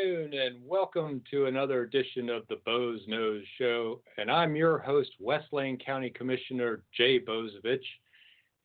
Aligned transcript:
Afternoon, 0.00 0.32
and 0.32 0.56
welcome 0.66 1.22
to 1.30 1.46
another 1.46 1.82
edition 1.82 2.30
of 2.30 2.46
the 2.48 2.56
Boze 2.64 3.00
Noze 3.08 3.42
Show. 3.58 4.00
And 4.16 4.30
I'm 4.30 4.56
your 4.56 4.78
host, 4.78 5.10
West 5.20 5.48
Lane 5.52 5.76
County 5.76 6.08
Commissioner 6.10 6.82
Jay 6.96 7.18
Bozievich. 7.18 7.84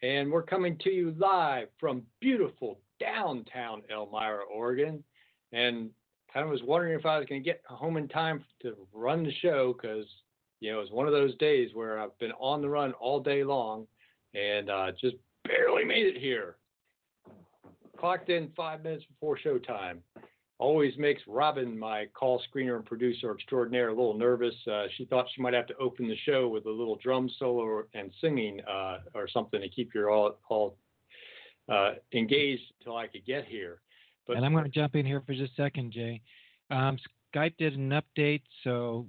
And 0.02 0.32
we're 0.32 0.44
coming 0.44 0.78
to 0.84 0.92
you 0.92 1.14
live 1.18 1.68
from 1.80 2.04
beautiful 2.22 2.80
downtown 3.02 3.82
Elmira, 3.92 4.44
Oregon. 4.46 5.04
And 5.52 5.90
I 6.36 6.44
was 6.46 6.62
wondering 6.64 6.98
if 6.98 7.06
I 7.06 7.18
was 7.18 7.26
going 7.28 7.44
to 7.44 7.46
get 7.46 7.62
home 7.66 7.98
in 7.98 8.08
time 8.08 8.44
to 8.62 8.76
run 8.94 9.24
the 9.24 9.34
show 9.42 9.74
because, 9.74 10.06
you 10.62 10.72
know, 10.72 10.78
it 10.78 10.84
was 10.84 10.92
one 10.92 11.08
of 11.08 11.14
those 11.14 11.36
days 11.38 11.72
where 11.74 12.00
I've 12.00 12.18
been 12.20 12.34
on 12.40 12.62
the 12.62 12.70
run 12.70 12.94
all 12.94 13.20
day 13.20 13.44
long 13.44 13.88
and 14.34 14.70
uh, 14.70 14.92
just 15.02 15.16
barely 15.44 15.84
made 15.84 16.06
it 16.06 16.18
here 16.18 16.56
clocked 17.98 18.30
in 18.30 18.52
five 18.56 18.84
minutes 18.84 19.06
before 19.06 19.38
showtime. 19.44 19.98
Always 20.58 20.94
makes 20.98 21.22
Robin, 21.28 21.78
my 21.78 22.06
call 22.14 22.42
screener 22.50 22.78
and 22.78 22.86
producer 22.86 23.34
extraordinaire, 23.34 23.90
a 23.90 23.94
little 23.94 24.18
nervous. 24.18 24.56
Uh, 24.72 24.86
she 24.96 25.04
thought 25.06 25.26
she 25.36 25.42
might 25.42 25.54
have 25.54 25.68
to 25.68 25.78
open 25.78 26.08
the 26.08 26.16
show 26.26 26.48
with 26.48 26.66
a 26.66 26.72
little 26.72 26.96
drum 27.04 27.30
solo 27.38 27.84
and 27.94 28.10
singing 28.22 28.62
uh, 28.62 29.00
or 29.14 29.28
something 29.28 29.60
to 29.60 29.68
keep 29.68 29.94
you 29.94 30.08
all, 30.08 30.38
all 30.48 30.78
uh, 31.68 31.96
engaged 32.14 32.64
until 32.80 32.96
I 32.96 33.08
could 33.08 33.26
get 33.26 33.46
here. 33.46 33.82
But, 34.28 34.38
and 34.38 34.46
I'm 34.46 34.54
going 34.54 34.64
to 34.64 34.70
jump 34.70 34.96
in 34.96 35.06
here 35.06 35.22
for 35.26 35.34
just 35.34 35.52
a 35.60 35.62
second, 35.62 35.92
Jay. 35.92 36.22
Um, 36.72 36.98
Skype 37.36 37.58
did 37.58 37.76
an 37.76 37.90
update, 37.90 38.42
so 38.64 39.08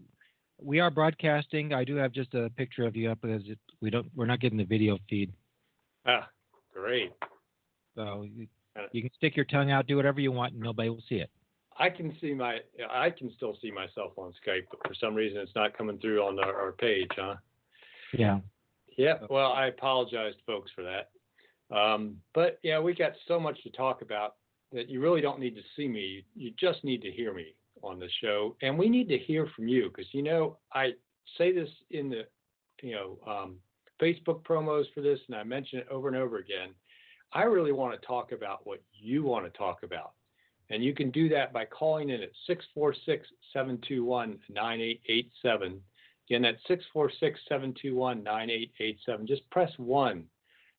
we 0.60 0.80
are 0.80 0.90
broadcasting. 0.90 1.72
I 1.72 1.84
do 1.84 1.94
have 1.96 2.12
just 2.12 2.34
a 2.34 2.50
picture 2.56 2.86
of 2.86 2.96
you 2.96 3.10
up 3.10 3.20
because 3.22 3.42
it, 3.46 3.58
we 3.80 3.90
don't 3.90 4.08
we're 4.14 4.26
not 4.26 4.40
getting 4.40 4.58
the 4.58 4.64
video 4.64 4.98
feed. 5.08 5.32
Ah, 6.06 6.28
great. 6.74 7.12
So 7.94 8.26
you 8.92 9.02
can 9.02 9.10
stick 9.16 9.36
your 9.36 9.44
tongue 9.46 9.70
out, 9.70 9.86
do 9.86 9.96
whatever 9.96 10.20
you 10.20 10.32
want, 10.32 10.52
and 10.52 10.62
nobody 10.62 10.88
will 10.88 11.02
see 11.08 11.16
it. 11.16 11.30
I 11.78 11.90
can 11.90 12.16
see 12.20 12.34
my, 12.34 12.58
I 12.90 13.10
can 13.10 13.32
still 13.36 13.56
see 13.60 13.70
myself 13.70 14.12
on 14.16 14.32
Skype, 14.46 14.64
but 14.70 14.86
for 14.86 14.94
some 14.94 15.14
reason 15.14 15.38
it's 15.38 15.54
not 15.54 15.76
coming 15.76 15.98
through 15.98 16.22
on 16.22 16.38
our, 16.38 16.54
our 16.58 16.72
page, 16.72 17.10
huh? 17.16 17.34
Yeah. 18.16 18.40
Yeah. 18.96 19.18
Well, 19.28 19.52
I 19.52 19.66
apologize, 19.66 20.34
folks, 20.46 20.70
for 20.74 20.82
that. 20.82 21.10
Um, 21.74 22.16
but 22.34 22.58
yeah, 22.62 22.80
we 22.80 22.94
got 22.94 23.12
so 23.28 23.38
much 23.38 23.62
to 23.64 23.70
talk 23.70 24.02
about 24.02 24.36
that 24.72 24.88
you 24.88 25.00
really 25.00 25.20
don't 25.20 25.40
need 25.40 25.54
to 25.56 25.62
see 25.76 25.88
me. 25.88 26.24
You, 26.34 26.52
just 26.58 26.82
need 26.84 27.02
to 27.02 27.10
hear 27.10 27.34
me 27.34 27.54
on 27.82 27.98
the 27.98 28.08
show, 28.22 28.56
and 28.62 28.78
we 28.78 28.88
need 28.88 29.08
to 29.08 29.18
hear 29.18 29.48
from 29.54 29.68
you 29.68 29.88
because 29.88 30.12
you 30.12 30.22
know 30.22 30.58
I 30.72 30.92
say 31.36 31.52
this 31.52 31.68
in 31.90 32.08
the, 32.08 32.22
you 32.82 32.94
know, 32.94 33.18
um, 33.26 33.56
Facebook 34.00 34.42
promos 34.44 34.84
for 34.94 35.00
this, 35.00 35.18
and 35.28 35.36
I 35.36 35.42
mention 35.42 35.80
it 35.80 35.88
over 35.90 36.08
and 36.08 36.16
over 36.16 36.38
again 36.38 36.70
I 37.32 37.42
really 37.42 37.72
want 37.72 38.00
to 38.00 38.06
talk 38.06 38.32
about 38.32 38.66
what 38.66 38.82
you 38.92 39.22
want 39.22 39.44
to 39.44 39.58
talk 39.58 39.82
about. 39.82 40.12
And 40.70 40.82
you 40.82 40.94
can 40.94 41.10
do 41.10 41.28
that 41.28 41.52
by 41.52 41.64
calling 41.64 42.10
in 42.10 42.22
at 42.22 42.30
646 42.46 43.28
721 43.52 44.38
9887. 44.48 45.80
Again, 46.28 46.42
that's 46.42 46.58
646 46.66 47.40
721 47.48 48.22
9887. 48.22 49.26
Just 49.26 49.48
press 49.50 49.70
one, 49.76 50.24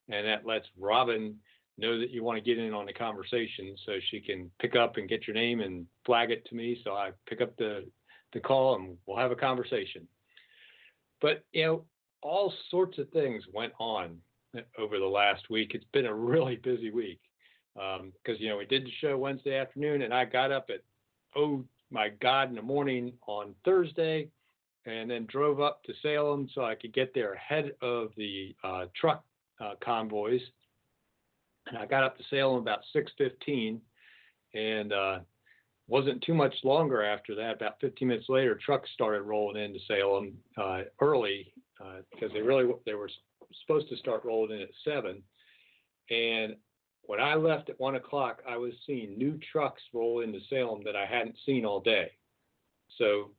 and 0.10 0.28
that 0.28 0.46
lets 0.46 0.68
Robin 0.78 1.36
know 1.78 2.00
that 2.00 2.10
you 2.10 2.24
want 2.24 2.38
to 2.38 2.44
get 2.44 2.62
in 2.62 2.74
on 2.74 2.86
the 2.86 2.94
conversation 2.94 3.76
so 3.86 3.94
she 4.10 4.20
can 4.20 4.52
pick 4.60 4.76
up 4.76 4.98
and 4.98 5.08
get 5.08 5.28
your 5.28 5.36
name 5.36 5.62
and 5.62 5.86
flag 6.06 6.32
it 6.32 6.46
to 6.48 6.56
me. 6.56 6.82
So 6.84 6.92
I 6.92 7.12
pick 7.28 7.40
up 7.40 7.56
the, 7.58 7.86
the 8.34 8.40
call 8.40 8.76
and 8.76 8.98
we'll 9.06 9.18
have 9.18 9.32
a 9.32 9.36
conversation. 9.36 10.08
But, 11.22 11.46
you 11.54 11.66
know, 11.66 11.86
all 12.22 12.54
sorts 12.72 12.98
of 12.98 13.10
things 13.10 13.44
went 13.54 13.74
on 13.80 14.18
over 14.78 14.98
the 14.98 15.06
last 15.06 15.50
week. 15.50 15.72
It's 15.76 15.86
been 15.94 16.08
a 16.08 16.14
really 16.14 16.56
busy 16.56 16.90
week 16.90 17.20
because 17.78 18.38
um, 18.38 18.38
you 18.40 18.50
know 18.50 18.58
we 18.58 18.66
did 18.66 18.86
the 18.86 18.92
show 19.00 19.18
Wednesday 19.18 19.56
afternoon, 19.58 20.02
and 20.02 20.14
I 20.14 20.26
got 20.26 20.52
up 20.52 20.70
at 20.70 20.82
oh 21.36 21.64
my 21.92 22.10
God 22.22 22.50
in 22.50 22.56
the 22.56 22.62
morning 22.62 23.14
on 23.28 23.54
Thursday, 23.64 24.30
and 24.86 25.10
then 25.10 25.28
drove 25.28 25.62
up 25.62 25.84
to 25.84 25.94
Salem 26.02 26.50
so 26.54 26.66
I 26.66 26.76
could 26.76 26.94
get 26.94 27.14
there 27.14 27.34
ahead 27.34 27.72
of 27.82 28.10
the 28.18 28.56
uh, 28.64 28.86
truck 29.00 29.24
uh, 29.62 29.74
convoys. 29.84 30.42
And 31.68 31.78
I 31.78 31.86
got 31.86 32.04
up 32.04 32.18
to 32.18 32.24
Salem 32.30 32.62
about 32.62 32.80
6:15, 32.96 33.80
and 34.56 34.94
uh, 34.94 35.20
wasn't 35.88 36.24
too 36.24 36.34
much 36.34 36.56
longer 36.64 37.04
after 37.04 37.36
that. 37.36 37.56
About 37.56 37.80
15 37.80 38.08
minutes 38.08 38.28
later, 38.28 38.56
trucks 38.56 38.90
started 38.94 39.22
rolling 39.22 39.64
into 39.64 39.80
Salem 39.88 40.34
uh, 40.58 40.82
early 41.00 41.54
because 42.12 42.32
uh, 42.32 42.34
they 42.34 42.42
really 42.42 42.74
they 42.88 42.96
were 42.96 43.10
supposed 43.62 43.88
to 43.90 43.98
start 43.98 44.26
rolling 44.26 44.58
in 44.58 44.64
at 44.64 44.70
seven. 44.84 45.22
And 46.10 46.56
when 47.08 47.20
I 47.20 47.36
left 47.36 47.70
at 47.70 47.80
one 47.80 47.96
o'clock, 47.96 48.42
I 48.48 48.58
was 48.58 48.74
seeing 48.86 49.18
new 49.18 49.40
trucks 49.52 49.82
roll 49.94 50.20
into 50.20 50.40
Salem 50.50 50.82
that 50.86 50.96
I 50.96 51.06
hadn't 51.06 51.38
seen 51.46 51.66
all 51.66 51.80
day. 51.80 52.12
So 52.98 53.32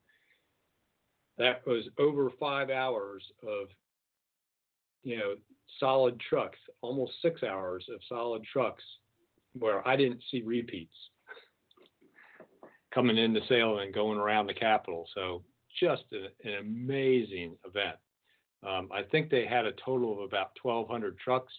that 1.36 1.66
was 1.66 1.84
over 1.98 2.30
five 2.40 2.70
hours 2.70 3.22
of, 3.42 3.68
you 5.02 5.18
know, 5.18 5.34
solid 5.78 6.18
trucks, 6.18 6.58
almost 6.80 7.12
six 7.22 7.42
hours 7.42 7.84
of 7.92 8.00
solid 8.08 8.42
trucks 8.50 8.82
where 9.52 9.86
I 9.86 9.96
didn't 9.96 10.22
see 10.30 10.42
repeats 10.42 10.94
coming 12.92 13.18
into 13.18 13.40
Salem 13.48 13.78
and 13.78 13.94
going 13.94 14.18
around 14.18 14.46
the 14.46 14.54
Capitol. 14.54 15.06
So 15.14 15.44
just 15.78 16.04
an, 16.12 16.28
an 16.44 16.54
amazing 16.60 17.56
event. 17.66 17.96
Um, 18.66 18.88
I 18.92 19.02
think 19.02 19.30
they 19.30 19.46
had 19.46 19.66
a 19.66 19.72
total 19.84 20.12
of 20.12 20.20
about 20.20 20.50
1,200 20.62 21.18
trucks. 21.18 21.52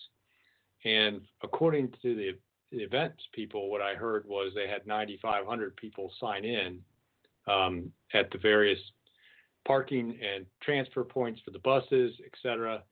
And 0.86 1.22
according 1.44 1.94
to 2.02 2.16
the, 2.16 2.32
the 2.72 2.84
events 2.84 3.24
people, 3.34 3.70
what 3.70 3.82
I 3.82 3.96
heard 3.96 4.26
was 4.26 4.54
they 4.56 4.68
had 4.68 4.88
9,500 4.88 5.76
people 5.76 6.12
sign 6.20 6.46
in 6.46 6.80
um, 7.48 7.92
at 8.14 8.32
the 8.32 8.38
various 8.38 8.80
parking 9.68 10.18
and 10.22 10.46
transfer 10.62 11.04
points 11.04 11.42
for 11.44 11.52
the 11.52 11.60
buses, 11.60 12.14
et 12.26 12.32
cetera. 12.42 12.84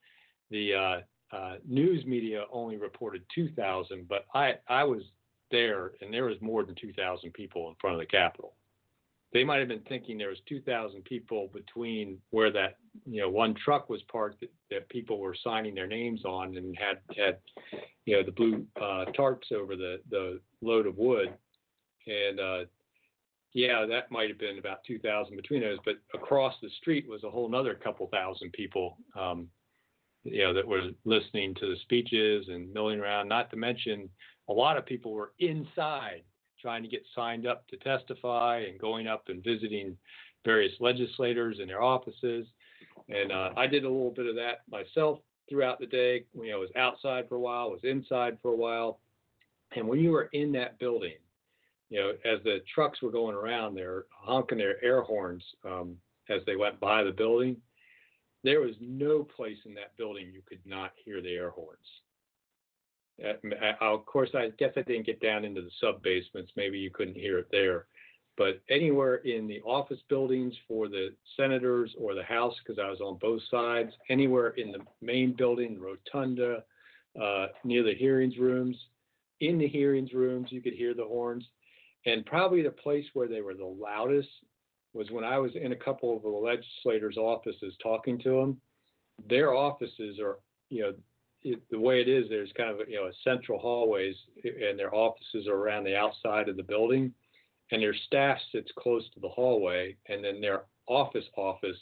The 0.50 0.74
uh, 0.74 1.36
uh, 1.36 1.56
news 1.68 2.06
media 2.06 2.46
only 2.52 2.78
reported 2.78 3.24
2,000, 3.34 4.08
but 4.08 4.26
I, 4.34 4.56
I 4.68 4.84
was 4.84 5.04
there 5.50 5.92
and 6.02 6.14
there 6.14 6.26
was 6.26 6.40
more 6.42 6.64
than 6.66 6.76
2,000 6.76 7.32
people 7.34 7.70
in 7.70 7.76
front 7.80 7.96
of 7.96 8.00
the 8.00 8.06
Capitol 8.06 8.54
they 9.34 9.44
might 9.44 9.60
have 9.60 9.68
been 9.68 9.82
thinking 9.82 10.18
there 10.18 10.30
was 10.30 10.42
2,000 10.48 11.04
people 11.04 11.50
between 11.54 12.18
where 12.32 12.52
that 12.52 12.78
you 13.06 13.22
know 13.22 13.30
one 13.30 13.54
truck 13.54 13.90
was 13.90 14.02
parked 14.12 14.40
that, 14.42 14.52
that 14.70 14.90
people 14.90 15.20
were 15.20 15.36
signing 15.44 15.76
their 15.76 15.88
names 15.88 16.26
on 16.26 16.58
and 16.58 16.78
had 16.78 17.00
had 17.16 17.38
you 18.06 18.16
know 18.16 18.24
the 18.24 18.32
blue 18.32 18.66
uh, 18.78 19.06
tarps 19.18 19.52
over 19.52 19.76
the 19.76 20.00
the 20.10 20.40
load 20.62 20.88
of 20.88 20.98
wood, 20.98 21.34
and 22.08 22.40
uh, 22.40 22.60
yeah, 23.54 23.86
that 23.88 24.12
might 24.12 24.30
have 24.30 24.38
been 24.38 24.60
about 24.60 24.84
2,000 24.86 25.36
between 25.36 25.62
those. 25.62 25.80
But 25.84 25.96
across 26.14 26.54
the 26.62 26.70
street 26.82 27.08
was 27.08 27.24
a 27.24 27.30
whole 27.30 27.48
another 27.48 27.74
couple 27.74 28.08
thousand 28.08 28.52
people. 28.54 28.98
Um, 29.18 29.48
you 30.24 30.44
know, 30.44 30.54
that 30.54 30.68
were 30.68 30.90
listening 31.06 31.56
to 31.56 31.68
the 31.68 31.78
speeches 31.84 32.48
and 32.50 32.74
milling 32.74 33.00
around. 33.00 33.30
Not 33.30 33.50
to 33.52 33.56
mention, 33.56 34.10
a 34.50 34.54
lot 34.54 34.78
of 34.78 34.86
people 34.86 35.14
were 35.14 35.32
inside 35.40 36.24
trying 36.62 36.84
to 36.84 36.90
get 36.90 37.04
signed 37.16 37.48
up 37.48 37.68
to 37.68 37.78
testify 37.78 38.64
and 38.68 38.80
going 38.80 39.08
up 39.08 39.26
and 39.30 39.44
visiting 39.44 39.96
various 40.44 40.74
legislators 40.80 41.60
in 41.62 41.68
their 41.68 41.82
offices. 41.82 42.48
And 43.10 43.32
uh, 43.32 43.52
I 43.56 43.68
did 43.68 43.84
a 43.84 43.90
little 43.90 44.12
bit 44.12 44.26
of 44.26 44.36
that 44.36 44.64
myself 44.70 45.20
throughout 45.50 45.80
the 45.80 45.86
day. 45.86 46.26
You 46.34 46.50
know, 46.50 46.58
I 46.58 46.60
was 46.60 46.70
outside 46.76 47.28
for 47.30 47.36
a 47.36 47.40
while, 47.40 47.72
was 47.72 47.84
inside 47.84 48.38
for 48.42 48.52
a 48.52 48.56
while. 48.56 49.00
And 49.76 49.88
when 49.88 50.00
you 50.00 50.12
were 50.12 50.30
in 50.34 50.52
that 50.54 50.80
building, 50.80 51.16
you 51.90 52.00
know, 52.00 52.12
as 52.26 52.44
the 52.44 52.60
trucks 52.74 53.02
were 53.02 53.12
going 53.12 53.36
around, 53.36 53.76
they're 53.76 54.06
honking 54.12 54.58
their 54.58 54.84
air 54.84 55.02
horns 55.02 55.44
um, 55.66 55.98
as 56.30 56.42
they 56.46 56.56
went 56.56 56.80
by 56.80 57.04
the 57.04 57.12
building. 57.12 57.58
There 58.44 58.62
was 58.62 58.76
no 58.80 59.24
place 59.24 59.58
in 59.66 59.74
that 59.76 59.96
building 59.98 60.32
you 60.32 60.42
could 60.48 60.66
not 60.66 60.92
hear 61.04 61.22
the 61.22 61.34
air 61.34 61.50
horns. 61.50 61.78
Uh, 63.24 63.34
of 63.82 64.06
course, 64.06 64.30
I 64.36 64.52
guess 64.60 64.74
I 64.76 64.82
didn't 64.82 65.06
get 65.06 65.22
down 65.22 65.44
into 65.44 65.62
the 65.62 65.72
sub 65.82 66.04
basements. 66.04 66.52
Maybe 66.56 66.78
you 66.78 66.92
couldn't 66.92 67.16
hear 67.16 67.40
it 67.40 67.48
there. 67.52 67.88
But 68.38 68.62
anywhere 68.70 69.16
in 69.16 69.48
the 69.48 69.62
office 69.62 70.00
buildings 70.10 70.54
for 70.68 70.88
the 70.88 71.10
senators 71.36 71.96
or 71.98 72.14
the 72.14 72.24
House, 72.24 72.54
because 72.64 72.80
I 72.80 72.90
was 72.90 73.02
on 73.02 73.18
both 73.20 73.42
sides, 73.50 73.92
anywhere 74.10 74.50
in 74.50 74.72
the 74.72 74.80
main 75.02 75.34
building, 75.34 75.80
rotunda, 75.82 76.64
uh, 77.20 77.48
near 77.64 77.84
the 77.84 77.96
hearings 77.96 78.38
rooms, 78.38 78.78
in 79.40 79.58
the 79.58 79.68
hearings 79.68 80.14
rooms, 80.14 80.52
you 80.52 80.62
could 80.62 80.74
hear 80.74 80.94
the 80.94 81.06
horns. 81.06 81.46
And 82.06 82.26
probably 82.26 82.62
the 82.62 82.70
place 82.70 83.06
where 83.14 83.28
they 83.28 83.42
were 83.42 83.56
the 83.56 83.66
loudest 83.66 84.30
was 84.94 85.12
when 85.12 85.24
I 85.24 85.38
was 85.40 85.52
in 85.56 85.72
a 85.72 85.76
couple 85.76 86.16
of 86.16 86.24
the 86.24 86.30
legislators' 86.30 87.18
offices 87.18 87.76
talking 87.82 88.20
to 88.20 88.40
them. 88.40 88.62
Their 89.30 89.54
offices 89.54 90.20
are, 90.20 90.38
you 90.70 90.82
know, 90.82 90.94
it, 91.44 91.62
the 91.70 91.80
way 91.80 92.02
it 92.02 92.08
is, 92.08 92.30
there's 92.30 92.52
kind 92.56 92.70
of, 92.70 92.88
you 92.88 92.96
know, 92.96 93.08
a 93.08 93.12
central 93.24 93.60
hallways, 93.60 94.16
and 94.44 94.78
their 94.78 94.94
offices 94.94 95.48
are 95.48 95.56
around 95.56 95.84
the 95.84 95.96
outside 95.96 96.50
of 96.50 96.58
the 96.58 96.64
building, 96.64 97.14
and 97.72 97.82
their 97.82 97.94
staff 97.94 98.38
sits 98.52 98.72
close 98.78 99.04
to 99.14 99.20
the 99.20 99.30
hallway, 99.30 99.96
and 100.08 100.24
then 100.24 100.42
their 100.42 100.64
office 100.88 101.26
office 101.36 101.78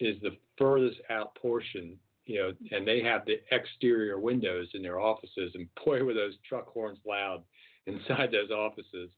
is 0.00 0.20
the 0.20 0.36
furthest 0.56 1.00
out 1.10 1.34
portion, 1.34 1.96
you 2.26 2.38
know, 2.38 2.52
and 2.70 2.86
they 2.86 3.02
have 3.02 3.24
the 3.24 3.40
exterior 3.50 4.18
windows 4.18 4.68
in 4.74 4.82
their 4.82 5.00
offices, 5.00 5.52
and 5.54 5.66
boy, 5.84 6.04
were 6.04 6.14
those 6.14 6.34
truck 6.48 6.68
horns 6.68 6.98
loud 7.06 7.42
inside 7.86 8.30
those 8.30 8.50
offices. 8.50 9.10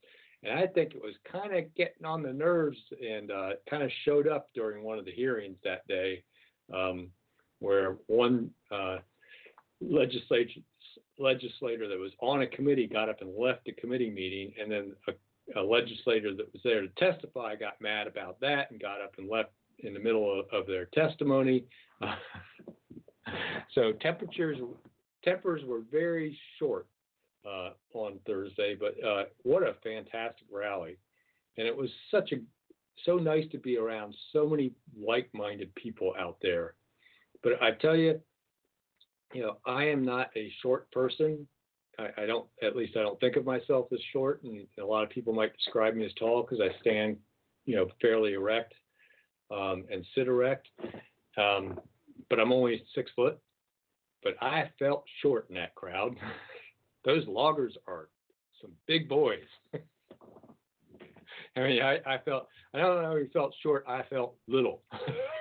And 0.43 0.57
I 0.57 0.65
think 0.65 0.95
it 0.95 1.01
was 1.01 1.13
kind 1.31 1.55
of 1.55 1.75
getting 1.75 2.05
on 2.05 2.23
the 2.23 2.33
nerves 2.33 2.79
and 2.99 3.29
uh, 3.29 3.49
kind 3.69 3.83
of 3.83 3.91
showed 4.05 4.27
up 4.27 4.49
during 4.55 4.83
one 4.83 4.97
of 4.97 5.05
the 5.05 5.11
hearings 5.11 5.57
that 5.63 5.87
day, 5.87 6.23
um, 6.73 7.09
where 7.59 7.97
one 8.07 8.49
uh, 8.71 8.97
legislature 9.81 10.61
legislator 11.19 11.87
that 11.87 11.99
was 11.99 12.11
on 12.19 12.41
a 12.41 12.47
committee 12.47 12.87
got 12.87 13.09
up 13.09 13.21
and 13.21 13.37
left 13.37 13.65
the 13.65 13.71
committee 13.73 14.09
meeting, 14.09 14.53
and 14.59 14.71
then 14.71 14.95
a, 15.07 15.11
a, 15.55 15.61
legislator 15.61 16.33
that 16.35 16.51
was 16.53 16.61
there 16.63 16.81
to 16.81 16.87
testify 16.97 17.55
got 17.55 17.79
mad 17.81 18.07
about 18.07 18.39
that 18.39 18.71
and 18.71 18.81
got 18.81 19.01
up 19.01 19.15
and 19.17 19.29
left 19.29 19.51
in 19.79 19.93
the 19.93 19.99
middle 19.99 20.39
of, 20.39 20.45
of 20.51 20.67
their 20.67 20.85
testimony. 20.93 21.65
so 23.73 23.91
temperatures 24.01 24.57
tempers 25.23 25.61
were 25.65 25.81
very 25.91 26.37
short 26.57 26.87
uh, 27.45 27.71
on 27.93 28.19
Thursday, 28.25 28.75
but 28.79 28.95
uh, 29.03 29.23
what 29.43 29.63
a 29.63 29.75
fantastic 29.83 30.47
rally! 30.51 30.97
And 31.57 31.67
it 31.67 31.75
was 31.75 31.89
such 32.09 32.31
a 32.31 32.37
so 33.05 33.17
nice 33.17 33.45
to 33.51 33.57
be 33.57 33.77
around 33.77 34.15
so 34.31 34.47
many 34.47 34.71
like-minded 34.99 35.73
people 35.75 36.13
out 36.19 36.37
there. 36.41 36.75
But 37.43 37.61
I 37.61 37.71
tell 37.71 37.95
you, 37.95 38.21
you 39.33 39.41
know, 39.41 39.57
I 39.65 39.85
am 39.85 40.05
not 40.05 40.29
a 40.35 40.51
short 40.61 40.91
person. 40.91 41.47
I, 41.99 42.23
I, 42.23 42.25
don't, 42.25 42.47
at 42.63 42.75
least 42.75 42.97
I 42.97 43.01
don't 43.01 43.19
think 43.19 43.35
of 43.35 43.45
myself 43.45 43.87
as 43.91 43.99
short, 44.13 44.43
and 44.43 44.65
a 44.79 44.85
lot 44.85 45.03
of 45.03 45.09
people 45.09 45.33
might 45.33 45.55
describe 45.55 45.95
me 45.95 46.05
as 46.05 46.13
tall 46.13 46.43
because 46.43 46.59
I 46.61 46.79
stand, 46.81 47.17
you 47.65 47.75
know, 47.75 47.87
fairly 48.01 48.33
erect 48.33 48.73
um, 49.51 49.85
and 49.91 50.05
sit 50.15 50.27
erect. 50.27 50.67
Um, 51.37 51.79
but 52.29 52.39
I'm 52.39 52.51
only 52.51 52.83
six 52.95 53.11
foot. 53.15 53.39
But 54.23 54.35
I 54.41 54.69
felt 54.77 55.03
short 55.21 55.47
in 55.49 55.55
that 55.55 55.75
crowd. 55.75 56.15
Those 57.05 57.25
loggers 57.27 57.75
are 57.87 58.09
some 58.61 58.71
big 58.87 59.09
boys. 59.09 59.39
I 61.55 61.59
mean, 61.59 61.81
I, 61.81 61.99
I 62.05 62.17
felt, 62.23 62.47
I 62.73 62.79
don't 62.79 63.01
know, 63.01 63.17
he 63.17 63.27
felt 63.27 63.53
short. 63.61 63.83
I 63.87 64.03
felt 64.09 64.35
little. 64.47 64.83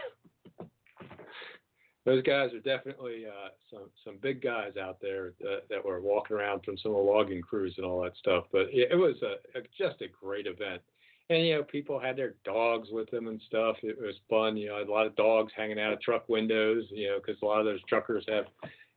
those 2.06 2.22
guys 2.22 2.50
are 2.54 2.60
definitely 2.60 3.24
uh, 3.26 3.48
some 3.70 3.90
some 4.04 4.16
big 4.22 4.42
guys 4.42 4.72
out 4.80 4.98
there 5.00 5.32
that, 5.40 5.62
that, 5.68 5.84
were 5.84 6.00
walking 6.00 6.36
around 6.36 6.64
from 6.64 6.78
some 6.78 6.92
of 6.92 6.98
the 6.98 7.02
logging 7.02 7.42
crews 7.42 7.74
and 7.76 7.84
all 7.84 8.02
that 8.02 8.16
stuff. 8.16 8.44
But 8.50 8.68
it, 8.72 8.92
it 8.92 8.96
was 8.96 9.16
a, 9.22 9.58
a, 9.58 9.62
just 9.76 10.00
a 10.00 10.06
great 10.08 10.46
event, 10.46 10.80
and 11.28 11.46
you 11.46 11.56
know 11.56 11.62
people 11.62 12.00
had 12.00 12.16
their 12.16 12.34
dogs 12.44 12.88
with 12.90 13.10
them 13.10 13.28
and 13.28 13.40
stuff. 13.46 13.76
It 13.82 14.00
was 14.00 14.14
fun. 14.30 14.56
You 14.56 14.68
know, 14.68 14.82
a 14.82 14.90
lot 14.90 15.06
of 15.06 15.16
dogs 15.16 15.52
hanging 15.54 15.78
out 15.78 15.92
of 15.92 16.00
truck 16.00 16.28
windows. 16.28 16.84
You 16.90 17.08
know, 17.08 17.18
because 17.24 17.40
a 17.42 17.46
lot 17.46 17.60
of 17.60 17.66
those 17.66 17.82
truckers 17.88 18.24
have 18.28 18.46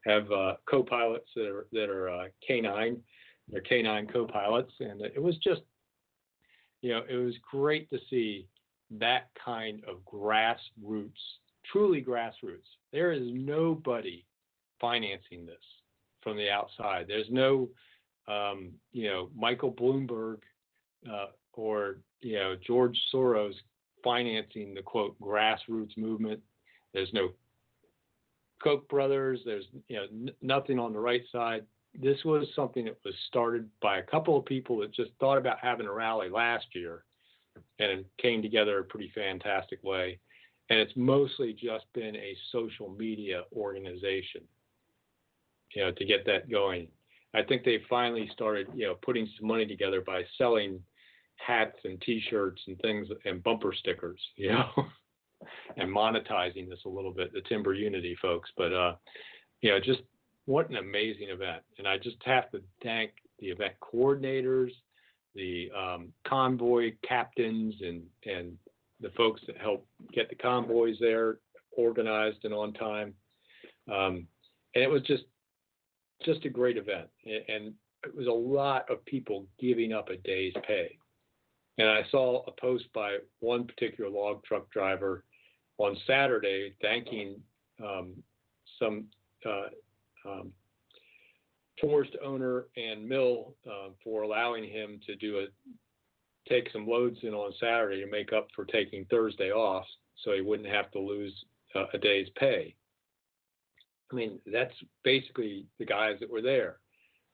have 0.06 0.32
uh, 0.32 0.56
co-pilots 0.70 1.30
that 1.36 1.48
are 1.48 1.68
that 1.74 1.90
are 1.90 2.10
uh, 2.10 2.26
canine. 2.46 3.02
They're 3.50 3.62
canine 3.62 4.08
co-pilots, 4.08 4.72
and 4.80 5.02
it 5.02 5.22
was 5.22 5.38
just 5.38 5.62
you 6.82 6.92
know 6.92 7.02
it 7.10 7.18
was 7.18 7.36
great 7.52 7.90
to 7.90 8.00
see 8.10 8.48
that 9.00 9.30
kind 9.44 9.84
of 9.88 9.98
grassroots, 10.06 11.12
truly 11.72 12.04
grassroots 12.04 12.68
there 12.94 13.12
is 13.12 13.24
nobody 13.26 14.24
financing 14.80 15.46
this 15.46 15.56
from 16.22 16.38
the 16.38 16.50
outside. 16.50 17.06
There's 17.08 17.30
no, 17.30 17.68
um, 18.28 18.72
you 18.94 19.10
know, 19.10 19.30
Michael 19.36 19.74
Bloomberg 19.74 20.38
uh, 21.12 21.28
or 21.54 21.98
you 22.22 22.36
know 22.36 22.56
George 22.66 22.98
Soros 23.14 23.56
financing 24.04 24.74
the 24.74 24.82
quote 24.82 25.20
grassroots 25.20 25.98
movement. 25.98 26.40
There's 26.94 27.12
no 27.14 27.32
Koch 28.64 28.88
brothers. 28.88 29.40
There's 29.44 29.66
you 29.90 29.98
know 29.98 30.04
n- 30.04 30.32
nothing 30.42 30.80
on 30.80 30.94
the 30.94 31.00
right 31.00 31.24
side. 31.32 31.66
This 32.00 32.24
was 32.24 32.48
something 32.56 32.86
that 32.86 32.98
was 33.04 33.14
started 33.28 33.70
by 33.82 33.98
a 33.98 34.04
couple 34.04 34.38
of 34.38 34.46
people 34.46 34.78
that 34.80 34.94
just 34.94 35.12
thought 35.20 35.38
about 35.38 35.58
having 35.60 35.88
a 35.88 35.92
rally 35.92 36.30
last 36.30 36.66
year, 36.74 37.04
and 37.80 38.06
came 38.20 38.42
together 38.42 38.80
a 38.80 38.84
pretty 38.84 39.12
fantastic 39.16 39.84
way 39.84 40.20
and 40.70 40.80
it's 40.80 40.94
mostly 40.96 41.54
just 41.54 41.86
been 41.94 42.16
a 42.16 42.36
social 42.52 42.90
media 42.90 43.44
organization 43.56 44.42
you 45.74 45.84
know 45.84 45.92
to 45.92 46.06
get 46.06 46.26
that 46.26 46.50
going. 46.50 46.88
I 47.36 47.42
think 47.42 47.64
they 47.64 47.80
finally 47.90 48.30
started 48.34 48.68
you 48.74 48.88
know 48.88 48.96
putting 49.02 49.28
some 49.38 49.48
money 49.48 49.66
together 49.66 50.02
by 50.02 50.24
selling 50.38 50.80
hats 51.36 51.78
and 51.84 52.00
t-shirts 52.02 52.62
and 52.68 52.80
things 52.80 53.08
and 53.26 53.44
bumper 53.44 53.74
stickers 53.74 54.20
you 54.36 54.52
know 54.52 54.70
and 55.78 55.90
monetizing 55.90 56.70
this 56.70 56.80
a 56.86 56.90
little 56.90 57.12
bit 57.12 57.34
the 57.34 57.42
timber 57.42 57.74
unity 57.74 58.16
folks. 58.22 58.50
But 58.56 58.74
uh 58.74 58.96
you 59.62 59.72
know 59.72 59.80
just 59.80 60.02
what 60.46 60.70
an 60.70 60.78
amazing 60.78 61.30
event. 61.30 61.64
And 61.78 61.88
i 61.88 61.98
just 61.98 62.18
have 62.26 62.52
to 62.52 62.62
thank 62.82 63.12
the 63.40 63.48
event 63.48 63.74
coordinators 63.82 64.72
the 65.36 65.72
um, 65.76 66.10
convoy 66.28 66.94
captains 67.08 67.74
and 67.82 68.04
and 68.26 68.56
the 69.04 69.12
folks 69.12 69.42
that 69.46 69.58
help 69.58 69.86
get 70.14 70.30
the 70.30 70.36
convoys 70.36 70.98
there 71.00 71.38
organized 71.78 72.46
and 72.46 72.54
on 72.54 72.74
time. 72.74 73.14
Um, 73.92 74.28
and 74.74 74.84
it 74.84 74.90
was 74.90 75.04
just 75.04 75.24
just 76.26 76.46
a 76.46 76.50
great 76.50 76.78
event, 76.78 77.08
and 77.26 77.74
it 78.06 78.16
was 78.16 78.28
a 78.28 78.32
lot 78.32 78.90
of 78.90 79.04
people 79.06 79.46
giving 79.60 79.92
up 79.92 80.10
a 80.10 80.16
day's 80.18 80.54
pay. 80.66 80.98
And 81.78 81.90
I 81.90 82.04
saw 82.12 82.44
a 82.46 82.52
post 82.52 82.86
by 82.94 83.18
one 83.40 83.66
particular 83.66 84.10
log 84.10 84.44
truck 84.46 84.72
driver 84.72 85.26
on 85.80 85.98
Saturday 86.08 86.74
thanking 86.82 87.36
um, 87.84 88.14
some 88.80 89.06
uh, 89.46 90.30
um, 90.30 90.52
forest 91.82 92.16
owner 92.24 92.68
and 92.78 93.08
mill 93.08 93.56
uh, 93.68 93.90
for 94.04 94.22
allowing 94.22 94.64
him 94.64 95.00
to 95.08 95.16
do 95.16 95.40
a 95.40 95.46
take 96.48 96.70
some 96.72 96.88
loads 96.88 97.18
in 97.24 97.34
on 97.34 97.54
Saturday 97.60 98.04
to 98.04 98.10
make 98.10 98.34
up 98.34 98.48
for 98.56 98.66
taking 98.66 99.06
Thursday 99.06 99.52
off 99.52 99.86
so 100.24 100.34
he 100.34 100.42
wouldn't 100.42 100.70
have 100.70 100.92
to 100.92 101.00
lose 101.00 101.34
uh, 101.76 101.86
a 101.94 101.98
day's 101.98 102.28
pay. 102.38 102.76
I 104.12 104.16
mean, 104.16 104.40
that's 104.52 104.74
basically 105.04 105.66
the 105.80 105.86
guys 105.86 106.18
that 106.20 106.30
were 106.30 106.42
there. 106.42 106.78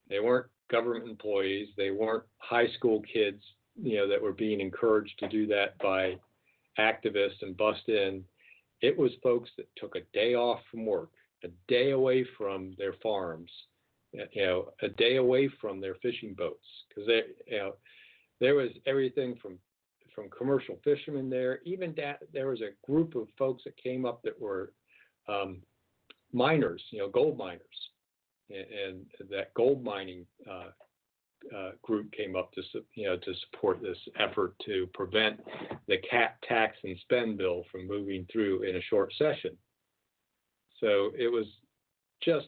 They 0.10 0.20
weren't 0.20 0.48
government 0.72 1.10
employees, 1.10 1.68
they 1.76 1.92
weren't 1.92 2.24
high 2.38 2.68
school 2.78 3.02
kids, 3.02 3.44
you 3.82 3.98
know, 3.98 4.08
that 4.08 4.22
were 4.22 4.34
being 4.34 4.62
encouraged 4.62 5.18
to 5.20 5.28
do 5.28 5.48
that 5.48 5.78
by 5.80 6.16
activists 6.80 7.42
and 7.42 7.58
bust 7.58 7.88
in. 7.88 8.24
It 8.82 8.98
was 8.98 9.12
folks 9.22 9.50
that 9.58 9.68
took 9.76 9.96
a 9.96 10.02
day 10.14 10.36
off 10.36 10.60
from 10.72 10.86
work, 10.86 11.10
a 11.44 11.50
day 11.68 11.92
away 11.92 12.26
from 12.38 12.76
their 12.78 12.94
farms, 13.04 13.52
you 14.14 14.26
know, 14.38 14.70
a 14.82 14.88
day 14.90 15.18
away 15.18 15.50
from 15.60 15.82
their 15.82 15.96
fishing 15.96 16.34
boats 16.34 16.66
because 16.88 17.08
they, 17.08 17.22
you 17.48 17.58
know, 17.58 17.74
there 18.40 18.56
was 18.56 18.70
everything 18.86 19.36
from 19.42 19.58
from 20.16 20.30
commercial 20.30 20.78
fishermen 20.84 21.30
there. 21.30 21.60
Even 21.66 21.94
that, 21.96 22.20
there 22.34 22.48
was 22.48 22.62
a 22.62 22.92
group 22.92 23.16
of 23.16 23.28
folks 23.38 23.64
that 23.64 23.78
came 23.78 24.06
up 24.06 24.22
that 24.24 24.40
were 24.40 24.74
um, 25.28 25.62
miners, 26.34 26.82
you 26.92 27.00
know, 27.00 27.10
gold 27.10 27.38
miners, 27.38 27.62
and, 28.50 28.66
and 29.20 29.30
that 29.30 29.54
gold 29.54 29.84
mining 29.84 30.26
uh, 30.50 30.70
uh, 31.56 31.72
group 31.82 32.12
came 32.12 32.36
up 32.36 32.52
to 32.54 32.62
you 32.96 33.08
know 33.08 33.18
to 33.18 33.34
support 33.46 33.82
this 33.82 33.98
effort 34.20 34.54
to 34.66 34.88
prevent 34.94 35.40
the 35.88 35.98
cap 36.10 36.38
tax 36.48 36.78
and 36.84 36.98
spend 37.02 37.38
bill 37.38 37.64
from 37.72 37.88
moving 37.88 38.26
through 38.32 38.64
in 38.64 38.76
a 38.76 38.82
short 38.82 39.14
session. 39.18 39.52
So 40.80 41.12
it 41.18 41.32
was 41.32 41.46
just 42.22 42.48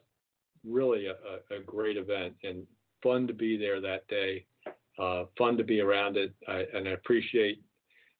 really 0.65 1.07
a, 1.07 1.55
a 1.55 1.59
great 1.65 1.97
event 1.97 2.33
and 2.43 2.63
fun 3.01 3.27
to 3.27 3.33
be 3.33 3.57
there 3.57 3.81
that 3.81 4.07
day 4.07 4.45
uh, 5.01 5.25
fun 5.37 5.57
to 5.57 5.63
be 5.63 5.81
around 5.81 6.17
it, 6.17 6.33
I, 6.47 6.65
and 6.73 6.87
I 6.87 6.91
appreciate 6.91 7.61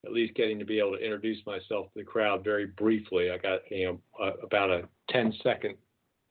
at 0.06 0.12
least 0.12 0.34
getting 0.34 0.58
to 0.58 0.66
be 0.66 0.80
able 0.80 0.98
to 0.98 1.04
introduce 1.04 1.46
myself 1.46 1.88
to 1.88 2.00
the 2.00 2.04
crowd 2.04 2.44
very 2.44 2.66
briefly. 2.66 3.30
I 3.30 3.38
got 3.38 3.60
you 3.70 4.00
know 4.20 4.32
about 4.44 4.72
a 4.72 4.90
10 5.12 5.34
second 5.44 5.76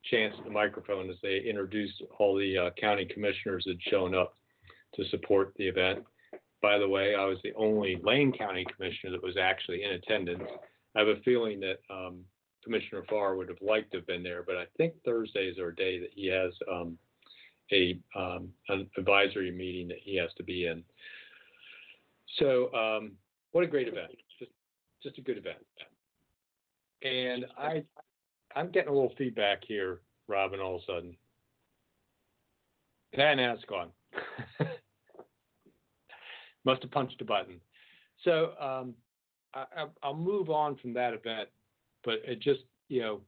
chance 0.05 0.35
at 0.39 0.45
the 0.45 0.51
microphone 0.51 1.09
as 1.09 1.17
they 1.23 1.39
introduced 1.39 2.03
all 2.19 2.37
the 2.37 2.57
uh, 2.57 2.71
county 2.81 3.07
commissioners 3.07 3.65
that 3.67 3.77
shown 3.83 4.15
up 4.15 4.37
to 4.95 5.05
support 5.11 5.53
the 5.57 5.69
event. 5.69 6.05
By 6.63 6.79
the 6.79 6.89
way, 6.89 7.15
I 7.15 7.25
was 7.25 7.39
the 7.43 7.55
only 7.55 8.01
Lane 8.03 8.33
County 8.33 8.67
commissioner 8.77 9.13
that 9.13 9.23
was 9.23 9.37
actually 9.37 9.85
in 9.85 9.93
attendance. 9.93 10.43
I 10.97 11.01
have 11.01 11.09
a 11.09 11.21
feeling 11.25 11.61
that 11.61 11.79
um, 11.89 12.25
Commissioner 12.65 13.05
Farr 13.09 13.37
would 13.37 13.49
have 13.49 13.63
liked 13.63 13.93
to 13.93 13.99
have 13.99 14.07
been 14.07 14.23
there, 14.23 14.43
but 14.43 14.57
I 14.57 14.65
think 14.77 14.95
Thursdays 15.05 15.59
are 15.59 15.69
a 15.69 15.77
day 15.77 16.01
that 16.01 16.11
he 16.15 16.27
has 16.27 16.53
um, 16.71 16.99
a 17.73 17.99
um, 18.17 18.49
an 18.69 18.89
advisory 18.97 19.51
meeting 19.51 19.89
that 19.89 19.99
he 20.03 20.17
has 20.17 20.31
to 20.37 20.43
be 20.43 20.67
in. 20.67 20.83
So, 22.39 22.73
um, 22.75 23.13
what 23.53 23.65
a 23.65 23.67
great 23.67 23.89
event! 23.89 24.13
Just 24.39 24.53
just 25.03 25.19
a 25.19 25.23
good 25.23 25.39
event. 25.39 25.59
And 27.03 27.47
I 27.57 27.83
I'm 28.55 28.71
getting 28.71 28.91
a 28.91 28.93
little 28.93 29.13
feedback 29.17 29.63
here, 29.67 30.01
Robin, 30.29 30.61
all 30.61 30.77
of 30.77 30.83
a 30.83 30.93
sudden. 30.93 31.17
And 33.13 33.41
it's 33.41 33.65
gone. 33.65 33.91
Must 36.65 36.83
have 36.83 36.91
punched 36.91 37.21
a 37.21 37.25
button. 37.25 37.61
So 38.25 38.53
um, 38.61 38.95
I, 39.55 39.87
I'll 40.03 40.15
move 40.15 40.51
on 40.51 40.77
from 40.77 40.93
that 40.95 41.15
event, 41.15 41.49
but 42.05 42.19
it 42.25 42.41
just, 42.41 42.61
you 42.89 43.01
know, 43.01 43.21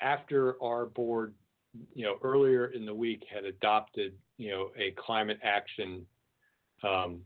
after 0.00 0.60
our 0.62 0.86
board, 0.86 1.34
you 1.94 2.04
know, 2.04 2.16
earlier 2.22 2.66
in 2.66 2.84
the 2.84 2.94
week 2.94 3.22
had 3.32 3.44
adopted, 3.44 4.12
you 4.38 4.50
know, 4.50 4.70
a 4.76 4.92
climate 4.92 5.38
action 5.42 6.04
um, 6.82 7.20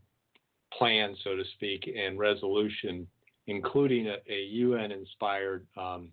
plan, 0.73 1.15
so 1.23 1.35
to 1.35 1.43
speak, 1.53 1.89
and 1.95 2.19
resolution, 2.19 3.07
including 3.47 4.07
a, 4.07 4.17
a 4.29 4.43
UN 4.45 4.91
inspired 4.91 5.65
um, 5.77 6.09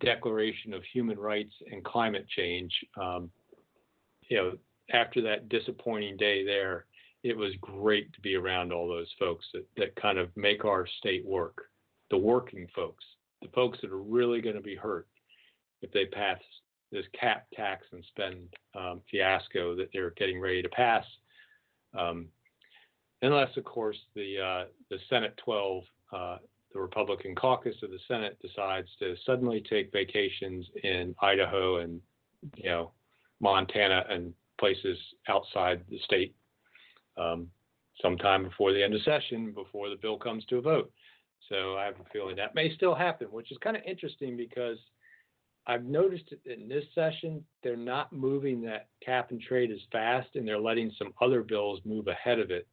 Declaration 0.00 0.74
of 0.74 0.82
Human 0.92 1.18
Rights 1.18 1.52
and 1.70 1.84
Climate 1.84 2.26
Change. 2.28 2.72
Um, 3.00 3.30
you 4.28 4.36
know, 4.36 4.52
after 4.92 5.20
that 5.22 5.48
disappointing 5.48 6.16
day 6.16 6.44
there, 6.44 6.86
it 7.22 7.36
was 7.36 7.52
great 7.60 8.12
to 8.12 8.20
be 8.20 8.36
around 8.36 8.72
all 8.72 8.88
those 8.88 9.12
folks 9.18 9.46
that, 9.52 9.66
that 9.76 9.96
kind 9.96 10.18
of 10.18 10.30
make 10.36 10.64
our 10.64 10.86
state 10.98 11.26
work. 11.26 11.56
The 12.10 12.16
working 12.16 12.66
folks, 12.74 13.04
the 13.42 13.48
folks 13.48 13.78
that 13.82 13.92
are 13.92 13.98
really 13.98 14.40
going 14.40 14.54
to 14.54 14.62
be 14.62 14.76
hurt 14.76 15.06
if 15.82 15.92
they 15.92 16.06
pass 16.06 16.38
this 16.90 17.04
cap 17.18 17.46
tax 17.54 17.86
and 17.92 18.04
spend 18.08 18.36
um, 18.74 19.00
fiasco 19.10 19.76
that 19.76 19.90
they're 19.92 20.10
getting 20.10 20.40
ready 20.40 20.62
to 20.62 20.68
pass. 20.68 21.04
Um, 21.98 22.28
unless, 23.22 23.56
of 23.56 23.64
course, 23.64 23.98
the 24.14 24.40
uh, 24.40 24.64
the 24.90 24.98
Senate 25.08 25.38
12 25.44 25.84
uh, 26.12 26.36
the 26.72 26.80
Republican 26.80 27.34
caucus 27.34 27.76
of 27.82 27.90
the 27.90 27.98
Senate 28.06 28.38
decides 28.42 28.88
to 28.98 29.14
suddenly 29.24 29.64
take 29.68 29.90
vacations 29.92 30.66
in 30.82 31.14
Idaho 31.20 31.78
and 31.78 32.00
you 32.56 32.68
know 32.68 32.92
Montana 33.40 34.04
and 34.08 34.34
places 34.58 34.98
outside 35.28 35.82
the 35.88 35.98
state 36.04 36.34
um, 37.16 37.48
sometime 38.02 38.44
before 38.44 38.72
the 38.72 38.82
end 38.82 38.94
of 38.94 39.02
session, 39.02 39.52
before 39.52 39.88
the 39.88 39.96
bill 39.96 40.18
comes 40.18 40.44
to 40.46 40.56
a 40.56 40.60
vote. 40.60 40.90
So 41.48 41.76
I 41.76 41.84
have 41.84 41.94
a 41.94 42.08
feeling 42.12 42.36
that 42.36 42.54
may 42.54 42.74
still 42.74 42.94
happen, 42.94 43.28
which 43.28 43.50
is 43.50 43.58
kind 43.58 43.76
of 43.76 43.82
interesting 43.86 44.36
because 44.36 44.78
I've 45.68 45.84
noticed 45.84 46.32
in 46.46 46.66
this 46.68 46.84
session 46.94 47.44
they're 47.62 47.76
not 47.76 48.12
moving 48.12 48.62
that 48.62 48.88
cap 49.04 49.30
and 49.30 49.40
trade 49.40 49.70
as 49.70 49.80
fast, 49.92 50.28
and 50.34 50.48
they're 50.48 50.58
letting 50.58 50.90
some 50.98 51.12
other 51.20 51.42
bills 51.42 51.80
move 51.84 52.08
ahead 52.08 52.40
of 52.40 52.50
it 52.50 52.66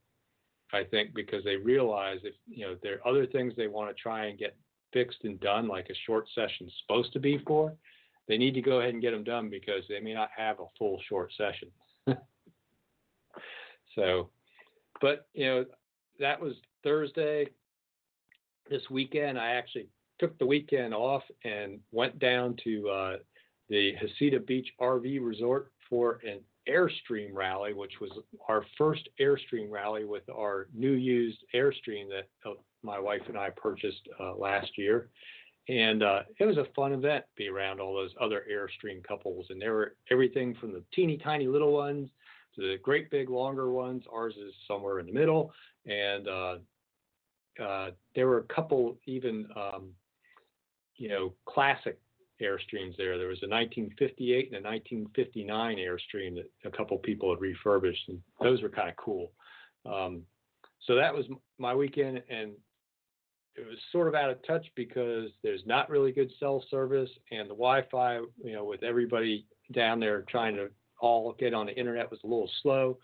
I 0.73 0.83
think, 0.83 1.13
because 1.13 1.43
they 1.43 1.55
realize 1.55 2.19
if 2.23 2.33
you 2.47 2.65
know 2.65 2.75
there 2.81 2.95
are 2.95 3.07
other 3.07 3.25
things 3.25 3.53
they 3.55 3.67
want 3.67 3.95
to 3.95 4.01
try 4.01 4.25
and 4.25 4.37
get 4.37 4.57
fixed 4.93 5.19
and 5.23 5.39
done, 5.39 5.67
like 5.67 5.89
a 5.89 5.95
short 6.05 6.27
session 6.33 6.67
is 6.67 6.73
supposed 6.81 7.13
to 7.13 7.19
be 7.19 7.41
for, 7.45 7.73
they 8.27 8.37
need 8.37 8.53
to 8.55 8.61
go 8.61 8.79
ahead 8.79 8.93
and 8.93 9.01
get 9.01 9.11
them 9.11 9.23
done 9.23 9.49
because 9.49 9.83
they 9.87 9.99
may 9.99 10.13
not 10.13 10.29
have 10.35 10.59
a 10.59 10.65
full 10.77 10.99
short 11.07 11.31
session. 11.37 11.69
so, 13.95 14.29
but 15.01 15.27
you 15.33 15.45
know, 15.45 15.65
that 16.19 16.39
was 16.39 16.53
Thursday. 16.83 17.49
This 18.69 18.81
weekend, 18.89 19.37
I 19.37 19.51
actually 19.51 19.87
took 20.19 20.37
the 20.39 20.45
weekend 20.45 20.93
off 20.93 21.23
and 21.43 21.79
went 21.91 22.19
down 22.19 22.55
to 22.63 22.89
uh, 22.89 23.15
the 23.69 23.93
Heceta 23.95 24.45
Beach 24.45 24.67
RV 24.79 25.19
Resort 25.21 25.71
for 25.89 26.19
an 26.27 26.39
Airstream 26.69 27.33
rally, 27.33 27.73
which 27.73 27.93
was 28.01 28.11
our 28.47 28.65
first 28.77 29.07
Airstream 29.19 29.69
rally 29.69 30.05
with 30.05 30.23
our 30.29 30.67
new 30.73 30.93
used 30.93 31.39
Airstream 31.53 32.07
that 32.09 32.27
uh, 32.49 32.53
my 32.83 32.99
wife 32.99 33.21
and 33.27 33.37
I 33.37 33.49
purchased 33.49 34.07
uh, 34.19 34.35
last 34.35 34.77
year. 34.77 35.09
And 35.67 36.03
uh, 36.03 36.21
it 36.39 36.45
was 36.45 36.57
a 36.57 36.67
fun 36.75 36.93
event 36.93 37.25
to 37.25 37.43
be 37.43 37.49
around 37.49 37.79
all 37.79 37.95
those 37.95 38.13
other 38.21 38.43
Airstream 38.51 39.03
couples. 39.03 39.47
And 39.49 39.59
there 39.59 39.73
were 39.73 39.95
everything 40.11 40.55
from 40.55 40.73
the 40.73 40.83
teeny 40.93 41.17
tiny 41.17 41.47
little 41.47 41.73
ones 41.73 42.09
to 42.55 42.61
the 42.61 42.77
great 42.81 43.09
big 43.09 43.29
longer 43.29 43.71
ones. 43.71 44.03
Ours 44.11 44.35
is 44.35 44.53
somewhere 44.67 44.99
in 44.99 45.07
the 45.07 45.11
middle. 45.11 45.51
And 45.87 46.27
uh, 46.27 46.55
uh, 47.61 47.91
there 48.15 48.27
were 48.27 48.39
a 48.39 48.53
couple 48.53 48.97
even, 49.05 49.47
um, 49.55 49.89
you 50.97 51.09
know, 51.09 51.33
classic 51.45 51.99
Airstreams 52.41 52.97
there. 52.97 53.17
There 53.17 53.29
was 53.29 53.43
a 53.43 53.47
1958 53.47 54.51
and 54.53 54.65
a 54.65 54.69
1959 54.69 55.77
Airstream 55.77 56.35
that 56.35 56.51
a 56.65 56.75
couple 56.75 56.97
people 56.97 57.29
had 57.29 57.41
refurbished, 57.41 58.09
and 58.09 58.19
those 58.41 58.61
were 58.61 58.69
kind 58.69 58.89
of 58.89 58.95
cool. 58.97 59.31
Um, 59.85 60.23
so 60.85 60.95
that 60.95 61.13
was 61.13 61.25
my 61.57 61.73
weekend, 61.73 62.21
and 62.29 62.51
it 63.55 63.65
was 63.65 63.77
sort 63.91 64.07
of 64.07 64.15
out 64.15 64.29
of 64.29 64.45
touch 64.45 64.65
because 64.75 65.29
there's 65.43 65.65
not 65.65 65.89
really 65.89 66.11
good 66.11 66.31
cell 66.39 66.63
service, 66.69 67.09
and 67.31 67.49
the 67.49 67.55
Wi-Fi, 67.55 68.19
you 68.43 68.53
know, 68.53 68.65
with 68.65 68.83
everybody 68.83 69.45
down 69.71 69.99
there 69.99 70.23
trying 70.29 70.55
to 70.55 70.69
all 70.99 71.33
get 71.39 71.53
on 71.53 71.67
the 71.67 71.77
internet 71.77 72.11
was 72.11 72.19
a 72.23 72.27
little 72.27 72.49
slow. 72.61 72.97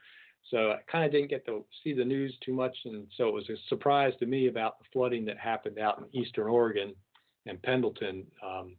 So 0.49 0.71
I 0.71 0.79
kind 0.91 1.05
of 1.05 1.11
didn't 1.11 1.29
get 1.29 1.45
to 1.45 1.63
see 1.83 1.93
the 1.93 2.03
news 2.03 2.35
too 2.43 2.53
much, 2.53 2.75
and 2.85 3.07
so 3.15 3.27
it 3.27 3.33
was 3.33 3.49
a 3.49 3.55
surprise 3.69 4.13
to 4.19 4.25
me 4.25 4.47
about 4.47 4.79
the 4.79 4.85
flooding 4.91 5.23
that 5.25 5.37
happened 5.37 5.79
out 5.79 5.99
in 5.99 6.21
Eastern 6.21 6.47
Oregon 6.47 6.93
and 7.45 7.61
Pendleton. 7.61 8.25
Um, 8.45 8.75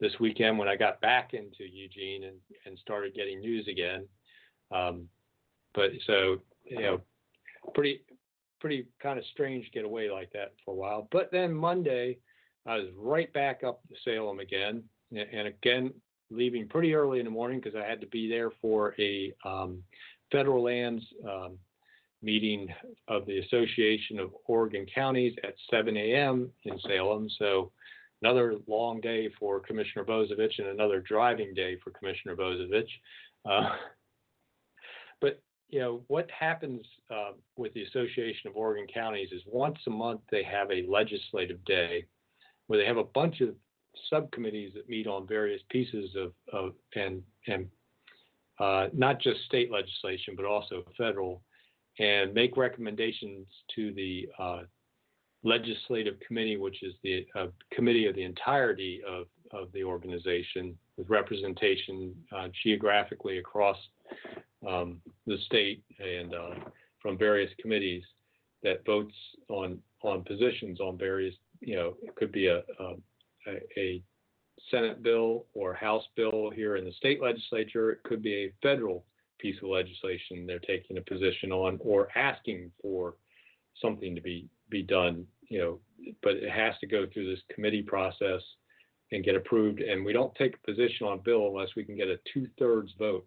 this 0.00 0.12
weekend 0.20 0.58
when 0.58 0.68
I 0.68 0.76
got 0.76 1.00
back 1.00 1.34
into 1.34 1.64
Eugene 1.64 2.24
and, 2.24 2.36
and 2.64 2.78
started 2.78 3.14
getting 3.14 3.40
news 3.40 3.66
again. 3.68 4.06
Um, 4.70 5.08
but 5.74 5.90
so, 6.06 6.38
you 6.64 6.80
know, 6.80 7.00
pretty, 7.74 8.02
pretty 8.60 8.86
kind 9.02 9.18
of 9.18 9.24
strange 9.32 9.70
get 9.72 9.84
away 9.84 10.10
like 10.10 10.32
that 10.32 10.54
for 10.64 10.72
a 10.72 10.76
while. 10.76 11.08
But 11.10 11.30
then 11.32 11.52
Monday, 11.52 12.18
I 12.66 12.76
was 12.76 12.88
right 12.96 13.32
back 13.32 13.64
up 13.64 13.80
to 13.88 13.94
Salem 14.04 14.40
again. 14.40 14.82
And 15.10 15.48
again, 15.48 15.92
leaving 16.30 16.68
pretty 16.68 16.94
early 16.94 17.18
in 17.18 17.24
the 17.24 17.30
morning 17.30 17.60
because 17.60 17.76
I 17.76 17.88
had 17.88 18.00
to 18.02 18.06
be 18.08 18.28
there 18.28 18.50
for 18.60 18.94
a 18.98 19.32
um, 19.44 19.82
federal 20.30 20.62
lands 20.62 21.02
um, 21.26 21.58
meeting 22.22 22.68
of 23.06 23.26
the 23.26 23.38
Association 23.38 24.18
of 24.18 24.32
Oregon 24.46 24.86
Counties 24.92 25.34
at 25.44 25.54
7 25.70 25.96
a.m. 25.96 26.50
in 26.64 26.78
Salem. 26.80 27.28
So 27.38 27.70
another 28.22 28.56
long 28.66 29.00
day 29.00 29.28
for 29.38 29.60
Commissioner 29.60 30.04
Bozievich 30.04 30.58
and 30.58 30.68
another 30.68 31.00
driving 31.00 31.54
day 31.54 31.76
for 31.82 31.90
Commissioner 31.90 32.36
Bozievich. 32.36 32.88
Uh, 33.48 33.70
but 35.20 35.40
you 35.68 35.80
know 35.80 36.02
what 36.08 36.28
happens 36.30 36.84
uh, 37.10 37.32
with 37.56 37.72
the 37.74 37.84
Association 37.84 38.48
of 38.48 38.56
Oregon 38.56 38.86
Counties 38.92 39.32
is 39.32 39.42
once 39.46 39.78
a 39.86 39.90
month 39.90 40.20
they 40.30 40.42
have 40.42 40.70
a 40.70 40.86
legislative 40.88 41.64
day 41.64 42.06
where 42.66 42.78
they 42.78 42.86
have 42.86 42.96
a 42.96 43.04
bunch 43.04 43.40
of 43.40 43.54
subcommittees 44.10 44.72
that 44.74 44.88
meet 44.88 45.06
on 45.06 45.26
various 45.26 45.62
pieces 45.70 46.16
of, 46.16 46.32
of 46.52 46.74
and 46.94 47.22
and 47.46 47.66
uh, 48.60 48.88
not 48.92 49.20
just 49.20 49.44
state 49.44 49.70
legislation 49.70 50.34
but 50.36 50.44
also 50.44 50.84
federal 50.96 51.42
and 51.98 52.32
make 52.34 52.56
recommendations 52.56 53.46
to 53.74 53.92
the 53.92 54.28
uh, 54.38 54.60
legislative 55.42 56.14
committee, 56.26 56.56
which 56.56 56.82
is 56.82 56.94
the 57.02 57.26
uh, 57.34 57.46
committee 57.72 58.06
of 58.06 58.14
the 58.14 58.22
entirety 58.22 59.00
of, 59.06 59.26
of 59.52 59.72
the 59.72 59.82
organization 59.82 60.76
with 60.96 61.08
representation 61.08 62.14
uh, 62.36 62.48
geographically 62.62 63.38
across 63.38 63.76
um, 64.68 65.00
the 65.26 65.36
state 65.46 65.82
and 65.98 66.34
uh, 66.34 66.54
from 67.00 67.16
various 67.16 67.50
committees 67.60 68.02
that 68.62 68.84
votes 68.84 69.14
on 69.48 69.78
on 70.02 70.22
positions 70.22 70.80
on 70.80 70.96
various, 70.96 71.34
you 71.60 71.74
know, 71.74 71.96
it 72.02 72.14
could 72.14 72.30
be 72.30 72.46
a, 72.46 72.62
a, 72.78 72.94
a 73.76 74.02
Senate 74.70 75.02
bill 75.02 75.46
or 75.54 75.74
House 75.74 76.04
bill 76.16 76.50
here 76.54 76.76
in 76.76 76.84
the 76.84 76.92
state 76.92 77.20
legislature. 77.20 77.90
It 77.90 78.02
could 78.04 78.22
be 78.22 78.34
a 78.34 78.52
federal 78.62 79.04
piece 79.38 79.56
of 79.62 79.68
legislation 79.68 80.46
they're 80.46 80.58
taking 80.60 80.98
a 80.98 81.02
position 81.02 81.52
on 81.52 81.78
or 81.80 82.08
asking 82.16 82.70
for 82.80 83.14
something 83.80 84.14
to 84.14 84.20
be 84.20 84.48
be 84.70 84.82
done, 84.82 85.26
you 85.48 85.58
know, 85.58 85.80
but 86.22 86.32
it 86.32 86.50
has 86.50 86.74
to 86.80 86.86
go 86.86 87.06
through 87.06 87.30
this 87.30 87.42
committee 87.54 87.82
process 87.82 88.42
and 89.12 89.24
get 89.24 89.34
approved. 89.34 89.80
And 89.80 90.04
we 90.04 90.12
don't 90.12 90.34
take 90.34 90.56
a 90.56 90.70
position 90.70 91.06
on 91.06 91.14
a 91.14 91.22
bill 91.22 91.48
unless 91.48 91.70
we 91.76 91.84
can 91.84 91.96
get 91.96 92.08
a 92.08 92.18
two 92.32 92.46
thirds 92.58 92.92
vote 92.98 93.26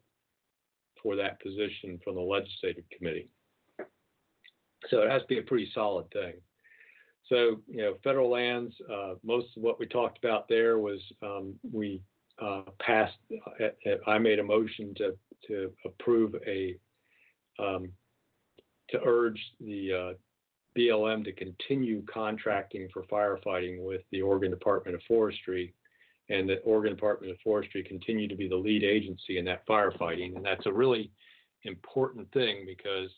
for 1.01 1.15
that 1.15 1.41
position 1.41 1.99
from 2.03 2.15
the 2.15 2.21
legislative 2.21 2.83
committee. 2.95 3.29
So 4.89 5.01
it 5.01 5.11
has 5.11 5.21
to 5.21 5.27
be 5.27 5.39
a 5.39 5.43
pretty 5.43 5.69
solid 5.73 6.11
thing. 6.11 6.33
So, 7.27 7.61
you 7.67 7.77
know, 7.77 7.95
federal 8.03 8.29
lands, 8.29 8.73
uh, 8.91 9.13
most 9.23 9.47
of 9.55 9.63
what 9.63 9.79
we 9.79 9.85
talked 9.85 10.23
about 10.23 10.47
there 10.49 10.79
was 10.79 10.99
um, 11.23 11.53
we 11.71 12.01
uh, 12.41 12.63
passed. 12.79 13.17
Uh, 13.59 13.91
I 14.07 14.17
made 14.17 14.39
a 14.39 14.43
motion 14.43 14.93
to 14.97 15.15
to 15.47 15.71
approve 15.85 16.35
a 16.47 16.75
um, 17.59 17.91
to 18.89 18.99
urge 19.05 19.39
the 19.59 19.93
uh, 19.93 20.13
BLM 20.77 21.23
to 21.25 21.31
continue 21.31 22.03
contracting 22.05 22.87
for 22.93 23.03
firefighting 23.03 23.83
with 23.83 24.01
the 24.11 24.21
Oregon 24.21 24.51
Department 24.51 24.95
of 24.95 25.01
Forestry, 25.07 25.73
and 26.29 26.47
the 26.47 26.59
Oregon 26.59 26.95
Department 26.95 27.31
of 27.31 27.37
Forestry 27.43 27.83
continue 27.83 28.27
to 28.27 28.35
be 28.35 28.47
the 28.47 28.55
lead 28.55 28.83
agency 28.83 29.37
in 29.37 29.45
that 29.45 29.67
firefighting. 29.67 30.35
And 30.35 30.45
that's 30.45 30.65
a 30.65 30.73
really 30.73 31.11
important 31.63 32.31
thing 32.31 32.65
because 32.65 33.09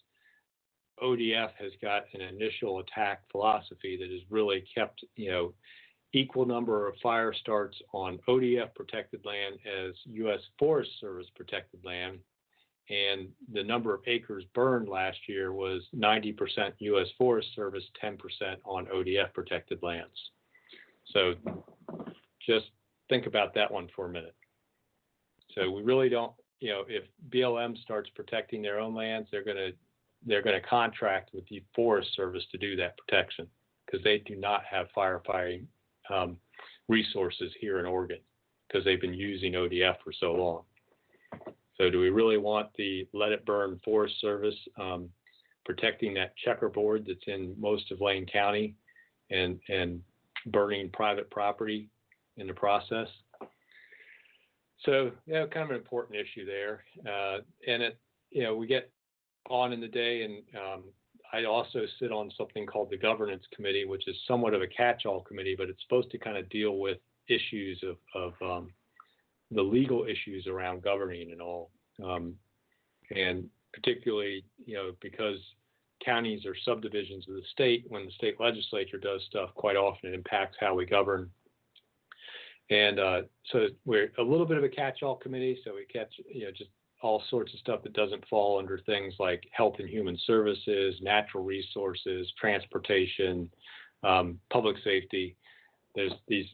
ODF 1.02 1.52
has 1.60 1.72
got 1.82 2.04
an 2.14 2.22
initial 2.22 2.80
attack 2.80 3.22
philosophy 3.32 3.98
that 3.98 4.10
has 4.10 4.22
really 4.30 4.64
kept, 4.74 5.04
you 5.16 5.32
know, 5.32 5.54
equal 6.14 6.46
number 6.46 6.88
of 6.88 6.96
fire 7.02 7.34
starts 7.34 7.78
on 7.92 8.20
ODF 8.28 8.74
protected 8.76 9.26
land 9.26 9.56
as 9.66 9.96
U.S. 10.06 10.40
Forest 10.60 10.92
Service 11.02 11.28
protected 11.36 11.84
land. 11.84 12.20
And 12.90 13.30
the 13.52 13.64
number 13.64 13.94
of 13.94 14.02
acres 14.08 14.44
burned 14.54 14.90
last 14.90 15.18
year 15.28 15.54
was 15.54 15.84
90% 15.96 16.36
U.S. 16.80 17.08
Forest 17.18 17.48
Service, 17.56 17.84
10% 18.04 18.18
on 18.66 18.86
ODF 18.88 19.34
protected 19.34 19.82
lands. 19.82 20.32
So 21.14 21.34
just 22.46 22.66
think 23.10 23.26
about 23.26 23.54
that 23.56 23.72
one 23.72 23.88
for 23.96 24.06
a 24.06 24.10
minute. 24.10 24.36
So 25.56 25.72
we 25.72 25.82
really 25.82 26.10
don't, 26.10 26.34
you 26.60 26.70
know, 26.70 26.84
if 26.88 27.04
BLM 27.30 27.82
starts 27.82 28.10
protecting 28.16 28.62
their 28.62 28.80
own 28.80 28.94
lands, 28.94 29.30
they're 29.32 29.44
going 29.44 29.58
to 29.58 29.72
they're 30.26 30.42
going 30.42 30.60
to 30.60 30.66
contract 30.66 31.32
with 31.34 31.46
the 31.50 31.62
Forest 31.76 32.16
Service 32.16 32.46
to 32.54 32.58
do 32.58 32.78
that 32.78 32.98
protection 32.98 33.46
because 33.86 34.02
they 34.06 34.20
do 34.20 34.38
not 34.38 34.64
have 34.64 34.88
firefighting 34.96 35.66
um, 36.10 36.38
resources 36.88 37.52
here 37.60 37.80
in 37.80 37.86
Oregon 37.86 38.20
because 38.68 38.84
they've 38.86 39.02
been 39.02 39.14
using 39.14 39.54
ODF 39.54 39.96
for 40.04 40.12
so 40.20 40.34
long. 40.34 40.64
So, 41.78 41.90
do 41.90 42.00
we 42.00 42.10
really 42.10 42.38
want 42.38 42.70
the 42.78 43.08
Let 43.14 43.32
It 43.32 43.46
Burn 43.46 43.80
Forest 43.84 44.20
Service 44.22 44.56
um, 44.80 45.10
protecting 45.66 46.14
that 46.16 46.36
checkerboard 46.38 47.06
that's 47.08 47.28
in 47.28 47.56
most 47.58 47.92
of 47.92 48.02
Lane 48.02 48.26
County 48.26 48.76
and 49.32 49.60
and 49.70 50.02
burning 50.48 50.90
private 50.92 51.30
property 51.32 51.90
in 52.38 52.48
the 52.48 52.54
process? 52.54 53.08
So, 54.86 55.12
yeah, 55.26 55.46
kind 55.46 55.64
of 55.64 55.70
an 55.72 55.78
important 55.78 56.20
issue 56.20 56.46
there, 56.46 56.84
uh, 57.08 57.40
and 57.68 57.82
it 57.82 57.98
you 58.30 58.44
know 58.44 58.56
we 58.56 58.68
get 58.68 58.92
on 59.50 59.74
in 59.74 59.82
the 59.82 59.88
day, 59.88 60.24
and 60.24 60.44
um, 60.56 60.84
I 61.34 61.46
also 61.46 61.82
sit 62.00 62.12
on 62.12 62.32
something 62.38 62.68
called 62.68 62.92
the 62.92 62.98
governance 62.98 63.44
committee, 63.56 63.86
which 63.86 64.08
is 64.08 64.16
somewhat 64.28 64.54
of 64.54 64.62
a 64.62 64.68
catch-all 64.68 65.22
committee, 65.22 65.56
but 65.58 65.68
it's 65.68 65.82
supposed 65.82 66.12
to 66.12 66.20
kind 66.20 66.38
of 66.38 66.48
deal 66.50 66.78
with 66.78 67.00
issues 67.28 67.84
of, 67.84 67.98
of 68.14 68.34
um, 68.42 68.70
the 69.50 69.62
legal 69.62 70.06
issues 70.06 70.46
around 70.46 70.84
governing 70.84 71.32
and 71.32 71.42
all. 71.42 71.72
Um, 72.04 72.36
and 73.16 73.50
particularly, 73.74 74.46
you 74.64 74.76
know, 74.76 74.92
because 75.02 75.38
counties 76.06 76.46
are 76.46 76.56
subdivisions 76.64 77.28
of 77.28 77.36
the 77.36 77.42
state, 77.52 77.86
when 77.88 78.06
the 78.06 78.12
state 78.12 78.40
legislature 78.40 78.98
does 78.98 79.22
stuff, 79.28 79.50
quite 79.56 79.76
often 79.76 80.12
it 80.12 80.16
impacts 80.16 80.58
how 80.60 80.76
we 80.76 80.86
govern. 80.86 81.32
And 82.70 83.00
uh, 83.00 83.22
so 83.52 83.68
we're 83.86 84.12
a 84.20 84.24
little 84.24 84.46
bit 84.46 84.58
of 84.58 84.64
a 84.64 84.70
catch-all 84.70 85.16
committee, 85.16 85.60
so 85.64 85.74
we 85.76 85.86
catch, 85.86 86.14
you 86.32 86.46
know, 86.46 86.52
just 86.52 86.70
all 87.04 87.22
sorts 87.30 87.54
of 87.54 87.60
stuff 87.60 87.84
that 87.84 87.94
doesn't 87.94 88.26
fall 88.30 88.58
under 88.58 88.80
things 88.80 89.14
like 89.20 89.44
health 89.52 89.76
and 89.78 89.90
human 89.90 90.18
services, 90.26 90.96
natural 91.02 91.44
resources, 91.44 92.32
transportation, 92.40 93.50
um, 94.04 94.40
public 94.52 94.78
safety. 94.84 95.36
There's 95.96 96.14
these 96.30 96.46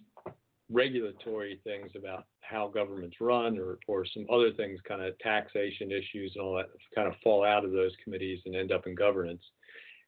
regulatory 0.71 1.61
things 1.63 1.91
about 1.95 2.25
how 2.41 2.67
governments 2.67 3.17
run 3.21 3.59
or, 3.59 3.77
or 3.87 4.05
some 4.11 4.25
other 4.31 4.51
things, 4.51 4.79
kind 4.87 5.03
of 5.03 5.17
taxation 5.19 5.91
issues 5.91 6.33
and 6.35 6.43
all 6.43 6.55
that 6.55 6.69
kind 6.95 7.07
of 7.07 7.13
fall 7.23 7.45
out 7.45 7.63
of 7.63 7.71
those 7.71 7.91
committees 8.03 8.39
and 8.45 8.55
end 8.55 8.71
up 8.71 8.87
in 8.87 8.95
governance. 8.95 9.43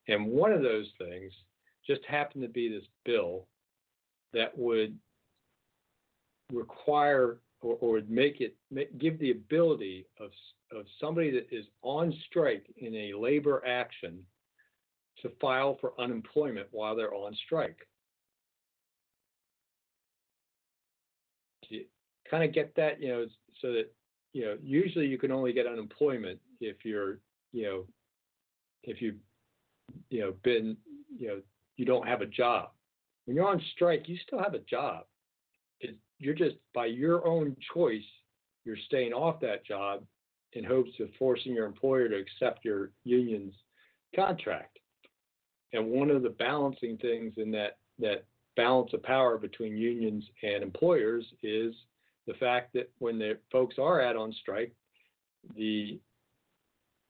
And 0.07 0.25
one 0.25 0.51
of 0.51 0.63
those 0.63 0.87
things 0.97 1.31
just 1.85 2.01
happened 2.07 2.41
to 2.41 2.49
be 2.49 2.67
this 2.67 2.87
bill 3.05 3.45
that 4.33 4.57
would 4.57 4.97
require 6.51 7.37
or, 7.61 7.77
or 7.79 8.01
make 8.07 8.41
it 8.41 8.55
make, 8.69 8.97
give 8.97 9.19
the 9.19 9.31
ability 9.31 10.05
of 10.19 10.31
of 10.71 10.85
somebody 10.99 11.31
that 11.31 11.47
is 11.51 11.65
on 11.81 12.13
strike 12.27 12.65
in 12.77 12.95
a 12.95 13.13
labor 13.13 13.63
action 13.65 14.19
to 15.21 15.29
file 15.39 15.77
for 15.79 15.93
unemployment 15.99 16.67
while 16.71 16.95
they're 16.95 17.13
on 17.13 17.35
strike. 17.45 17.87
you 21.69 21.85
kind 22.29 22.43
of 22.43 22.53
get 22.53 22.75
that, 22.75 23.01
you 23.01 23.09
know, 23.09 23.25
so 23.61 23.71
that 23.73 23.93
you 24.33 24.45
know 24.45 24.57
usually 24.61 25.07
you 25.07 25.17
can 25.17 25.31
only 25.31 25.53
get 25.53 25.67
unemployment 25.67 26.39
if 26.59 26.77
you're 26.83 27.19
you 27.51 27.63
know 27.63 27.85
if 28.83 29.01
you 29.01 29.15
you 30.09 30.21
know 30.21 30.33
been 30.43 30.77
you 31.17 31.27
know 31.27 31.41
you 31.77 31.85
don't 31.85 32.07
have 32.07 32.21
a 32.21 32.25
job. 32.25 32.69
When 33.25 33.35
you're 33.35 33.47
on 33.47 33.61
strike, 33.73 34.07
you 34.07 34.17
still 34.25 34.41
have 34.41 34.53
a 34.53 34.59
job 34.59 35.05
you're 36.21 36.35
just 36.35 36.55
by 36.73 36.85
your 36.85 37.25
own 37.25 37.55
choice, 37.73 38.03
you're 38.63 38.77
staying 38.85 39.11
off 39.11 39.39
that 39.41 39.65
job 39.65 40.03
in 40.53 40.63
hopes 40.63 40.91
of 40.99 41.09
forcing 41.17 41.53
your 41.53 41.65
employer 41.65 42.07
to 42.07 42.15
accept 42.15 42.63
your 42.63 42.91
union's 43.03 43.55
contract. 44.15 44.77
And 45.73 45.87
one 45.87 46.11
of 46.11 46.21
the 46.21 46.29
balancing 46.29 46.97
things 46.97 47.33
in 47.37 47.49
that 47.51 47.77
that 47.99 48.25
balance 48.55 48.91
of 48.93 49.01
power 49.01 49.37
between 49.37 49.77
unions 49.77 50.23
and 50.43 50.61
employers 50.61 51.25
is 51.41 51.73
the 52.27 52.33
fact 52.35 52.73
that 52.73 52.91
when 52.99 53.17
the 53.17 53.37
folks 53.51 53.75
are 53.79 54.01
out 54.01 54.15
on 54.15 54.31
strike, 54.33 54.73
the 55.55 55.99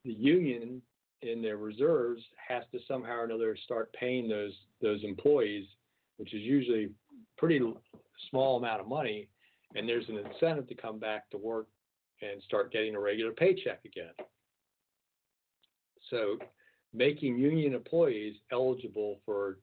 the 0.05 0.13
union 0.13 0.81
in 1.21 1.41
their 1.41 1.57
reserves 1.57 2.21
has 2.47 2.63
to 2.71 2.79
somehow 2.87 3.17
or 3.17 3.23
another 3.25 3.57
start 3.65 3.91
paying 3.93 4.29
those 4.29 4.53
those 4.81 5.03
employees, 5.03 5.65
which 6.15 6.33
is 6.33 6.41
usually 6.41 6.91
pretty 7.37 7.59
small 8.29 8.57
amount 8.57 8.81
of 8.81 8.87
money, 8.87 9.27
and 9.75 9.87
there's 9.87 10.07
an 10.09 10.17
incentive 10.17 10.67
to 10.67 10.75
come 10.75 10.99
back 10.99 11.29
to 11.31 11.37
work 11.37 11.67
and 12.21 12.41
start 12.43 12.71
getting 12.71 12.95
a 12.95 12.99
regular 12.99 13.31
paycheck 13.31 13.83
again. 13.85 14.13
So, 16.09 16.37
making 16.93 17.37
union 17.37 17.73
employees 17.73 18.35
eligible 18.51 19.19
for 19.25 19.59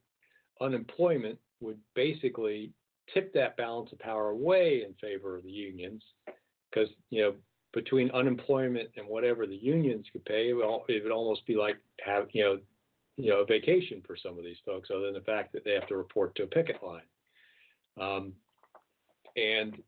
unemployment 0.61 1.39
would 1.61 1.79
basically 1.95 2.73
tip 3.13 3.33
that 3.35 3.57
balance 3.57 3.93
of 3.93 3.99
power 3.99 4.31
away 4.31 4.85
in 4.87 4.95
favor 4.95 5.37
of 5.37 5.45
the 5.45 5.51
unions 5.51 6.03
because, 6.71 6.89
you 7.11 7.23
know, 7.23 7.35
between 7.73 8.11
unemployment 8.13 8.89
and 8.97 9.07
whatever 9.07 9.47
the 9.47 9.57
unions 9.57 10.07
could 10.13 10.25
pay, 10.25 10.51
it 10.51 10.55
would 10.55 11.13
almost 11.13 11.47
be 11.47 11.55
like 11.55 11.77
have, 12.05 12.29
you 12.33 12.43
know, 12.43 12.59
you 13.17 13.31
know, 13.31 13.41
a 13.41 13.47
vacation 13.47 14.01
for 14.07 14.17
some 14.17 14.39
of 14.39 14.45
these 14.45 14.57
folks, 14.65 14.91
other 14.91 15.07
than 15.07 15.15
the 15.15 15.21
fact 15.21 15.53
that 15.53 15.65
they 15.65 15.73
have 15.73 15.89
to 15.89 15.97
report 15.97 16.35
to 16.37 16.45
a 16.45 16.47
picket 16.47 16.77
line. 16.83 17.03
Um, 18.01 18.33
and 19.37 19.83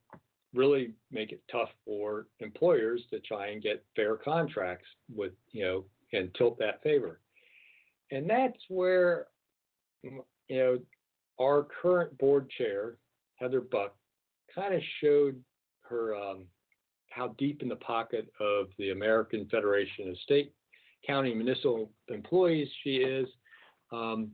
really 0.55 0.93
make 1.11 1.33
it 1.33 1.43
tough 1.51 1.69
for 1.85 2.27
employers 2.41 3.03
to 3.11 3.21
try 3.21 3.49
and 3.49 3.63
get 3.63 3.85
fair 3.95 4.17
contracts 4.17 4.89
with, 5.15 5.33
you 5.53 5.65
know, 5.65 5.85
and 6.13 6.35
tilt 6.35 6.59
that 6.59 6.83
favor. 6.83 7.21
And 8.11 8.29
that's 8.29 8.59
where, 8.69 9.27
you 10.03 10.23
know, 10.51 10.79
our 11.41 11.67
current 11.81 12.17
board 12.19 12.51
chair, 12.51 12.97
Heather 13.37 13.61
Buch, 13.61 13.95
kind 14.53 14.75
of 14.75 14.83
showed 15.01 15.41
her 15.83 16.15
um, 16.17 16.45
how 17.11 17.35
deep 17.39 17.63
in 17.63 17.69
the 17.69 17.77
pocket 17.77 18.31
of 18.41 18.67
the 18.79 18.91
American 18.91 19.47
Federation 19.51 20.09
of 20.09 20.19
State, 20.19 20.53
County, 21.07 21.35
Municipal 21.35 21.91
Employees 22.09 22.69
she 22.83 22.97
is. 22.97 23.29
Um, 23.93 24.31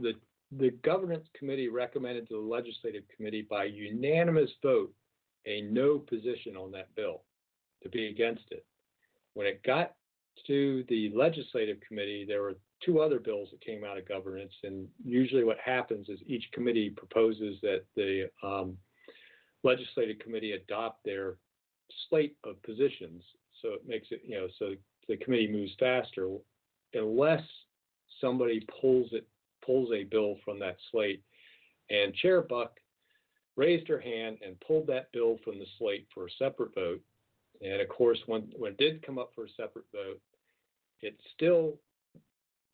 the 0.00 0.12
the 0.58 0.70
governance 0.82 1.26
committee 1.38 1.68
recommended 1.68 2.28
to 2.28 2.34
the 2.34 2.40
legislative 2.40 3.04
committee 3.14 3.46
by 3.48 3.64
unanimous 3.64 4.50
vote 4.62 4.92
a 5.46 5.62
no 5.62 5.98
position 5.98 6.56
on 6.56 6.70
that 6.72 6.94
bill 6.94 7.22
to 7.82 7.88
be 7.88 8.06
against 8.06 8.44
it. 8.50 8.64
When 9.34 9.46
it 9.46 9.62
got 9.64 9.94
to 10.46 10.84
the 10.88 11.10
legislative 11.14 11.78
committee, 11.86 12.24
there 12.26 12.42
were 12.42 12.56
two 12.84 13.00
other 13.00 13.18
bills 13.18 13.48
that 13.50 13.60
came 13.60 13.84
out 13.84 13.98
of 13.98 14.08
governance, 14.08 14.52
and 14.62 14.86
usually 15.04 15.44
what 15.44 15.58
happens 15.64 16.08
is 16.08 16.20
each 16.26 16.44
committee 16.52 16.90
proposes 16.90 17.58
that 17.62 17.84
the 17.96 18.28
um, 18.42 18.76
legislative 19.64 20.18
committee 20.18 20.52
adopt 20.52 21.04
their 21.04 21.36
slate 22.08 22.36
of 22.44 22.62
positions. 22.62 23.22
So 23.60 23.74
it 23.74 23.82
makes 23.86 24.08
it, 24.10 24.22
you 24.24 24.36
know, 24.36 24.48
so 24.58 24.74
the 25.08 25.16
committee 25.16 25.50
moves 25.50 25.72
faster 25.78 26.28
unless 26.94 27.42
somebody 28.20 28.66
pulls 28.80 29.12
it 29.12 29.26
pulls 29.64 29.92
a 29.92 30.04
bill 30.04 30.36
from 30.44 30.58
that 30.60 30.76
slate. 30.90 31.22
And 31.90 32.14
Chair 32.14 32.42
Buch 32.42 32.72
raised 33.56 33.88
her 33.88 34.00
hand 34.00 34.38
and 34.44 34.58
pulled 34.60 34.86
that 34.86 35.12
bill 35.12 35.38
from 35.44 35.58
the 35.58 35.66
slate 35.78 36.06
for 36.14 36.26
a 36.26 36.30
separate 36.38 36.74
vote. 36.74 37.00
And 37.60 37.80
of 37.80 37.88
course, 37.88 38.18
when, 38.26 38.50
when 38.56 38.72
it 38.72 38.78
did 38.78 39.04
come 39.04 39.18
up 39.18 39.30
for 39.34 39.44
a 39.44 39.50
separate 39.56 39.84
vote, 39.92 40.20
it 41.00 41.18
still, 41.34 41.78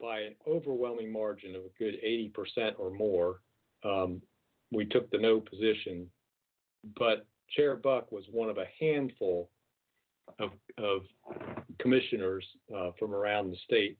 by 0.00 0.20
an 0.20 0.34
overwhelming 0.46 1.10
margin 1.12 1.56
of 1.56 1.62
a 1.62 1.78
good 1.78 1.96
80% 2.04 2.74
or 2.78 2.90
more, 2.90 3.40
um, 3.84 4.22
we 4.70 4.84
took 4.84 5.10
the 5.10 5.18
no 5.18 5.40
position. 5.40 6.08
But 6.96 7.26
Chair 7.50 7.76
Buch 7.76 8.10
was 8.12 8.24
one 8.30 8.48
of 8.48 8.58
a 8.58 8.68
handful 8.78 9.50
of, 10.38 10.50
of 10.76 11.02
commissioners 11.78 12.46
uh, 12.74 12.90
from 12.98 13.14
around 13.14 13.50
the 13.50 13.56
state 13.64 13.98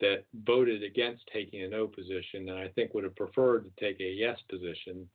that 0.00 0.24
voted 0.44 0.82
against 0.82 1.22
taking 1.32 1.62
a 1.62 1.68
no 1.68 1.86
position, 1.86 2.48
and 2.48 2.58
I 2.58 2.68
think 2.68 2.92
would 2.92 3.04
have 3.04 3.16
preferred 3.16 3.64
to 3.64 3.84
take 3.84 4.00
a 4.00 4.04
yes 4.04 4.38
position 4.50 5.08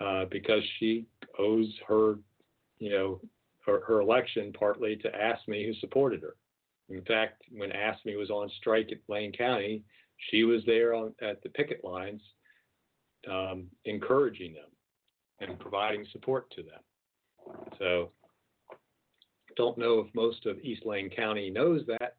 uh, 0.00 0.24
because 0.30 0.62
she 0.78 1.06
owes 1.38 1.72
her, 1.86 2.18
you 2.78 2.90
know, 2.90 3.20
her, 3.64 3.82
her 3.86 4.00
election 4.00 4.52
partly 4.52 4.96
to 4.96 5.10
AFSCME 5.10 5.66
who 5.66 5.74
supported 5.74 6.22
her. 6.22 6.36
In 6.88 7.02
fact, 7.02 7.42
when 7.50 7.70
AFSCME 7.70 8.18
was 8.18 8.30
on 8.30 8.50
strike 8.58 8.90
at 8.92 8.98
Lane 9.08 9.32
County, 9.32 9.82
she 10.30 10.44
was 10.44 10.62
there 10.66 10.94
on, 10.94 11.14
at 11.22 11.42
the 11.42 11.48
picket 11.48 11.84
lines, 11.84 12.20
um, 13.30 13.66
encouraging 13.84 14.54
them 14.54 14.68
and 15.40 15.58
providing 15.58 16.06
support 16.12 16.50
to 16.50 16.62
them. 16.62 17.56
So, 17.78 18.10
don't 19.56 19.78
know 19.78 20.00
if 20.00 20.14
most 20.14 20.46
of 20.46 20.58
East 20.58 20.84
Lane 20.84 21.10
County 21.10 21.48
knows 21.48 21.82
that, 21.86 22.16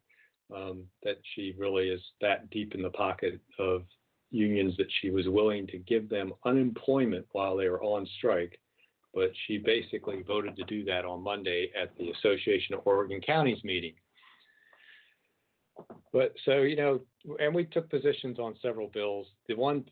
um, 0.54 0.84
that 1.02 1.16
she 1.34 1.54
really 1.58 1.88
is 1.88 2.00
that 2.20 2.48
deep 2.50 2.74
in 2.74 2.82
the 2.82 2.90
pocket 2.90 3.40
of 3.58 3.82
unions 4.30 4.76
that 4.76 4.88
she 5.00 5.10
was 5.10 5.28
willing 5.28 5.66
to 5.68 5.78
give 5.78 6.08
them 6.08 6.32
unemployment 6.44 7.26
while 7.32 7.56
they 7.56 7.68
were 7.68 7.82
on 7.82 8.06
strike. 8.18 8.58
But 9.14 9.30
she 9.46 9.58
basically 9.58 10.22
voted 10.22 10.56
to 10.56 10.64
do 10.64 10.84
that 10.84 11.04
on 11.04 11.22
Monday 11.22 11.70
at 11.80 11.96
the 11.96 12.10
Association 12.10 12.74
of 12.74 12.82
Oregon 12.84 13.20
Counties 13.20 13.64
meeting. 13.64 13.94
But 16.12 16.34
so, 16.44 16.58
you 16.58 16.76
know, 16.76 17.00
and 17.40 17.54
we 17.54 17.64
took 17.64 17.88
positions 17.90 18.38
on 18.38 18.56
several 18.60 18.88
bills. 18.88 19.26
The 19.48 19.54
one 19.54 19.84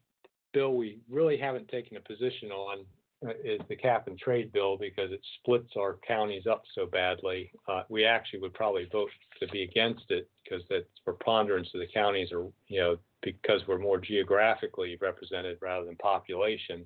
bill 0.52 0.74
we 0.74 1.00
really 1.10 1.36
haven't 1.36 1.68
taken 1.68 1.96
a 1.96 2.00
position 2.00 2.50
on 2.50 2.84
uh, 3.26 3.32
is 3.42 3.60
the 3.68 3.76
cap 3.76 4.08
and 4.08 4.18
trade 4.18 4.52
bill 4.52 4.76
because 4.76 5.10
it 5.10 5.20
splits 5.40 5.72
our 5.76 5.98
counties 6.06 6.46
up 6.46 6.62
so 6.74 6.86
badly. 6.86 7.50
Uh, 7.66 7.82
we 7.88 8.04
actually 8.04 8.40
would 8.40 8.54
probably 8.54 8.86
vote 8.92 9.10
to 9.40 9.46
be 9.48 9.62
against 9.62 10.04
it 10.10 10.28
because 10.44 10.62
the 10.68 10.84
preponderance 11.04 11.68
of 11.74 11.80
the 11.80 11.86
counties 11.92 12.32
are, 12.32 12.46
you 12.68 12.80
know, 12.80 12.96
because 13.22 13.62
we're 13.66 13.78
more 13.78 13.98
geographically 13.98 14.98
represented 15.00 15.58
rather 15.62 15.86
than 15.86 15.96
population, 15.96 16.84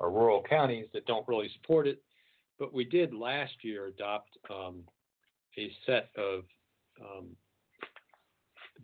are 0.00 0.10
rural 0.10 0.42
counties 0.48 0.86
that 0.92 1.06
don't 1.06 1.26
really 1.26 1.50
support 1.60 1.86
it. 1.86 2.02
But 2.58 2.72
we 2.72 2.84
did 2.84 3.14
last 3.14 3.52
year 3.62 3.86
adopt 3.86 4.30
um, 4.50 4.82
a 5.56 5.72
set 5.86 6.10
of 6.16 6.44
um, 7.00 7.28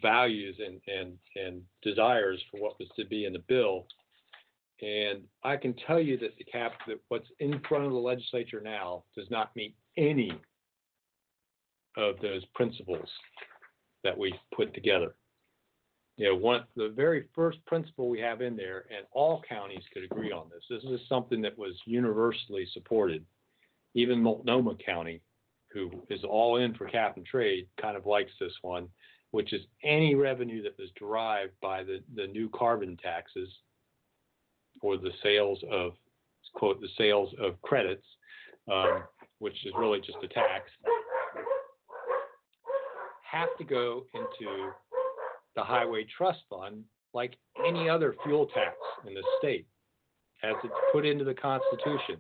values 0.02 0.57
and, 0.64 0.80
and, 0.87 1.18
and 1.37 1.62
desires 1.83 2.42
for 2.50 2.61
what 2.61 2.78
was 2.78 2.88
to 2.98 3.04
be 3.04 3.26
in 3.26 3.33
the 3.33 3.42
bill. 3.48 3.87
And 4.83 5.22
I 5.44 5.57
can 5.57 5.74
tell 5.87 6.00
you 6.00 6.18
that 6.18 6.37
the 6.37 6.44
cap, 6.44 6.72
that 6.88 6.98
what's 7.09 7.28
in 7.38 7.61
front 7.68 7.85
of 7.85 7.92
the 7.92 7.98
legislature 7.98 8.61
now 8.61 9.04
does 9.16 9.30
not 9.30 9.54
meet 9.54 9.76
any 9.96 10.33
of 11.96 12.16
those 12.20 12.44
principles 12.54 13.09
that 14.05 14.17
we 14.17 14.35
put 14.55 14.73
together. 14.75 15.14
You 16.17 16.29
know, 16.29 16.37
one 16.37 16.64
the 16.77 16.90
very 16.90 17.25
first 17.35 17.59
principle 17.67 18.09
we 18.09 18.21
have 18.21 18.40
in 18.40 18.57
there, 18.57 18.85
and 18.97 19.05
all 19.11 19.43
counties 19.49 19.83
could 19.93 20.05
agree 20.05 20.31
on 20.31 20.49
this. 20.49 20.62
This 20.71 20.88
is 20.90 21.01
something 21.09 21.43
that 21.43 21.59
was 21.59 21.75
universally 21.87 22.69
supported. 22.73 23.25
Even 23.95 24.23
Multnomah 24.23 24.77
County, 24.85 25.21
who 25.73 25.90
is 26.11 26.23
all 26.23 26.59
in 26.59 26.75
for 26.75 26.87
cap 26.87 27.17
and 27.17 27.27
trade, 27.27 27.67
kind 27.81 27.97
of 27.97 28.07
likes 28.07 28.31
this 28.38 28.53
one 28.62 28.88
which 29.35 29.53
is 29.53 29.62
any 29.83 30.14
revenue 30.14 30.62
that 30.62 30.79
was 30.79 30.90
derived 30.97 31.51
by 31.61 31.83
the, 31.83 31.99
the 32.14 32.29
new 32.29 32.49
carbon 32.51 32.97
taxes 33.03 33.49
or 34.81 34.97
the 34.97 35.11
sales 35.25 35.59
of, 35.73 35.95
quote, 36.55 36.81
the 36.81 36.88
sales 36.97 37.35
of 37.43 37.61
credits, 37.62 38.07
um, 38.73 39.03
which 39.40 39.67
is 39.67 39.73
really 39.77 39.99
just 39.99 40.19
a 40.23 40.29
tax, 40.29 40.71
have 43.35 43.49
to 43.59 43.64
go 43.64 44.05
into 44.14 44.70
the 45.57 45.62
Highway 45.62 46.07
Trust 46.16 46.40
Fund 46.49 46.85
like 47.12 47.37
any 47.66 47.88
other 47.88 48.14
fuel 48.25 48.47
tax 48.47 48.77
in 49.07 49.14
the 49.14 49.23
state, 49.38 49.66
as 50.42 50.55
it's 50.64 50.75
put 50.92 51.05
into 51.05 51.25
the 51.25 51.35
Constitution. 51.35 52.16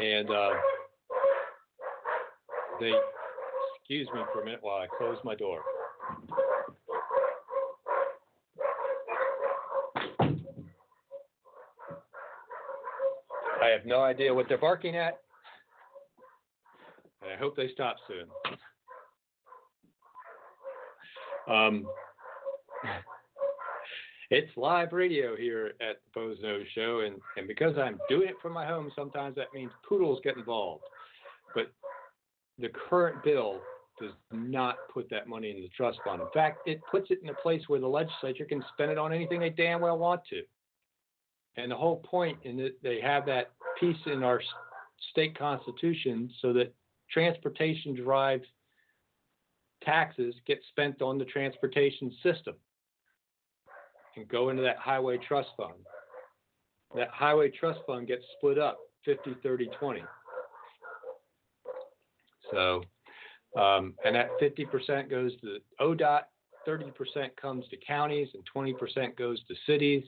And 0.00 0.30
uh, 0.30 0.50
they 2.80 2.92
Excuse 3.90 4.08
me 4.14 4.20
for 4.32 4.42
a 4.42 4.44
minute 4.44 4.60
while 4.62 4.80
I 4.80 4.86
close 4.86 5.16
my 5.24 5.34
door. 5.34 5.62
I 13.60 13.66
have 13.66 13.84
no 13.84 14.00
idea 14.00 14.32
what 14.32 14.46
they're 14.48 14.58
barking 14.58 14.94
at. 14.94 15.18
And 17.20 17.32
I 17.32 17.36
hope 17.36 17.56
they 17.56 17.68
stop 17.72 17.96
soon. 18.06 18.28
Um, 21.50 21.84
it's 24.30 24.50
live 24.56 24.92
radio 24.92 25.36
here 25.36 25.72
at 25.80 25.96
the 26.04 26.10
Post 26.14 26.40
Show, 26.74 27.00
and, 27.00 27.16
and 27.36 27.48
because 27.48 27.76
I'm 27.76 27.98
doing 28.08 28.28
it 28.28 28.36
from 28.40 28.52
my 28.52 28.64
home, 28.64 28.92
sometimes 28.94 29.34
that 29.34 29.48
means 29.52 29.72
poodles 29.88 30.20
get 30.22 30.36
involved. 30.36 30.84
But 31.54 31.72
the 32.58 32.68
current 32.88 33.24
bill 33.24 33.58
does 34.00 34.12
not 34.32 34.76
put 34.94 35.10
that 35.10 35.26
money 35.26 35.50
in 35.50 35.60
the 35.60 35.68
trust 35.76 35.98
fund. 36.04 36.22
In 36.22 36.28
fact, 36.32 36.60
it 36.66 36.80
puts 36.88 37.10
it 37.10 37.18
in 37.22 37.28
a 37.28 37.34
place 37.34 37.62
where 37.66 37.80
the 37.80 37.88
legislature 37.88 38.44
can 38.44 38.62
spend 38.72 38.92
it 38.92 38.98
on 38.98 39.12
anything 39.12 39.40
they 39.40 39.50
damn 39.50 39.80
well 39.80 39.98
want 39.98 40.20
to. 40.30 40.42
And 41.56 41.72
the 41.72 41.76
whole 41.76 41.96
point 41.96 42.38
in 42.44 42.56
that 42.58 42.76
they 42.82 43.00
have 43.00 43.26
that 43.26 43.50
piece 43.78 43.96
in 44.06 44.22
our 44.22 44.40
state 45.10 45.36
constitution 45.36 46.30
so 46.40 46.52
that 46.52 46.72
transportation 47.10 47.94
derived 47.94 48.46
taxes 49.82 50.34
get 50.46 50.60
spent 50.70 51.02
on 51.02 51.18
the 51.18 51.24
transportation 51.24 52.12
system 52.22 52.54
and 54.16 54.28
go 54.28 54.50
into 54.50 54.62
that 54.62 54.76
highway 54.76 55.18
trust 55.18 55.50
fund. 55.56 55.74
That 56.94 57.08
highway 57.10 57.50
trust 57.50 57.80
fund 57.86 58.08
gets 58.08 58.24
split 58.36 58.58
up 58.58 58.78
50, 59.04 59.36
30, 59.42 59.70
20. 59.78 60.02
So 62.50 62.82
um, 63.56 63.94
and 64.04 64.14
that 64.14 64.30
50% 64.40 65.10
goes 65.10 65.32
to 65.40 65.58
ODOT, 65.80 66.22
30% 66.68 67.36
comes 67.40 67.66
to 67.68 67.76
counties, 67.76 68.28
and 68.34 68.44
20% 68.54 69.16
goes 69.16 69.40
to 69.48 69.54
cities 69.66 70.04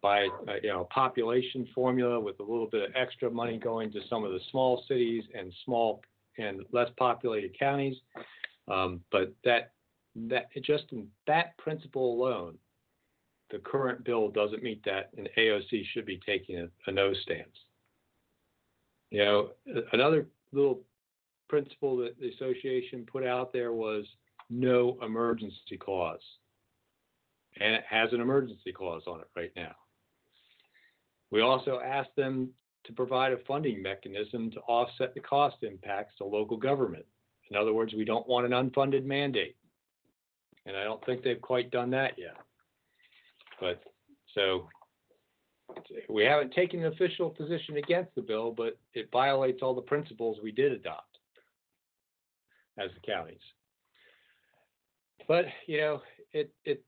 by 0.00 0.28
uh, 0.46 0.54
you 0.62 0.68
know 0.68 0.86
population 0.94 1.66
formula 1.74 2.20
with 2.20 2.38
a 2.38 2.42
little 2.42 2.68
bit 2.70 2.88
of 2.88 2.90
extra 2.94 3.28
money 3.28 3.58
going 3.58 3.90
to 3.90 3.98
some 4.08 4.22
of 4.22 4.30
the 4.30 4.38
small 4.52 4.84
cities 4.86 5.24
and 5.36 5.52
small 5.64 6.00
and 6.38 6.64
less 6.70 6.88
populated 6.96 7.58
counties. 7.58 7.96
Um, 8.70 9.00
but 9.10 9.32
that 9.44 9.72
that 10.28 10.48
just 10.62 10.84
that 11.26 11.56
principle 11.58 12.14
alone, 12.14 12.58
the 13.50 13.58
current 13.58 14.04
bill 14.04 14.28
doesn't 14.28 14.62
meet 14.62 14.84
that, 14.84 15.10
and 15.16 15.28
AOC 15.38 15.84
should 15.92 16.06
be 16.06 16.20
taking 16.26 16.58
a, 16.58 16.68
a 16.86 16.92
no 16.92 17.12
stance. 17.14 17.48
You 19.10 19.24
know, 19.24 19.50
another 19.92 20.26
little 20.52 20.80
principle 21.48 21.96
that 21.98 22.18
the 22.20 22.30
association 22.30 23.06
put 23.10 23.24
out 23.24 23.52
there 23.52 23.72
was 23.72 24.04
no 24.50 24.98
emergency 25.02 25.76
clause. 25.78 26.20
And 27.60 27.74
it 27.74 27.84
has 27.88 28.12
an 28.12 28.20
emergency 28.20 28.72
clause 28.72 29.02
on 29.06 29.20
it 29.20 29.28
right 29.34 29.52
now. 29.56 29.74
We 31.30 31.40
also 31.40 31.80
asked 31.84 32.14
them 32.16 32.50
to 32.84 32.92
provide 32.92 33.32
a 33.32 33.38
funding 33.46 33.82
mechanism 33.82 34.50
to 34.52 34.60
offset 34.60 35.14
the 35.14 35.20
cost 35.20 35.56
impacts 35.62 36.16
to 36.18 36.24
local 36.24 36.56
government. 36.56 37.04
In 37.50 37.56
other 37.56 37.72
words, 37.72 37.94
we 37.94 38.04
don't 38.04 38.28
want 38.28 38.46
an 38.46 38.52
unfunded 38.52 39.04
mandate. 39.04 39.56
And 40.66 40.76
I 40.76 40.84
don't 40.84 41.04
think 41.04 41.22
they've 41.22 41.40
quite 41.40 41.70
done 41.70 41.90
that 41.90 42.12
yet. 42.18 42.36
But 43.60 43.82
so 44.34 44.68
we 46.08 46.24
haven't 46.24 46.52
taken 46.52 46.84
an 46.84 46.92
official 46.92 47.30
position 47.30 47.76
against 47.76 48.14
the 48.14 48.22
bill, 48.22 48.52
but 48.52 48.78
it 48.94 49.08
violates 49.10 49.62
all 49.62 49.74
the 49.74 49.82
principles 49.82 50.38
we 50.42 50.52
did 50.52 50.72
adopt 50.72 51.18
as 52.78 52.90
the 52.94 53.00
counties. 53.00 53.40
But 55.26 55.46
you 55.66 55.78
know, 55.78 56.02
it 56.32 56.52
it 56.64 56.84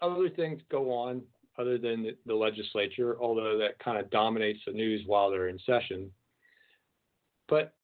other 0.00 0.30
things 0.30 0.60
go 0.70 0.92
on 0.92 1.22
other 1.58 1.76
than 1.76 2.02
the, 2.02 2.16
the 2.26 2.34
legislature, 2.34 3.16
although 3.20 3.58
that 3.58 3.78
kind 3.78 3.98
of 3.98 4.10
dominates 4.10 4.60
the 4.66 4.72
news 4.72 5.02
while 5.06 5.30
they're 5.30 5.48
in 5.48 5.58
session. 5.66 6.10
But 7.48 7.74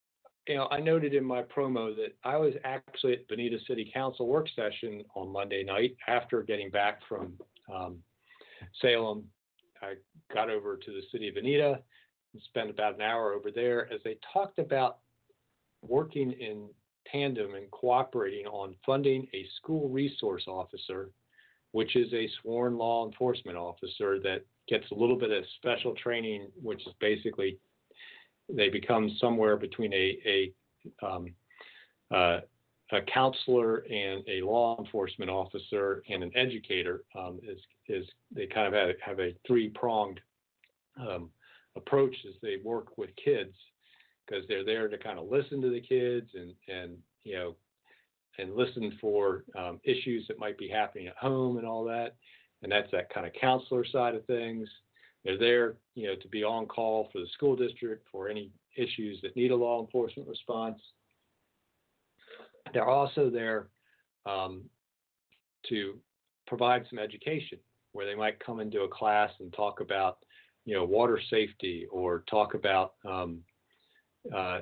you 0.47 0.55
know, 0.55 0.69
I 0.71 0.81
noted 0.81 1.15
in 1.15 1.25
my 1.25 1.43
promo 1.43 1.95
that 1.97 2.15
I 2.25 2.37
was 2.37 2.55
actually 2.65 3.15
at 3.15 3.29
Veneta 3.29 3.59
City 3.67 3.91
Council 3.93 4.27
work 4.27 4.47
session 4.55 5.03
on 5.15 5.33
Monday 5.33 5.65
night 5.65 5.97
after 6.07 6.43
getting 6.43 6.71
back 6.71 7.01
from 7.09 7.35
um, 7.73 7.99
Salem. 8.81 9.25
I 9.83 9.95
got 10.33 10.49
over 10.49 10.77
to 10.77 10.91
the 10.91 11.03
city 11.11 11.29
of 11.29 11.35
Veneta 11.35 11.79
and 12.33 12.43
spent 12.45 12.71
about 12.71 12.95
an 12.95 13.03
hour 13.03 13.33
over 13.33 13.51
there 13.51 13.93
as 13.93 14.01
they 14.05 14.19
talked 14.33 14.59
about 14.59 14.99
working 15.83 16.33
in 16.33 16.69
tandem 17.11 17.55
and 17.55 17.71
cooperating 17.71 18.47
on 18.47 18.75
funding 18.85 19.27
a 19.35 19.47
school 19.57 19.89
resource 19.89 20.45
officer, 20.47 21.11
which 21.73 21.97
is 21.97 22.13
a 22.13 22.29
sworn 22.41 22.77
law 22.77 23.07
enforcement 23.07 23.57
officer 23.57 24.19
that 24.21 24.45
gets 24.69 24.91
a 24.91 24.95
little 24.95 25.19
bit 25.19 25.31
of 25.31 25.45
special 25.57 25.95
training, 25.95 26.49
which 26.61 26.87
is 26.87 26.93
basically 27.01 27.59
they 28.49 28.69
become 28.69 29.11
somewhere 29.21 29.57
between 29.57 29.93
a 29.93 30.19
a 30.27 31.07
um, 31.07 31.35
uh, 32.15 32.41
a 32.93 33.03
counselor 33.13 33.79
and 33.91 34.23
a 34.29 34.43
law 34.43 34.79
enforcement 34.79 35.31
officer 35.31 36.03
and 36.09 36.23
an 36.23 36.31
educator 36.37 37.03
um, 37.19 37.41
is 37.43 37.59
is 37.89 38.07
they 38.31 38.47
kind 38.47 38.67
of 38.67 38.75
have, 38.75 38.97
have 39.01 39.21
a 39.21 39.35
three 39.47 39.69
pronged 39.69 40.21
um, 41.01 41.31
approach 41.77 42.15
as 42.27 42.35
they 42.43 42.57
work 42.65 42.97
with 42.97 43.11
kids 43.23 43.55
because 44.27 44.45
they're 44.49 44.65
there 44.65 44.89
to 44.89 44.99
kind 44.99 45.19
of 45.19 45.29
listen 45.29 45.61
to 45.61 45.71
the 45.71 45.81
kids 45.81 46.31
and 46.35 46.55
and 46.69 46.97
you 47.25 47.37
know 47.37 47.57
and 48.39 48.55
listen 48.55 48.97
for 49.01 49.45
um, 49.59 49.81
issues 49.85 50.27
that 50.29 50.39
might 50.39 50.59
be 50.59 50.69
happening 50.69 51.07
at 51.07 51.17
home 51.17 51.57
and 51.57 51.67
all 51.67 51.85
that. 51.85 52.17
And 52.63 52.71
that's 52.71 52.91
that 52.93 53.13
kind 53.13 53.27
of 53.27 53.33
counselor 53.33 53.85
side 53.85 54.15
of 54.15 54.25
things 54.27 54.69
they're 55.27 55.39
there 55.39 55.75
you 55.95 56.07
know 56.07 56.15
to 56.17 56.29
be 56.29 56.45
on 56.45 56.67
call 56.67 57.09
for 57.13 57.19
the 57.21 57.27
school 57.35 57.57
district 57.57 58.07
for 58.11 58.29
any 58.29 58.51
issues 58.77 59.21
that 59.23 59.37
need 59.37 59.51
a 59.51 59.57
law 59.57 59.81
enforcement 59.81 60.29
response. 60.29 60.79
They're 62.73 62.89
also 62.89 63.31
there 63.31 63.69
um, 64.27 64.65
to 65.69 65.99
provide 66.47 66.85
some 66.89 66.99
education 66.99 67.59
where 67.93 68.07
they 68.07 68.15
might 68.15 68.45
come 68.45 68.61
into 68.61 68.83
a 68.83 68.89
class 68.89 69.31
and 69.41 69.53
talk 69.53 69.81
about, 69.81 70.19
you 70.65 70.75
know, 70.75 70.85
water 70.85 71.21
safety 71.31 71.87
or 71.91 72.25
talk 72.29 72.55
about, 72.55 72.95
um, 73.09 73.39
uh, 74.35 74.61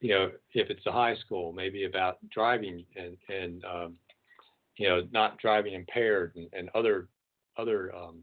you 0.00 0.10
know, 0.10 0.30
if 0.52 0.70
it's 0.70 0.86
a 0.86 0.92
high 0.92 1.16
school, 1.16 1.52
maybe 1.52 1.84
about 1.84 2.18
driving 2.30 2.84
and, 2.94 3.16
and 3.28 3.64
um, 3.64 3.94
you 4.76 4.88
know, 4.88 5.02
not 5.10 5.38
driving 5.38 5.72
impaired 5.72 6.32
and, 6.36 6.48
and 6.52 6.68
other 6.74 7.08
other 7.56 7.94
um, 7.94 8.18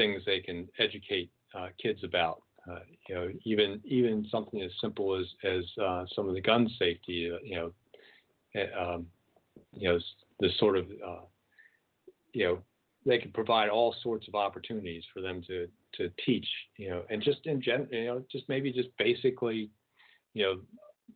things 0.00 0.22
they 0.24 0.40
can 0.40 0.68
educate 0.78 1.30
uh, 1.54 1.68
kids 1.82 2.00
about. 2.04 2.42
Uh, 2.70 2.80
you 3.08 3.14
know, 3.14 3.28
even 3.44 3.80
even 3.84 4.26
something 4.30 4.60
as 4.62 4.70
simple 4.80 5.18
as 5.18 5.26
as 5.44 5.64
uh, 5.82 6.04
some 6.14 6.28
of 6.28 6.34
the 6.34 6.40
gun 6.40 6.68
safety. 6.78 7.30
Uh, 7.32 7.38
you 7.42 7.56
know, 7.56 7.72
Eh, 8.54 8.66
um, 8.78 9.06
you 9.72 9.88
know, 9.88 9.98
the 10.40 10.48
sort 10.58 10.76
of, 10.76 10.86
uh, 11.06 11.20
you 12.32 12.44
know, 12.44 12.58
they 13.06 13.18
can 13.18 13.30
provide 13.32 13.68
all 13.68 13.94
sorts 14.02 14.28
of 14.28 14.34
opportunities 14.34 15.04
for 15.14 15.20
them 15.20 15.42
to 15.46 15.68
to 15.94 16.10
teach, 16.24 16.46
you 16.76 16.90
know, 16.90 17.02
and 17.10 17.22
just 17.22 17.46
in 17.46 17.60
gen, 17.60 17.88
you 17.90 18.06
know, 18.06 18.24
just 18.30 18.48
maybe 18.48 18.72
just 18.72 18.88
basically, 18.98 19.70
you 20.34 20.42
know, 20.44 20.60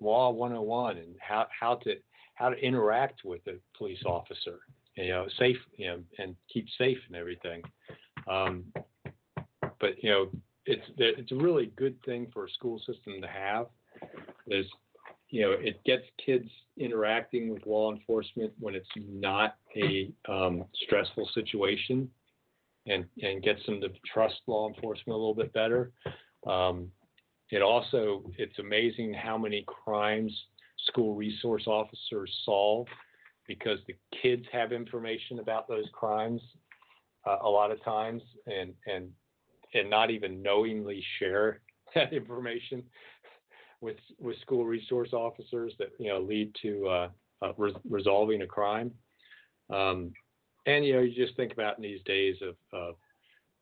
law 0.01 0.31
101 0.31 0.99
and 0.99 1.15
how 1.21 1.47
how 1.59 1.75
to 1.77 1.97
how 2.35 2.49
to 2.49 2.57
interact 2.57 3.21
with 3.25 3.41
a 3.49 3.57
police 3.77 4.03
officer, 4.07 4.61
you 4.97 5.09
know, 5.09 5.27
safe, 5.39 5.59
you 5.77 5.87
know, 5.87 6.01
and 6.19 6.37
keep 6.53 6.67
safe 6.79 6.99
and 7.09 7.17
everything. 7.17 7.63
Um, 8.29 8.65
but 9.81 10.03
you 10.03 10.11
know, 10.11 10.29
it's 10.67 10.85
it's 10.97 11.33
a 11.33 11.37
really 11.37 11.73
good 11.77 11.97
thing 12.05 12.29
for 12.33 12.47
a 12.47 12.51
school 12.51 12.79
system 12.79 13.21
to 13.21 13.29
have. 13.29 13.67
There's 14.47 14.71
you 15.29 15.43
know, 15.43 15.53
it 15.53 15.83
gets 15.85 16.05
kids 16.25 16.49
interacting 16.77 17.49
with 17.49 17.67
law 17.67 17.93
enforcement 17.93 18.53
when 18.61 18.75
it's 18.75 18.89
not 18.97 19.57
a 19.77 20.13
um, 20.29 20.65
stressful 20.85 21.29
situation, 21.35 22.09
and 22.87 23.05
and 23.23 23.43
gets 23.43 23.65
them 23.67 23.81
to 23.81 23.89
trust 24.13 24.37
law 24.47 24.69
enforcement 24.69 25.15
a 25.15 25.19
little 25.19 25.35
bit 25.35 25.53
better. 25.53 25.93
Um, 26.47 26.89
it 27.51 27.63
also 27.63 28.31
it's 28.39 28.59
amazing 28.59 29.13
how 29.15 29.37
many 29.37 29.65
crimes 29.67 30.33
school 30.87 31.15
resource 31.15 31.67
officers 31.67 32.33
solve 32.45 32.87
because 33.47 33.79
the 33.87 33.95
kids 34.23 34.45
have 34.53 34.73
information 34.73 35.39
about 35.39 35.69
those 35.69 35.87
crimes 35.93 36.41
uh, 37.27 37.39
a 37.43 37.49
lot 37.49 37.71
of 37.71 37.83
times 37.85 38.23
and 38.47 38.75
and 38.87 39.11
and 39.75 39.91
not 39.91 40.11
even 40.11 40.43
knowingly 40.43 41.05
share 41.19 41.61
that 41.95 42.13
information 42.13 42.83
with 43.81 43.97
with 44.19 44.39
school 44.41 44.65
resource 44.65 45.13
officers 45.13 45.73
that 45.79 45.89
you 45.99 46.09
know 46.09 46.21
lead 46.21 46.55
to 46.63 46.87
uh, 46.89 47.09
uh, 47.43 47.53
re- 47.57 47.75
resolving 47.89 48.43
a 48.43 48.47
crime. 48.47 48.91
Um, 49.71 50.13
and 50.67 50.85
you 50.85 50.95
know, 50.95 51.01
you 51.01 51.15
just 51.15 51.37
think 51.37 51.53
about 51.53 51.77
in 51.77 51.83
these 51.83 52.03
days 52.05 52.37
of, 52.73 52.97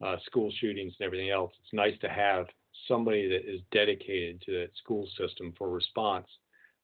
uh, 0.05 0.17
school 0.27 0.53
shootings 0.59 0.95
and 0.99 1.07
everything 1.07 1.31
else, 1.31 1.53
it's 1.63 1.73
nice 1.73 1.99
to 2.01 2.09
have 2.09 2.47
somebody 2.89 3.29
that 3.29 3.49
is 3.49 3.61
dedicated 3.71 4.43
to 4.43 4.53
that 4.53 4.71
school 4.77 5.09
system 5.17 5.53
for 5.57 5.71
response. 5.71 6.27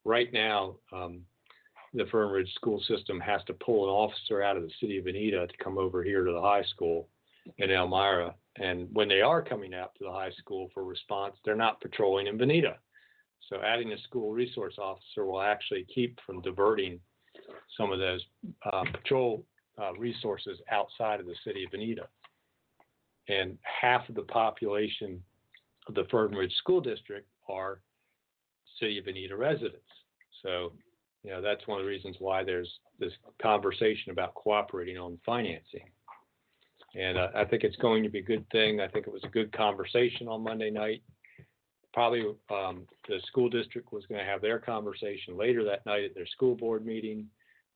Right 0.05 0.33
now, 0.33 0.77
um, 0.93 1.23
the 1.94 2.07
Fern 2.07 2.31
Ridge 2.31 2.53
school 2.55 2.83
system 2.87 3.20
has 3.20 3.42
to 3.44 3.55
pull 3.55 3.85
an 3.85 3.90
officer 3.90 4.42
out 4.42 4.57
of 4.57 4.62
the 4.62 4.72
city 4.81 4.98
of 4.98 5.05
Veneta 5.05 5.48
to 5.48 5.57
come 5.62 5.79
over 5.79 6.03
here 6.03 6.24
to 6.24 6.33
the 6.33 6.40
high 6.40 6.64
school 6.64 7.09
in 7.59 7.70
Elmira. 7.70 8.35
And 8.57 8.88
when 8.92 9.09
they 9.09 9.20
are 9.20 9.42
coming 9.42 9.74
out 9.74 9.94
to 9.96 10.05
the 10.05 10.12
high 10.12 10.33
school 10.38 10.70
for 10.74 10.85
response, 10.85 11.37
they're 11.44 11.57
not 11.57 11.81
patrolling 11.81 12.27
in 12.27 12.38
Veneta. 12.38 12.74
So 13.48 13.62
adding 13.64 13.92
a 13.92 13.98
school 14.03 14.33
resource 14.33 14.74
officer 14.79 15.24
will 15.24 15.40
actually 15.40 15.87
keep 15.94 16.18
from 16.27 16.42
diverting 16.42 17.01
some 17.77 17.92
of 17.92 17.98
those 17.98 18.22
uh, 18.70 18.85
patrol 18.92 19.44
uh, 19.81 19.92
resources 19.94 20.59
outside 20.70 21.20
of 21.20 21.27
the 21.27 21.37
city 21.44 21.64
of 21.64 21.70
Veneta. 21.70 22.07
And 23.29 23.57
half 23.62 24.09
of 24.09 24.14
the 24.14 24.22
population 24.22 25.22
of 25.87 25.94
the 25.94 26.05
Fern 26.11 26.33
Ridge 26.33 26.55
School 26.57 26.81
District 26.81 27.27
are 27.48 27.81
city 28.81 28.98
of 28.98 29.05
Veneta 29.07 29.37
residents. 29.37 29.79
So, 30.42 30.72
you 31.29 31.35
know, 31.35 31.43
that's 31.43 31.67
one 31.67 31.79
of 31.79 31.85
the 31.85 31.91
reasons 31.91 32.17
why 32.21 32.43
there's 32.43 32.71
this 32.99 33.12
conversation 33.41 34.12
about 34.12 34.35
cooperating 34.35 34.97
on 34.97 35.19
financing. 35.27 35.91
And 36.95 37.19
uh, 37.19 37.29
I 37.35 37.45
think 37.45 37.64
it's 37.64 37.77
going 37.77 38.03
to 38.03 38.09
be 38.09 38.21
a 38.21 38.23
good 38.23 38.49
thing. 38.51 38.81
I 38.81 38.88
think 38.88 39.07
it 39.07 39.12
was 39.12 39.25
a 39.25 39.29
good 39.29 39.53
conversation 39.53 40.27
on 40.27 40.43
Monday 40.43 40.71
night 40.71 41.03
probably 41.93 42.23
um, 42.51 42.87
the 43.09 43.19
school 43.27 43.49
district 43.49 43.93
was 43.93 44.07
going 44.07 44.21
to 44.21 44.25
have 44.25 44.41
their 44.41 44.61
conversation 44.61 45.37
later 45.37 45.64
that 45.64 45.85
night 45.85 46.05
at 46.05 46.14
their 46.14 46.27
school 46.27 46.55
board 46.55 46.87
meeting. 46.87 47.27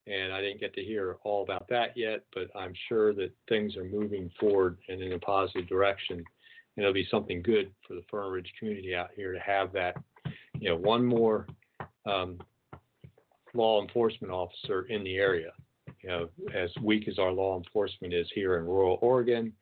And 0.07 0.33
I 0.33 0.41
didn't 0.41 0.61
get 0.61 0.75
to 0.75 0.85
hear 0.85 1.17
all 1.25 1.43
about 1.43 1.69
that 1.71 1.97
yet, 1.97 2.25
but 2.33 2.49
I'm 2.55 2.73
sure 2.89 3.13
that 3.15 3.33
things 3.49 3.77
are 3.77 3.85
moving 3.85 4.31
forward 4.39 4.79
and 4.89 5.03
in 5.03 5.13
a 5.13 5.19
positive 5.19 5.69
direction. 5.69 6.19
And 6.19 6.85
it'll 6.85 6.93
be 6.93 7.09
something 7.11 7.43
good 7.43 7.73
for 7.87 7.95
the 7.95 8.05
Fern 8.11 8.31
Ridge 8.31 8.53
community 8.59 8.95
out 8.95 9.11
here 9.17 9.33
to 9.33 9.41
have 9.41 9.73
that, 9.73 9.97
you 10.59 10.69
know, 10.69 10.77
one 10.77 11.05
more 11.05 11.47
um, 12.07 12.39
law 13.55 13.83
enforcement 13.83 14.33
officer 14.33 14.83
in 14.89 15.05
the 15.05 15.17
area. 15.17 15.53
You 16.03 16.09
know, 16.09 16.29
as 16.55 16.71
weak 16.83 17.07
as 17.09 17.19
our 17.19 17.33
law 17.33 17.57
enforcement 17.59 18.13
is 18.13 18.29
here 18.35 18.59
in 18.59 18.65
rural 18.65 18.99
Oregon, 19.03 19.53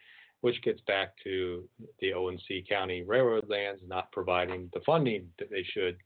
which 0.41 0.63
gets 0.63 0.81
back 0.83 1.13
to 1.25 1.69
the 2.01 2.13
O&C 2.15 2.65
County 2.69 3.03
Railroad 3.03 3.49
lands 3.49 3.83
not 3.87 4.11
providing 4.13 4.71
the 4.73 4.81
funding 4.87 5.29
that 5.39 5.51
they 5.51 5.65
should 5.75 5.97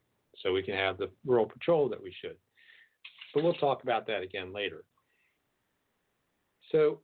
so 0.43 0.53
we 0.53 0.63
can 0.63 0.75
have 0.75 0.99
the 0.99 1.11
rural 1.25 1.47
patrol 1.47 1.89
that 1.89 2.03
we 2.03 2.15
should. 2.21 2.37
But 3.33 3.45
we'll 3.45 3.55
talk 3.55 3.83
about 3.83 4.07
that 4.09 4.23
again 4.23 4.53
later. 4.53 4.85
So, 6.73 7.01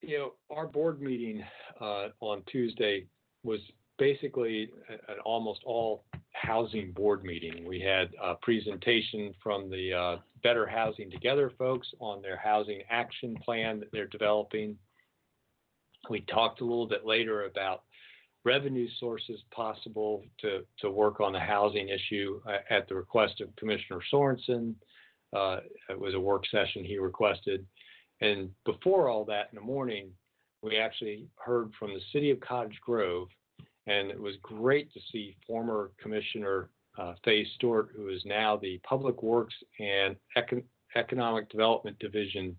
you 0.00 0.18
know, 0.18 0.32
our 0.50 0.66
board 0.66 1.00
meeting 1.00 1.42
uh, 1.80 2.08
on 2.20 2.42
Tuesday 2.50 3.06
was 3.42 3.60
basically 3.98 4.70
an 4.88 5.16
almost 5.24 5.60
all 5.64 6.04
housing 6.32 6.92
board 6.92 7.24
meeting. 7.24 7.64
We 7.66 7.80
had 7.80 8.10
a 8.22 8.34
presentation 8.36 9.34
from 9.42 9.70
the 9.70 9.92
uh, 9.92 10.16
Better 10.42 10.66
Housing 10.66 11.10
Together 11.10 11.52
folks 11.58 11.88
on 12.00 12.22
their 12.22 12.36
housing 12.36 12.82
action 12.90 13.36
plan 13.44 13.80
that 13.80 13.92
they're 13.92 14.06
developing 14.06 14.76
we 16.10 16.22
talked 16.22 16.60
a 16.60 16.64
little 16.64 16.86
bit 16.86 17.06
later 17.06 17.44
about 17.44 17.82
revenue 18.44 18.88
sources 18.98 19.40
possible 19.54 20.24
to, 20.40 20.64
to 20.80 20.90
work 20.90 21.20
on 21.20 21.32
the 21.32 21.40
housing 21.40 21.88
issue 21.88 22.40
uh, 22.46 22.58
at 22.70 22.88
the 22.88 22.94
request 22.94 23.40
of 23.40 23.54
Commissioner 23.56 24.00
Sorenson. 24.10 24.74
Uh, 25.32 25.58
it 25.88 25.98
was 25.98 26.14
a 26.14 26.20
work 26.20 26.44
session 26.50 26.84
he 26.84 26.98
requested. 26.98 27.64
And 28.20 28.50
before 28.64 29.08
all 29.08 29.24
that 29.26 29.48
in 29.52 29.56
the 29.56 29.62
morning, 29.62 30.10
we 30.62 30.76
actually 30.76 31.26
heard 31.36 31.72
from 31.78 31.94
the 31.94 32.00
city 32.12 32.30
of 32.30 32.40
Cottage 32.40 32.78
Grove, 32.84 33.28
and 33.86 34.10
it 34.10 34.20
was 34.20 34.34
great 34.42 34.92
to 34.92 35.00
see 35.10 35.36
former 35.46 35.90
Commissioner 36.00 36.70
uh, 36.98 37.14
Faye 37.24 37.46
Stewart, 37.56 37.90
who 37.96 38.08
is 38.08 38.22
now 38.24 38.56
the 38.56 38.80
Public 38.84 39.22
Works 39.22 39.54
and 39.80 40.16
Econ- 40.36 40.64
Economic 40.94 41.48
Development 41.50 41.98
Division 41.98 42.56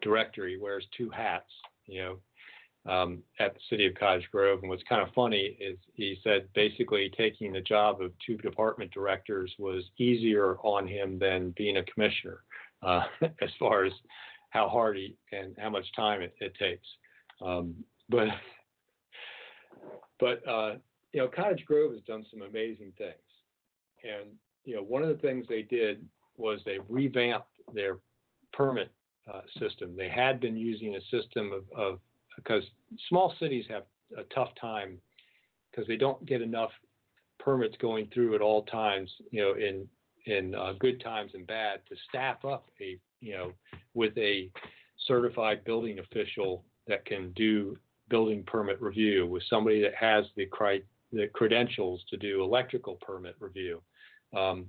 Director. 0.00 0.48
He 0.48 0.56
wears 0.56 0.86
two 0.96 1.10
hats. 1.10 1.50
You 1.86 2.02
know, 2.02 2.18
um, 2.86 3.22
at 3.40 3.54
the 3.54 3.60
city 3.70 3.86
of 3.86 3.94
Cottage 3.94 4.28
Grove. 4.30 4.60
And 4.60 4.68
what's 4.68 4.82
kind 4.88 5.02
of 5.02 5.14
funny 5.14 5.56
is 5.60 5.78
he 5.94 6.18
said 6.22 6.48
basically 6.54 7.10
taking 7.16 7.52
the 7.52 7.60
job 7.60 8.00
of 8.00 8.12
two 8.24 8.36
department 8.36 8.90
directors 8.92 9.52
was 9.58 9.84
easier 9.98 10.56
on 10.62 10.86
him 10.86 11.18
than 11.18 11.54
being 11.56 11.78
a 11.78 11.84
commissioner, 11.84 12.40
uh, 12.82 13.04
as 13.22 13.50
far 13.58 13.84
as 13.84 13.92
how 14.50 14.68
hard 14.68 14.96
he 14.96 15.16
and 15.32 15.54
how 15.58 15.70
much 15.70 15.86
time 15.96 16.22
it, 16.22 16.34
it 16.40 16.54
takes. 16.58 16.86
Um, 17.40 17.74
but 18.08 18.28
but 20.20 20.46
uh, 20.48 20.74
you 21.12 21.20
know, 21.20 21.28
Cottage 21.28 21.64
Grove 21.66 21.92
has 21.92 22.02
done 22.02 22.24
some 22.30 22.42
amazing 22.42 22.92
things, 22.98 23.14
and 24.02 24.30
you 24.64 24.76
know, 24.76 24.82
one 24.82 25.02
of 25.02 25.08
the 25.08 25.22
things 25.22 25.46
they 25.48 25.62
did 25.62 26.04
was 26.36 26.60
they 26.64 26.78
revamped 26.88 27.48
their 27.72 27.98
permit 28.52 28.90
uh, 29.32 29.42
system. 29.58 29.94
They 29.96 30.08
had 30.08 30.40
been 30.40 30.56
using 30.56 30.96
a 30.96 31.00
system 31.10 31.52
of, 31.76 32.00
because 32.36 32.64
small 33.08 33.34
cities 33.38 33.64
have 33.68 33.84
a 34.16 34.22
tough 34.34 34.50
time 34.60 34.98
because 35.70 35.86
they 35.86 35.96
don't 35.96 36.24
get 36.26 36.42
enough 36.42 36.70
permits 37.38 37.76
going 37.80 38.08
through 38.12 38.34
at 38.34 38.40
all 38.40 38.62
times, 38.64 39.10
you 39.30 39.42
know, 39.42 39.54
in 39.54 39.88
in 40.26 40.54
uh, 40.54 40.72
good 40.80 41.00
times 41.02 41.32
and 41.34 41.46
bad, 41.46 41.80
to 41.88 41.96
staff 42.08 42.44
up 42.44 42.66
a 42.80 42.98
you 43.20 43.34
know 43.34 43.52
with 43.94 44.16
a 44.16 44.50
certified 45.06 45.64
building 45.64 45.98
official 45.98 46.64
that 46.86 47.04
can 47.04 47.32
do 47.32 47.76
building 48.08 48.42
permit 48.46 48.80
review, 48.80 49.26
with 49.26 49.42
somebody 49.48 49.80
that 49.82 49.94
has 49.94 50.24
the 50.36 50.46
cri- 50.46 50.84
the 51.12 51.28
credentials 51.28 52.04
to 52.10 52.16
do 52.16 52.42
electrical 52.42 52.96
permit 52.96 53.36
review. 53.38 53.80
Um, 54.36 54.66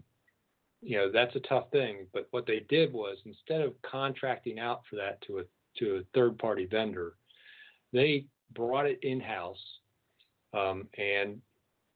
you 0.82 0.98
know 0.98 1.12
that's 1.12 1.36
a 1.36 1.42
tough 1.42 1.72
thing. 1.72 2.08
But 2.14 2.28
what 2.32 2.46
they 2.46 2.66
did 2.70 2.94
was 2.94 3.18
instead 3.26 3.62
of 3.62 3.74
contracting 3.82 4.60
out 4.60 4.82
for 4.90 4.96
that 4.98 5.22
to 5.24 5.40
a 5.40 5.44
to 5.80 5.98
a 5.98 6.02
third 6.14 6.38
party 6.38 6.66
vendor, 6.66 7.16
they 7.92 8.26
brought 8.54 8.86
it 8.86 9.00
in 9.02 9.20
house 9.20 9.64
um, 10.54 10.88
and 10.98 11.42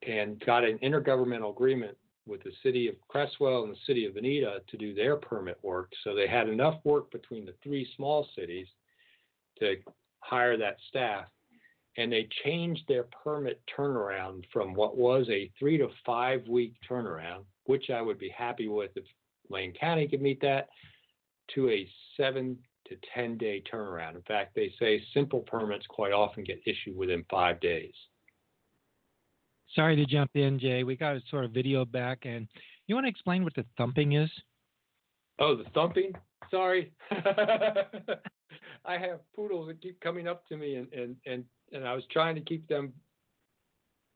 and 0.07 0.43
got 0.45 0.63
an 0.63 0.79
intergovernmental 0.79 1.51
agreement 1.51 1.97
with 2.25 2.43
the 2.43 2.51
city 2.63 2.87
of 2.87 2.95
Creswell 3.07 3.63
and 3.63 3.73
the 3.73 3.79
city 3.85 4.05
of 4.05 4.13
Veneta 4.13 4.65
to 4.67 4.77
do 4.77 4.93
their 4.93 5.17
permit 5.17 5.57
work. 5.61 5.91
So 6.03 6.15
they 6.15 6.27
had 6.27 6.47
enough 6.47 6.79
work 6.83 7.11
between 7.11 7.45
the 7.45 7.55
three 7.63 7.87
small 7.95 8.27
cities 8.35 8.67
to 9.59 9.75
hire 10.19 10.57
that 10.57 10.77
staff. 10.87 11.25
And 11.97 12.11
they 12.11 12.27
changed 12.45 12.83
their 12.87 13.05
permit 13.23 13.61
turnaround 13.77 14.43
from 14.53 14.73
what 14.73 14.97
was 14.97 15.27
a 15.29 15.51
three 15.59 15.77
to 15.77 15.89
five 16.05 16.47
week 16.47 16.75
turnaround, 16.89 17.43
which 17.65 17.89
I 17.89 18.01
would 18.01 18.19
be 18.19 18.29
happy 18.29 18.67
with 18.67 18.91
if 18.95 19.03
Lane 19.49 19.73
County 19.79 20.07
could 20.07 20.21
meet 20.21 20.39
that, 20.41 20.69
to 21.55 21.69
a 21.69 21.89
seven 22.15 22.57
to 22.87 22.95
10 23.13 23.37
day 23.37 23.63
turnaround. 23.71 24.15
In 24.15 24.21
fact, 24.23 24.55
they 24.55 24.71
say 24.79 25.01
simple 25.13 25.41
permits 25.41 25.85
quite 25.87 26.11
often 26.11 26.43
get 26.43 26.59
issued 26.65 26.95
within 26.95 27.25
five 27.29 27.59
days. 27.59 27.93
Sorry 29.75 29.95
to 29.95 30.05
jump 30.05 30.31
in, 30.35 30.59
Jay. 30.59 30.83
We 30.83 30.95
got 30.95 31.15
a 31.15 31.21
sort 31.29 31.45
of 31.45 31.51
video 31.51 31.85
back, 31.85 32.19
and 32.23 32.47
you 32.87 32.95
want 32.95 33.05
to 33.05 33.09
explain 33.09 33.43
what 33.43 33.53
the 33.55 33.65
thumping 33.77 34.13
is? 34.13 34.29
Oh, 35.39 35.55
the 35.55 35.65
thumping? 35.75 36.13
Sorry. 36.49 36.91
I 38.85 38.97
have 38.97 39.19
poodles 39.35 39.67
that 39.67 39.81
keep 39.81 39.99
coming 39.99 40.27
up 40.27 40.47
to 40.47 40.57
me, 40.57 40.75
and, 40.75 40.91
and, 40.93 41.15
and, 41.25 41.43
and 41.71 41.87
I 41.87 41.93
was 41.93 42.03
trying 42.11 42.35
to 42.35 42.41
keep 42.41 42.67
them. 42.67 42.93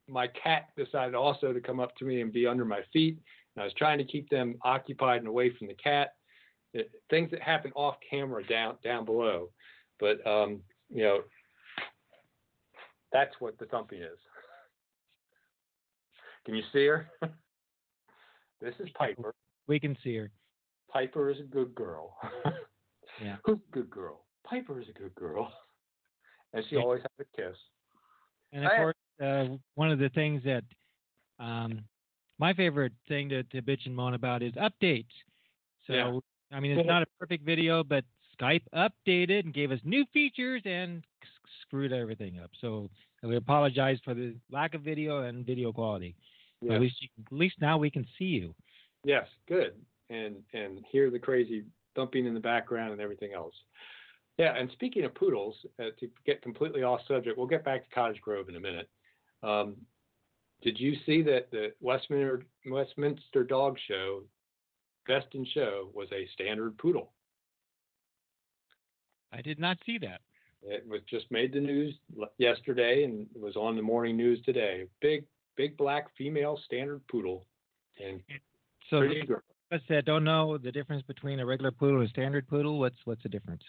My 0.08 0.28
cat 0.28 0.70
decided 0.78 1.16
also 1.16 1.54
to 1.54 1.62
come 1.62 1.80
up 1.80 1.96
to 1.98 2.06
me 2.06 2.22
and 2.22 2.32
be 2.32 2.46
under 2.46 2.66
my 2.66 2.82
feet, 2.92 3.20
and 3.56 3.62
I 3.62 3.66
was 3.66 3.74
trying 3.76 3.98
to 4.00 4.04
keep 4.04 4.30
them 4.30 4.56
occupied 4.64 5.20
and 5.20 5.28
away 5.28 5.56
from 5.58 5.68
the 5.68 5.76
cat. 5.76 6.16
It, 6.74 6.92
things 7.10 7.30
that 7.32 7.42
happen 7.42 7.72
off 7.76 7.96
camera 8.10 8.46
down 8.46 8.78
down 8.84 9.06
below, 9.06 9.50
but 10.00 10.26
um, 10.28 10.62
you 10.90 11.04
know, 11.04 11.22
that's 13.12 13.34
what 13.40 13.58
the 13.60 13.66
thumping 13.66 14.02
is. 14.02 14.18
Can 16.46 16.56
you 16.56 16.64
see 16.74 16.86
her? 16.88 17.08
this 18.62 18.74
is 18.80 18.90
Piper. 18.96 19.34
We 19.68 19.80
can 19.80 19.98
see 20.04 20.18
her. 20.18 20.32
Piper 20.92 21.30
is 21.30 21.40
a 21.40 21.44
good 21.44 21.74
girl. 21.74 22.18
yeah. 23.24 23.38
Who's 23.46 23.60
a 23.70 23.72
good 23.72 23.90
girl? 23.90 24.26
Piper 24.44 24.80
is 24.82 24.88
a 24.90 24.98
good 24.98 25.14
girl. 25.16 25.52
And 26.56 26.64
she 26.70 26.78
always 26.78 27.02
has 27.02 27.10
a 27.28 27.36
kiss. 27.36 27.58
And 28.52 28.64
of 28.64 28.72
I- 28.72 28.78
course, 28.78 28.96
uh, 29.20 29.58
one 29.74 29.90
of 29.90 29.98
the 29.98 30.10
things 30.10 30.44
that 30.44 30.64
um, 31.40 31.80
my 32.38 32.54
favorite 32.54 32.94
thing 33.08 33.28
to, 33.30 33.42
to 33.42 33.62
bitch 33.64 33.88
and 33.88 33.96
moan 33.96 34.14
about 34.14 34.44
is 34.44 34.54
updates. 34.54 35.08
So, 35.88 35.94
Yeah. 35.94 36.20
I 36.56 36.60
mean, 36.60 36.78
it's 36.78 36.88
not 36.88 37.02
a 37.02 37.08
perfect 37.20 37.44
video, 37.44 37.84
but 37.84 38.04
Skype 38.40 38.62
updated 38.76 39.46
and 39.46 39.54
gave 39.54 39.72
us 39.72 39.80
new 39.84 40.06
features 40.14 40.62
and 40.66 41.04
screwed 41.64 41.92
everything 41.92 42.40
up. 42.40 42.52
So 42.62 42.88
we 43.24 43.36
apologize 43.36 43.98
for 44.06 44.14
the 44.14 44.36
lack 44.52 44.76
of 44.76 44.82
video 44.82 45.24
and 45.24 45.44
video 45.44 45.74
quality. 45.74 46.16
But 46.62 46.68
Yes. 46.68 46.76
At 46.76 46.82
least, 46.82 47.02
you, 47.02 47.08
at 47.26 47.34
least 47.34 47.56
now 47.60 47.80
we 47.80 47.90
can 47.90 48.06
see 48.20 48.26
you. 48.26 48.54
Yes, 49.04 49.26
good. 49.48 49.74
And 50.12 50.36
and 50.54 50.86
hear 50.92 51.10
the 51.10 51.18
crazy 51.18 51.64
thumping 51.96 52.28
in 52.28 52.36
the 52.36 52.40
background 52.40 52.92
and 52.92 53.02
everything 53.02 53.34
else. 53.34 53.56
Yeah, 54.38 54.56
and 54.58 54.70
speaking 54.72 55.06
of 55.06 55.14
poodles, 55.14 55.56
uh, 55.80 55.90
to 56.00 56.10
get 56.26 56.42
completely 56.42 56.82
off 56.84 57.02
subject, 57.08 57.38
we'll 57.38 57.48
get 57.48 57.64
back 57.64 57.88
to 57.88 57.96
Cottage 57.96 58.20
Grove 58.22 58.50
in 58.50 58.56
a 58.56 58.60
minute. 58.60 58.90
Um, 59.44 59.76
did 60.64 60.80
you 60.80 60.96
see 61.06 61.22
that 61.24 61.52
the 61.52 61.74
Westminster 61.82 62.44
Westminster 62.66 63.44
Dog 63.44 63.78
Show, 63.88 64.24
Best 65.08 65.28
in 65.34 65.46
Show, 65.54 65.90
was 65.94 66.08
a 66.12 66.28
standard 66.34 66.78
poodle? 66.78 67.12
I 69.32 69.42
did 69.42 69.60
not 69.60 69.78
see 69.86 69.98
that. 70.00 70.22
It 70.64 70.88
was 70.88 71.02
just 71.10 71.30
made 71.30 71.54
the 71.54 71.60
news 71.60 71.94
yesterday 72.38 73.04
and 73.04 73.28
was 73.36 73.56
on 73.56 73.76
the 73.76 73.82
morning 73.82 74.16
news 74.16 74.40
today. 74.46 74.86
Big, 75.02 75.26
big 75.58 75.76
black 75.76 76.08
female 76.18 76.58
standard 76.66 77.06
poodle, 77.08 77.46
and 78.04 78.22
So 78.90 79.00
pretty 79.00 79.26
girl. 79.26 79.42
us 79.72 79.82
that 79.90 80.06
don't 80.06 80.24
know 80.24 80.58
the 80.58 80.72
difference 80.72 81.04
between 81.04 81.40
a 81.40 81.46
regular 81.46 81.72
poodle 81.72 82.00
and 82.00 82.08
a 82.08 82.10
standard 82.10 82.48
poodle, 82.48 82.80
what's 82.80 82.96
what's 83.04 83.22
the 83.24 83.30
difference? 83.30 83.64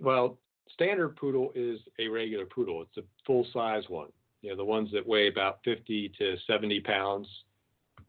Well, 0.00 0.38
standard 0.72 1.16
poodle 1.16 1.52
is 1.54 1.80
a 1.98 2.08
regular 2.08 2.46
poodle. 2.46 2.82
It's 2.82 2.96
a 2.96 3.08
full 3.26 3.46
size 3.52 3.84
one. 3.88 4.08
You 4.42 4.50
know, 4.50 4.56
the 4.56 4.64
ones 4.64 4.90
that 4.92 5.06
weigh 5.06 5.28
about 5.28 5.58
50 5.64 6.12
to 6.18 6.36
70 6.46 6.80
pounds, 6.80 7.28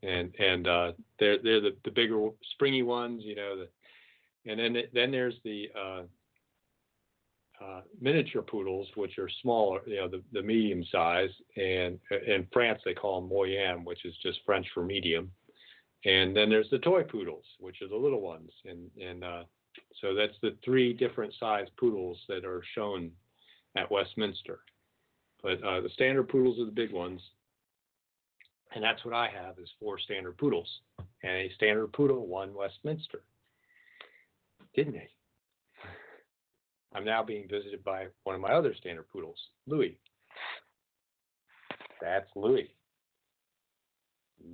and 0.04 0.34
and 0.40 0.68
uh, 0.68 0.92
they're 1.20 1.42
they're 1.42 1.62
the, 1.62 1.76
the 1.84 1.92
bigger 1.92 2.30
springy 2.54 2.84
ones. 2.84 3.24
You 3.26 3.36
know, 3.36 3.56
the, 3.58 4.52
and 4.52 4.60
then 4.60 4.84
then 4.94 5.12
there's 5.12 5.36
the 5.44 5.70
uh, 5.76 6.04
uh, 7.64 7.82
miniature 8.00 8.44
poodles, 8.44 8.88
which 8.96 9.18
are 9.18 9.30
smaller. 9.42 9.82
You 9.88 9.98
know, 9.98 10.08
the, 10.08 10.22
the 10.32 10.44
medium 10.44 10.84
size, 10.92 11.32
and 11.58 12.00
in 12.28 12.48
France 12.54 12.80
they 12.86 12.94
call 12.94 13.20
them 13.20 13.30
moyen, 13.30 13.84
which 13.84 14.06
is 14.06 14.14
just 14.22 14.40
French 14.46 14.68
for 14.74 14.84
medium. 14.84 15.32
And 16.06 16.36
then 16.36 16.50
there's 16.50 16.70
the 16.70 16.80
toy 16.80 17.04
poodles, 17.04 17.44
which 17.60 17.82
are 17.82 17.90
the 17.90 17.96
little 17.96 18.22
ones, 18.22 18.52
and 18.66 18.90
and 19.02 19.24
uh, 19.24 19.44
so 20.02 20.14
that's 20.14 20.38
the 20.42 20.56
three 20.64 20.94
different 20.94 21.34
size 21.40 21.68
poodles 21.78 22.18
that 22.28 22.46
are 22.46 22.64
shown 22.76 23.12
at 23.76 23.92
Westminster. 23.92 24.60
But 25.42 25.64
uh, 25.64 25.82
the 25.82 25.90
standard 25.94 26.30
poodles 26.30 26.60
are 26.60 26.66
the 26.66 26.72
big 26.72 26.92
ones. 26.92 27.22
And 28.76 28.84
that's 28.84 29.04
what 29.04 29.14
I 29.14 29.30
have 29.30 29.58
is 29.58 29.70
four 29.80 29.98
standard 30.00 30.38
poodles. 30.38 30.70
And 31.24 31.32
a 31.32 31.52
standard 31.56 31.92
poodle 31.94 32.28
won 32.28 32.54
Westminster. 32.54 33.24
Didn't 34.76 34.94
they? 34.94 35.10
I'm 36.94 37.06
now 37.06 37.24
being 37.24 37.48
visited 37.50 37.84
by 37.84 38.08
one 38.24 38.36
of 38.36 38.42
my 38.42 38.50
other 38.50 38.76
standard 38.76 39.10
poodles, 39.12 39.40
Louis. 39.66 39.98
That's 42.02 42.30
Louis. 42.36 42.70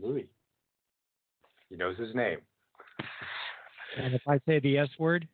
Louis. 0.01 0.29
He 1.69 1.75
knows 1.75 1.97
his 1.97 2.15
name. 2.15 2.39
And 3.97 4.13
if 4.13 4.21
I 4.27 4.39
say 4.47 4.59
the 4.59 4.77
S 4.77 4.89
word, 4.99 5.27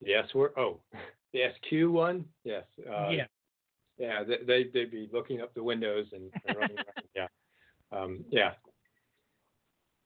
Yes, 0.00 0.28
we're 0.34 0.50
oh, 0.56 0.80
the 1.32 1.40
SQ 1.56 1.90
one. 1.90 2.24
Yes. 2.44 2.64
Uh, 2.80 3.08
yeah. 3.10 3.26
Yeah, 3.98 4.24
they, 4.24 4.36
they 4.46 4.70
they'd 4.72 4.90
be 4.90 5.08
looking 5.12 5.40
up 5.40 5.54
the 5.54 5.62
windows 5.62 6.06
and, 6.12 6.30
and 6.46 6.56
running 6.56 6.76
around. 6.76 6.86
Yeah. 7.14 7.28
Um, 7.92 8.24
yeah. 8.30 8.52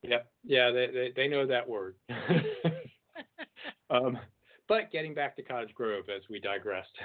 Yep. 0.02 0.30
Yeah, 0.44 0.70
they, 0.70 0.86
they 0.86 1.12
they 1.14 1.28
know 1.28 1.46
that 1.46 1.68
word. 1.68 1.96
um, 3.90 4.18
but 4.68 4.92
getting 4.92 5.12
back 5.12 5.34
to 5.36 5.42
Cottage 5.42 5.74
Grove 5.74 6.04
as 6.14 6.22
we 6.30 6.38
digressed, 6.38 6.96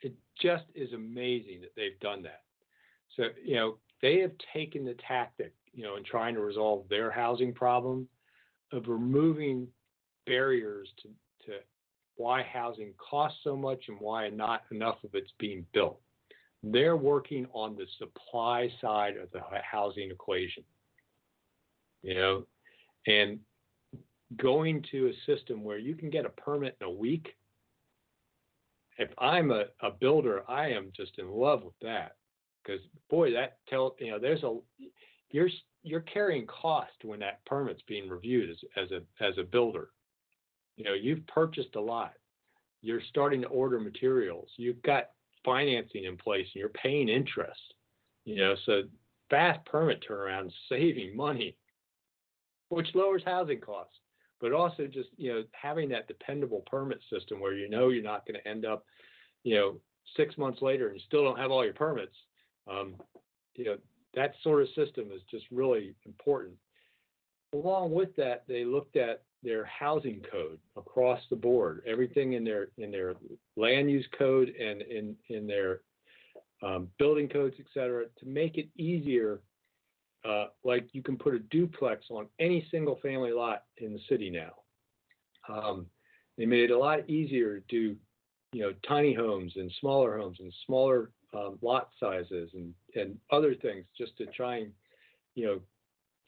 it 0.00 0.14
just 0.40 0.64
is 0.74 0.92
amazing 0.92 1.60
that 1.60 1.74
they've 1.76 1.98
done 2.00 2.22
that. 2.24 2.42
So 3.16 3.28
you 3.42 3.54
know 3.54 3.78
they 4.02 4.20
have 4.20 4.32
taken 4.52 4.84
the 4.84 4.96
tactic, 5.06 5.52
you 5.72 5.82
know, 5.82 5.96
in 5.96 6.04
trying 6.04 6.34
to 6.34 6.40
resolve 6.40 6.84
their 6.88 7.10
housing 7.10 7.52
problem 7.52 8.08
of 8.72 8.88
removing 8.88 9.66
barriers 10.26 10.88
to, 11.02 11.08
to 11.46 11.58
why 12.16 12.42
housing 12.42 12.92
costs 12.98 13.40
so 13.42 13.56
much 13.56 13.84
and 13.88 13.98
why 14.00 14.28
not 14.28 14.62
enough 14.70 14.96
of 15.04 15.10
it's 15.14 15.32
being 15.38 15.64
built. 15.72 16.00
They're 16.62 16.96
working 16.96 17.46
on 17.52 17.76
the 17.76 17.86
supply 17.98 18.68
side 18.80 19.16
of 19.16 19.30
the 19.30 19.40
housing 19.62 20.10
equation. 20.10 20.64
You 22.02 22.14
know, 22.14 22.46
and 23.06 23.40
going 24.36 24.84
to 24.90 25.08
a 25.08 25.32
system 25.32 25.64
where 25.64 25.78
you 25.78 25.94
can 25.94 26.10
get 26.10 26.26
a 26.26 26.30
permit 26.30 26.76
in 26.80 26.86
a 26.86 26.90
week. 26.90 27.34
If 28.98 29.10
I'm 29.18 29.50
a, 29.50 29.64
a 29.80 29.90
builder, 29.90 30.42
I 30.48 30.68
am 30.70 30.92
just 30.94 31.18
in 31.18 31.30
love 31.30 31.62
with 31.64 31.78
that 31.82 32.17
because 32.68 32.82
boy, 33.10 33.32
that 33.32 33.58
tell 33.68 33.96
you 33.98 34.10
know 34.10 34.18
there's 34.18 34.42
a 34.42 34.58
you're 35.30 35.48
you're 35.82 36.00
carrying 36.00 36.46
cost 36.46 36.92
when 37.02 37.20
that 37.20 37.44
permit's 37.46 37.82
being 37.86 38.08
reviewed 38.08 38.50
as 38.50 38.56
as 38.76 38.90
a 38.90 39.24
as 39.24 39.38
a 39.38 39.42
builder. 39.42 39.90
You 40.76 40.84
know, 40.84 40.94
you've 40.94 41.26
purchased 41.26 41.74
a 41.76 41.80
lot. 41.80 42.12
You're 42.82 43.02
starting 43.08 43.42
to 43.42 43.48
order 43.48 43.80
materials. 43.80 44.48
You've 44.56 44.82
got 44.82 45.10
financing 45.44 46.04
in 46.04 46.16
place 46.16 46.46
and 46.54 46.60
you're 46.60 46.68
paying 46.68 47.08
interest. 47.08 47.60
You 48.24 48.36
know, 48.36 48.54
so 48.66 48.82
fast 49.30 49.64
permit 49.66 50.04
turnaround 50.08 50.52
saving 50.68 51.16
money, 51.16 51.56
which 52.68 52.94
lowers 52.94 53.22
housing 53.24 53.60
costs, 53.60 53.96
but 54.40 54.52
also 54.52 54.86
just 54.86 55.08
you 55.16 55.32
know 55.32 55.44
having 55.52 55.88
that 55.88 56.06
dependable 56.06 56.62
permit 56.70 57.00
system 57.10 57.40
where 57.40 57.54
you 57.54 57.68
know 57.68 57.88
you're 57.88 58.02
not 58.02 58.26
going 58.26 58.38
to 58.40 58.48
end 58.48 58.66
up, 58.66 58.84
you 59.42 59.56
know, 59.56 59.80
six 60.16 60.36
months 60.36 60.62
later 60.62 60.88
and 60.88 60.96
you 60.96 61.02
still 61.06 61.24
don't 61.24 61.38
have 61.38 61.50
all 61.50 61.64
your 61.64 61.74
permits. 61.74 62.14
Um, 62.70 62.94
you 63.54 63.64
know, 63.64 63.76
that 64.14 64.34
sort 64.42 64.62
of 64.62 64.68
system 64.68 65.10
is 65.14 65.22
just 65.30 65.44
really 65.50 65.94
important. 66.04 66.54
Along 67.54 67.92
with 67.92 68.14
that, 68.16 68.44
they 68.46 68.64
looked 68.64 68.96
at 68.96 69.22
their 69.42 69.64
housing 69.64 70.20
code 70.30 70.58
across 70.76 71.20
the 71.30 71.36
board, 71.36 71.82
everything 71.86 72.32
in 72.34 72.44
their 72.44 72.68
in 72.76 72.90
their 72.90 73.14
land 73.56 73.90
use 73.90 74.06
code 74.18 74.48
and 74.48 74.82
in 74.82 75.16
in 75.28 75.46
their 75.46 75.80
um, 76.62 76.88
building 76.98 77.28
codes, 77.28 77.54
et 77.58 77.66
cetera, 77.72 78.04
to 78.18 78.26
make 78.26 78.58
it 78.58 78.68
easier. 78.76 79.40
Uh, 80.24 80.46
like 80.64 80.88
you 80.92 81.02
can 81.02 81.16
put 81.16 81.34
a 81.34 81.38
duplex 81.38 82.06
on 82.10 82.26
any 82.40 82.66
single 82.72 82.98
family 83.00 83.30
lot 83.30 83.62
in 83.76 83.92
the 83.92 84.00
city 84.08 84.28
now. 84.30 84.50
Um, 85.48 85.86
they 86.36 86.44
made 86.44 86.70
it 86.70 86.72
a 86.72 86.78
lot 86.78 87.08
easier 87.08 87.60
to 87.60 87.64
do, 87.68 87.96
you 88.52 88.62
know, 88.62 88.72
tiny 88.86 89.14
homes 89.14 89.52
and 89.56 89.72
smaller 89.80 90.18
homes 90.18 90.38
and 90.40 90.52
smaller 90.66 91.10
um, 91.34 91.58
lot 91.62 91.88
sizes 92.00 92.50
and 92.54 92.72
and 92.94 93.16
other 93.30 93.54
things 93.54 93.84
just 93.96 94.16
to 94.18 94.26
try 94.26 94.58
and, 94.58 94.72
you 95.34 95.46
know, 95.46 95.60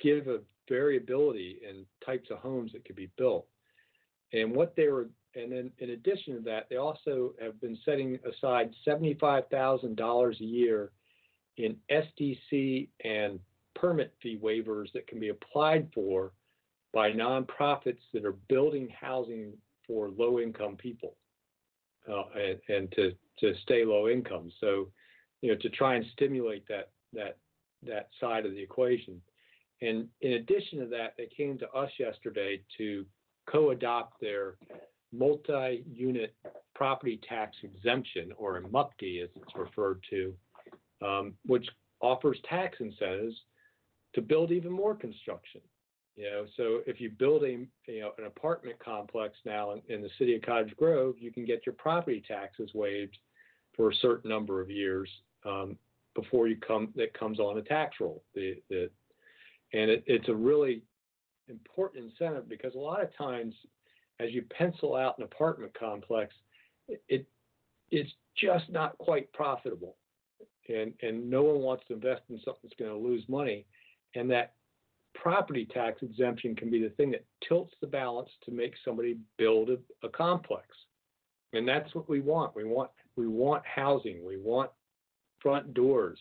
give 0.02 0.28
a 0.28 0.40
variability 0.68 1.58
in 1.68 1.84
types 2.04 2.30
of 2.30 2.38
homes 2.38 2.72
that 2.72 2.84
could 2.84 2.96
be 2.96 3.10
built. 3.16 3.46
And 4.32 4.54
what 4.54 4.76
they 4.76 4.88
were, 4.88 5.08
and 5.34 5.50
then 5.50 5.72
in 5.78 5.90
addition 5.90 6.36
to 6.36 6.40
that, 6.42 6.68
they 6.70 6.76
also 6.76 7.32
have 7.42 7.60
been 7.60 7.78
setting 7.84 8.18
aside 8.24 8.70
$75,000 8.86 10.40
a 10.40 10.44
year 10.44 10.92
in 11.56 11.76
SDC 11.90 12.88
and 13.04 13.40
permit 13.74 14.14
fee 14.22 14.38
waivers 14.42 14.92
that 14.92 15.06
can 15.06 15.18
be 15.18 15.28
applied 15.28 15.88
for 15.94 16.32
by 16.92 17.10
nonprofits 17.10 18.00
that 18.12 18.24
are 18.24 18.36
building 18.48 18.88
housing 18.98 19.52
for 19.86 20.10
low 20.10 20.38
income 20.38 20.76
people 20.76 21.16
uh, 22.08 22.24
and, 22.34 22.60
and 22.68 22.92
to, 22.92 23.12
to 23.38 23.54
stay 23.62 23.84
low 23.84 24.08
income. 24.08 24.50
So, 24.60 24.88
you 25.42 25.50
know, 25.50 25.58
to 25.60 25.68
try 25.70 25.96
and 25.96 26.04
stimulate 26.12 26.66
that, 26.68 26.90
that, 27.12 27.38
that 27.86 28.08
side 28.20 28.46
of 28.46 28.52
the 28.52 28.62
equation. 28.62 29.20
And 29.82 30.08
in 30.20 30.32
addition 30.34 30.80
to 30.80 30.86
that, 30.86 31.14
they 31.16 31.28
came 31.34 31.58
to 31.58 31.70
us 31.70 31.90
yesterday 31.98 32.60
to 32.76 33.06
co-adopt 33.46 34.20
their 34.20 34.56
multi-unit 35.12 36.34
property 36.74 37.20
tax 37.28 37.56
exemption, 37.62 38.32
or 38.36 38.58
a 38.58 38.68
MUPTE 38.68 39.22
as 39.22 39.30
it's 39.34 39.56
referred 39.56 40.04
to, 40.10 40.34
um, 41.04 41.34
which 41.46 41.66
offers 42.00 42.38
tax 42.48 42.76
incentives 42.80 43.34
to 44.14 44.22
build 44.22 44.52
even 44.52 44.72
more 44.72 44.94
construction. 44.94 45.60
You 46.16 46.24
know, 46.24 46.46
so 46.56 46.80
if 46.86 47.00
you 47.00 47.10
build 47.10 47.44
a 47.44 47.66
you 47.86 48.00
know 48.00 48.12
an 48.18 48.26
apartment 48.26 48.78
complex 48.78 49.36
now 49.46 49.72
in, 49.72 49.82
in 49.88 50.02
the 50.02 50.10
city 50.18 50.34
of 50.34 50.42
Cottage 50.42 50.76
Grove, 50.76 51.14
you 51.18 51.32
can 51.32 51.44
get 51.44 51.64
your 51.64 51.74
property 51.74 52.22
taxes 52.26 52.70
waived 52.74 53.16
for 53.76 53.90
a 53.90 53.94
certain 53.96 54.30
number 54.30 54.60
of 54.60 54.70
years 54.70 55.08
um, 55.46 55.76
before 56.14 56.48
you 56.48 56.56
come 56.56 56.92
that 56.96 57.18
comes 57.18 57.38
on 57.38 57.58
a 57.58 57.62
tax 57.62 57.96
roll. 58.00 58.22
The, 58.34 58.56
the 58.68 58.90
and 59.72 59.90
it, 59.90 60.04
it's 60.06 60.28
a 60.28 60.34
really 60.34 60.82
important 61.48 62.04
incentive 62.04 62.48
because 62.48 62.74
a 62.74 62.78
lot 62.78 63.02
of 63.02 63.16
times, 63.16 63.54
as 64.18 64.30
you 64.32 64.42
pencil 64.56 64.96
out 64.96 65.16
an 65.18 65.24
apartment 65.24 65.72
complex, 65.78 66.34
it 67.08 67.26
it's 67.90 68.10
just 68.36 68.70
not 68.70 68.98
quite 68.98 69.32
profitable, 69.32 69.96
and 70.68 70.92
and 71.02 71.30
no 71.30 71.42
one 71.42 71.60
wants 71.60 71.84
to 71.88 71.94
invest 71.94 72.22
in 72.28 72.36
something 72.44 72.60
that's 72.64 72.74
going 72.78 72.90
to 72.90 73.08
lose 73.08 73.24
money, 73.28 73.64
and 74.14 74.30
that 74.30 74.54
property 75.20 75.66
tax 75.72 76.02
exemption 76.02 76.56
can 76.56 76.70
be 76.70 76.82
the 76.82 76.90
thing 76.90 77.10
that 77.10 77.24
tilts 77.46 77.74
the 77.80 77.86
balance 77.86 78.30
to 78.44 78.50
make 78.50 78.74
somebody 78.84 79.18
build 79.36 79.70
a, 79.70 79.78
a 80.04 80.08
complex, 80.08 80.66
and 81.52 81.68
that's 81.68 81.94
what 81.94 82.08
we 82.08 82.20
want. 82.20 82.56
We 82.56 82.64
want 82.64 82.90
we 83.16 83.28
want 83.28 83.62
housing. 83.66 84.24
We 84.26 84.38
want 84.38 84.70
front 85.40 85.74
doors. 85.74 86.18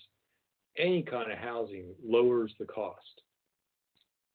Any 0.77 1.01
kind 1.01 1.31
of 1.31 1.37
housing 1.37 1.93
lowers 2.03 2.53
the 2.59 2.65
cost 2.65 3.21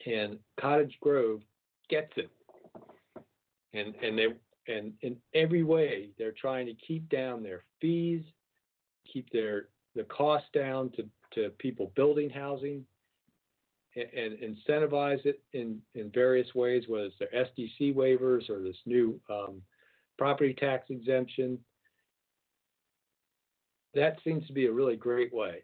and 0.06 0.38
Cottage 0.60 0.96
Grove 1.00 1.40
gets 1.88 2.12
it. 2.16 2.30
And 3.72 3.94
and 4.02 4.18
they 4.18 4.26
and 4.72 4.92
in 5.02 5.16
every 5.34 5.62
way 5.62 6.10
they're 6.18 6.32
trying 6.32 6.66
to 6.66 6.74
keep 6.74 7.08
down 7.08 7.42
their 7.42 7.64
fees, 7.80 8.22
keep 9.10 9.28
their 9.30 9.68
the 9.94 10.04
cost 10.04 10.44
down 10.52 10.90
to, 10.92 11.08
to 11.34 11.50
people 11.58 11.92
building 11.94 12.30
housing 12.30 12.84
and, 13.96 14.38
incentivize 14.38 15.24
it 15.24 15.40
in, 15.52 15.80
in 15.94 16.10
various 16.10 16.54
ways, 16.54 16.84
whether 16.88 17.04
it's 17.04 17.18
their 17.18 17.46
SDC 17.46 17.94
waivers 17.94 18.50
or 18.50 18.62
this 18.62 18.76
new 18.86 19.20
um, 19.30 19.62
property 20.18 20.54
tax 20.54 20.90
exemption. 20.90 21.58
That 23.94 24.18
seems 24.24 24.46
to 24.48 24.52
be 24.52 24.66
a 24.66 24.72
really 24.72 24.96
great 24.96 25.32
way. 25.32 25.62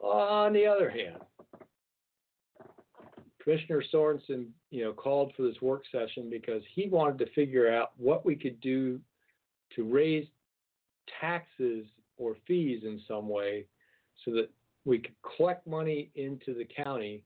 On 0.00 0.52
the 0.52 0.66
other 0.66 0.88
hand, 0.88 1.18
Commissioner 3.42 3.82
Sorenson, 3.90 4.46
you 4.70 4.84
know, 4.84 4.92
called 4.92 5.32
for 5.36 5.42
this 5.42 5.60
work 5.60 5.82
session 5.90 6.30
because 6.30 6.62
he 6.74 6.88
wanted 6.88 7.18
to 7.18 7.32
figure 7.32 7.72
out 7.72 7.92
what 7.96 8.24
we 8.24 8.36
could 8.36 8.60
do 8.60 9.00
to 9.74 9.84
raise 9.84 10.26
taxes 11.20 11.86
or 12.16 12.36
fees 12.46 12.82
in 12.84 13.00
some 13.08 13.28
way 13.28 13.64
so 14.24 14.30
that 14.32 14.50
we 14.84 14.98
could 14.98 15.14
collect 15.36 15.66
money 15.66 16.10
into 16.14 16.54
the 16.54 16.64
county 16.64 17.24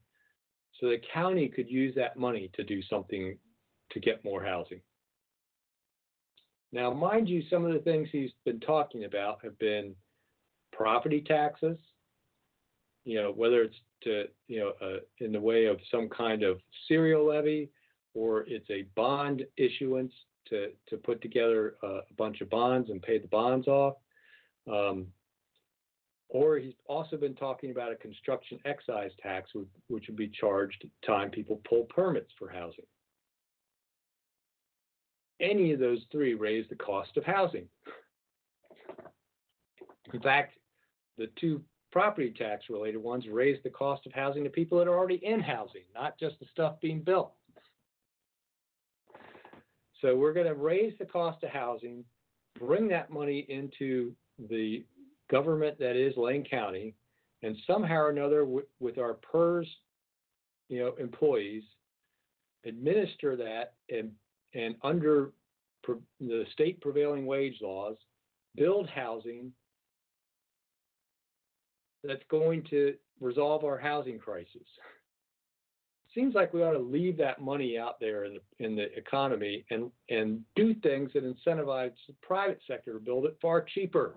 so 0.81 0.89
the 0.89 1.01
county 1.13 1.49
could 1.49 1.71
use 1.71 1.95
that 1.95 2.17
money 2.17 2.51
to 2.55 2.65
do 2.65 2.83
something 2.83 3.39
to 3.91 4.01
get 4.01 4.25
more 4.25 4.43
housing. 4.43 4.81
Now, 6.73 6.93
mind 6.93 7.29
you, 7.29 7.43
some 7.49 7.65
of 7.65 7.73
the 7.73 7.79
things 7.79 8.09
he's 8.11 8.33
been 8.45 8.59
talking 8.59 9.05
about 9.05 9.39
have 9.45 9.57
been 9.61 9.95
property 10.73 11.21
taxes, 11.21 11.79
you 13.05 13.23
know, 13.23 13.31
whether 13.31 13.63
it's 13.63 13.77
to, 14.03 14.25
you 14.49 14.59
know, 14.59 14.73
uh, 14.83 14.99
in 15.19 15.31
the 15.31 15.41
way 15.41 15.67
of 15.67 15.79
some 15.91 16.09
kind 16.09 16.43
of 16.43 16.59
serial 16.89 17.29
levy, 17.29 17.71
or 18.15 18.45
it's 18.49 18.69
a 18.71 18.87
bond 18.97 19.45
issuance 19.57 20.13
to, 20.49 20.71
to 20.89 20.97
put 20.97 21.23
together 21.23 21.77
a, 21.85 21.87
a 21.87 22.15
bunch 22.19 22.41
of 22.41 22.51
bonds 22.51 22.91
and 22.91 23.01
pay 23.01 23.19
the 23.19 23.29
bonds 23.29 23.69
off. 23.69 23.95
Um, 24.69 25.07
or 26.29 26.59
he's 26.59 26.75
also 26.87 27.17
been 27.17 27.35
talking 27.35 27.71
about 27.71 27.93
a 27.93 27.97
construction 27.97 28.59
excise 28.65 29.11
tax, 29.23 29.51
which 29.89 30.05
would 30.09 30.17
be 30.17 30.29
charged 30.29 30.87
time 31.07 31.31
people 31.31 31.61
pull 31.69 31.85
permits 31.85 32.31
for 32.39 32.49
housing. 32.49 32.87
Any 35.41 35.73
of 35.73 35.81
those 35.81 36.01
three 36.11 36.35
raise 36.35 36.67
the 36.69 36.77
cost 36.77 37.17
of 37.17 37.25
housing. 37.25 37.69
In 40.13 40.21
fact, 40.21 40.55
the 41.19 41.29
two 41.41 41.63
property 41.93 42.35
tax 42.37 42.65
related 42.69 42.99
ones 42.99 43.25
raise 43.31 43.63
the 43.63 43.71
cost 43.71 44.07
of 44.07 44.13
housing 44.13 44.45
to 44.45 44.51
people 44.51 44.79
that 44.79 44.89
are 44.89 44.99
already 44.99 45.21
in 45.25 45.41
housing, 45.41 45.83
not 45.95 46.19
just 46.19 46.39
the 46.41 46.47
stuff 46.51 46.81
being 46.81 47.01
built. 47.01 47.33
So 50.01 50.17
we're 50.17 50.33
going 50.33 50.47
to 50.47 50.55
raise 50.55 50.93
the 50.99 51.07
cost 51.07 51.43
of 51.45 51.51
housing, 51.51 52.05
bring 52.59 52.89
that 52.89 53.11
money 53.11 53.47
into 53.49 54.13
the 54.51 54.85
government 55.31 55.79
that 55.79 55.97
is 55.97 56.17
Lane 56.17 56.45
County, 56.49 56.95
and 57.43 57.57
somehow 57.67 57.97
or 57.97 58.11
another 58.11 58.45
with, 58.45 58.67
with 58.81 58.99
our 58.99 59.15
PERS, 59.15 59.69
you 60.69 60.79
know, 60.79 60.95
employees, 60.99 61.63
administer 62.65 63.37
that 63.37 63.75
and 63.91 64.11
and 64.55 64.77
under 64.83 65.33
the 66.21 66.45
state 66.53 66.81
prevailing 66.81 67.27
wage 67.27 67.59
laws, 67.61 67.97
build 68.57 68.89
housing 68.89 69.53
that's 72.03 72.23
going 72.31 72.63
to 72.71 72.95
resolve 73.21 73.65
our 73.65 73.79
housing 73.79 74.19
crisis. 74.19 74.63
Seems 76.15 76.35
like 76.35 76.55
we 76.55 76.63
ought 76.63 76.73
to 76.73 76.79
leave 76.79 77.17
that 77.19 77.41
money 77.41 77.77
out 77.77 77.99
there 77.99 78.25
in 78.25 78.35
the, 78.35 78.65
in 78.65 78.77
the 78.77 78.97
economy 78.97 79.65
and, 79.71 79.91
and 80.11 80.41
do 80.55 80.75
things 80.75 81.11
that 81.13 81.25
incentivize 81.25 81.93
the 82.07 82.15
private 82.23 82.61
sector 82.69 82.93
to 82.93 83.01
build 83.01 83.25
it 83.25 83.37
far 83.43 83.63
cheaper 83.63 84.15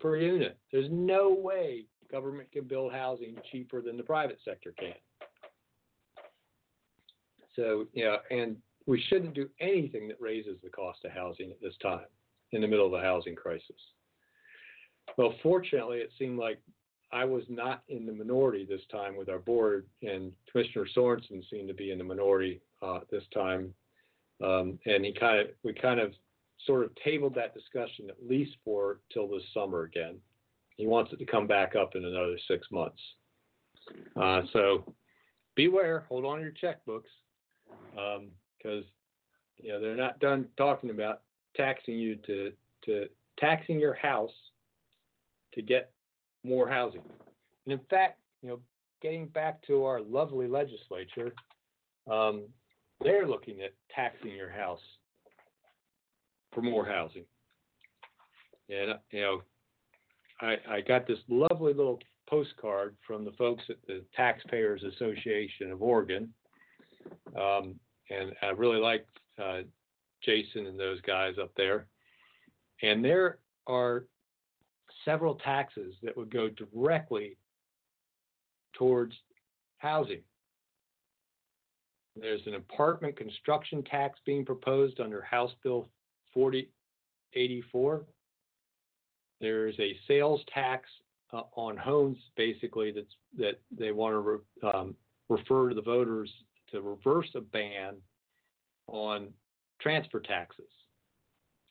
per 0.00 0.16
unit. 0.16 0.56
There's 0.72 0.90
no 0.90 1.30
way 1.32 1.86
government 2.10 2.50
can 2.52 2.64
build 2.64 2.92
housing 2.92 3.36
cheaper 3.50 3.82
than 3.82 3.96
the 3.96 4.02
private 4.02 4.38
sector 4.44 4.72
can. 4.78 4.94
So, 7.54 7.86
yeah, 7.92 8.16
and 8.30 8.56
we 8.86 9.02
shouldn't 9.08 9.34
do 9.34 9.48
anything 9.60 10.08
that 10.08 10.20
raises 10.20 10.56
the 10.62 10.70
cost 10.70 11.04
of 11.04 11.10
housing 11.10 11.50
at 11.50 11.60
this 11.60 11.74
time 11.82 12.06
in 12.52 12.60
the 12.60 12.68
middle 12.68 12.86
of 12.86 12.92
a 12.92 13.00
housing 13.00 13.34
crisis. 13.34 13.76
Well, 15.16 15.34
fortunately, 15.42 15.98
it 15.98 16.10
seemed 16.18 16.38
like 16.38 16.60
I 17.10 17.24
was 17.24 17.42
not 17.48 17.82
in 17.88 18.06
the 18.06 18.12
minority 18.12 18.64
this 18.64 18.82
time 18.90 19.16
with 19.16 19.28
our 19.28 19.38
board, 19.38 19.86
and 20.02 20.32
Commissioner 20.50 20.86
Sorenson 20.94 21.42
seemed 21.50 21.68
to 21.68 21.74
be 21.74 21.90
in 21.90 21.98
the 21.98 22.04
minority 22.04 22.60
uh, 22.82 23.00
this 23.10 23.24
time. 23.32 23.74
Um, 24.44 24.78
and 24.86 25.04
he 25.04 25.12
kind 25.12 25.40
of, 25.40 25.46
we 25.64 25.72
kind 25.72 25.98
of 25.98 26.12
sort 26.68 26.84
of 26.84 26.90
tabled 27.02 27.34
that 27.34 27.54
discussion 27.54 28.10
at 28.10 28.28
least 28.28 28.52
for 28.62 29.00
till 29.12 29.26
this 29.26 29.42
summer 29.54 29.84
again. 29.84 30.18
He 30.76 30.86
wants 30.86 31.12
it 31.12 31.18
to 31.18 31.24
come 31.24 31.46
back 31.46 31.74
up 31.74 31.96
in 31.96 32.04
another 32.04 32.36
six 32.46 32.68
months. 32.70 33.00
Uh, 34.14 34.42
so 34.52 34.94
beware, 35.56 36.04
hold 36.08 36.26
on 36.26 36.36
to 36.36 36.42
your 36.42 36.52
checkbooks. 36.52 37.10
because 37.92 38.84
um, 38.84 38.90
you 39.56 39.72
know 39.72 39.80
they're 39.80 39.96
not 39.96 40.20
done 40.20 40.46
talking 40.58 40.90
about 40.90 41.22
taxing 41.56 41.98
you 41.98 42.16
to 42.26 42.52
to 42.84 43.06
taxing 43.40 43.80
your 43.80 43.94
house 43.94 44.30
to 45.54 45.62
get 45.62 45.90
more 46.44 46.68
housing. 46.68 47.02
And 47.64 47.72
in 47.72 47.80
fact, 47.90 48.20
you 48.42 48.50
know, 48.50 48.60
getting 49.00 49.26
back 49.26 49.66
to 49.66 49.84
our 49.84 50.02
lovely 50.02 50.46
legislature, 50.46 51.32
um, 52.10 52.44
they're 53.00 53.26
looking 53.26 53.62
at 53.62 53.72
taxing 53.94 54.32
your 54.32 54.50
house 54.50 54.80
for 56.52 56.62
more 56.62 56.86
housing. 56.86 57.24
And 58.68 58.94
you 59.10 59.20
know, 59.20 59.42
I 60.40 60.56
I 60.68 60.80
got 60.80 61.06
this 61.06 61.18
lovely 61.28 61.72
little 61.72 61.98
postcard 62.28 62.96
from 63.06 63.24
the 63.24 63.32
folks 63.32 63.64
at 63.70 63.76
the 63.86 64.04
Taxpayers 64.14 64.82
Association 64.84 65.70
of 65.70 65.82
Oregon, 65.82 66.32
um, 67.36 67.74
and 68.10 68.32
I 68.42 68.48
really 68.48 68.78
like 68.78 69.06
uh, 69.42 69.60
Jason 70.22 70.66
and 70.66 70.78
those 70.78 71.00
guys 71.02 71.34
up 71.40 71.50
there. 71.56 71.86
And 72.82 73.04
there 73.04 73.38
are 73.66 74.04
several 75.04 75.36
taxes 75.36 75.94
that 76.02 76.16
would 76.16 76.30
go 76.30 76.48
directly 76.48 77.36
towards 78.74 79.14
housing. 79.78 80.20
There's 82.20 82.46
an 82.46 82.54
apartment 82.54 83.16
construction 83.16 83.82
tax 83.84 84.18
being 84.26 84.44
proposed 84.44 85.00
under 85.00 85.22
House 85.22 85.52
Bill 85.62 85.88
4084. 86.38 88.04
There's 89.40 89.74
a 89.80 89.96
sales 90.06 90.40
tax 90.54 90.88
uh, 91.32 91.42
on 91.56 91.76
homes, 91.76 92.16
basically, 92.36 92.92
that's, 92.92 93.14
that 93.38 93.60
they 93.76 93.90
want 93.90 94.14
to 94.14 94.18
re- 94.20 94.72
um, 94.72 94.94
refer 95.28 95.68
to 95.68 95.74
the 95.74 95.82
voters 95.82 96.30
to 96.70 96.80
reverse 96.80 97.28
a 97.34 97.40
ban 97.40 97.96
on 98.86 99.28
transfer 99.80 100.20
taxes. 100.20 100.70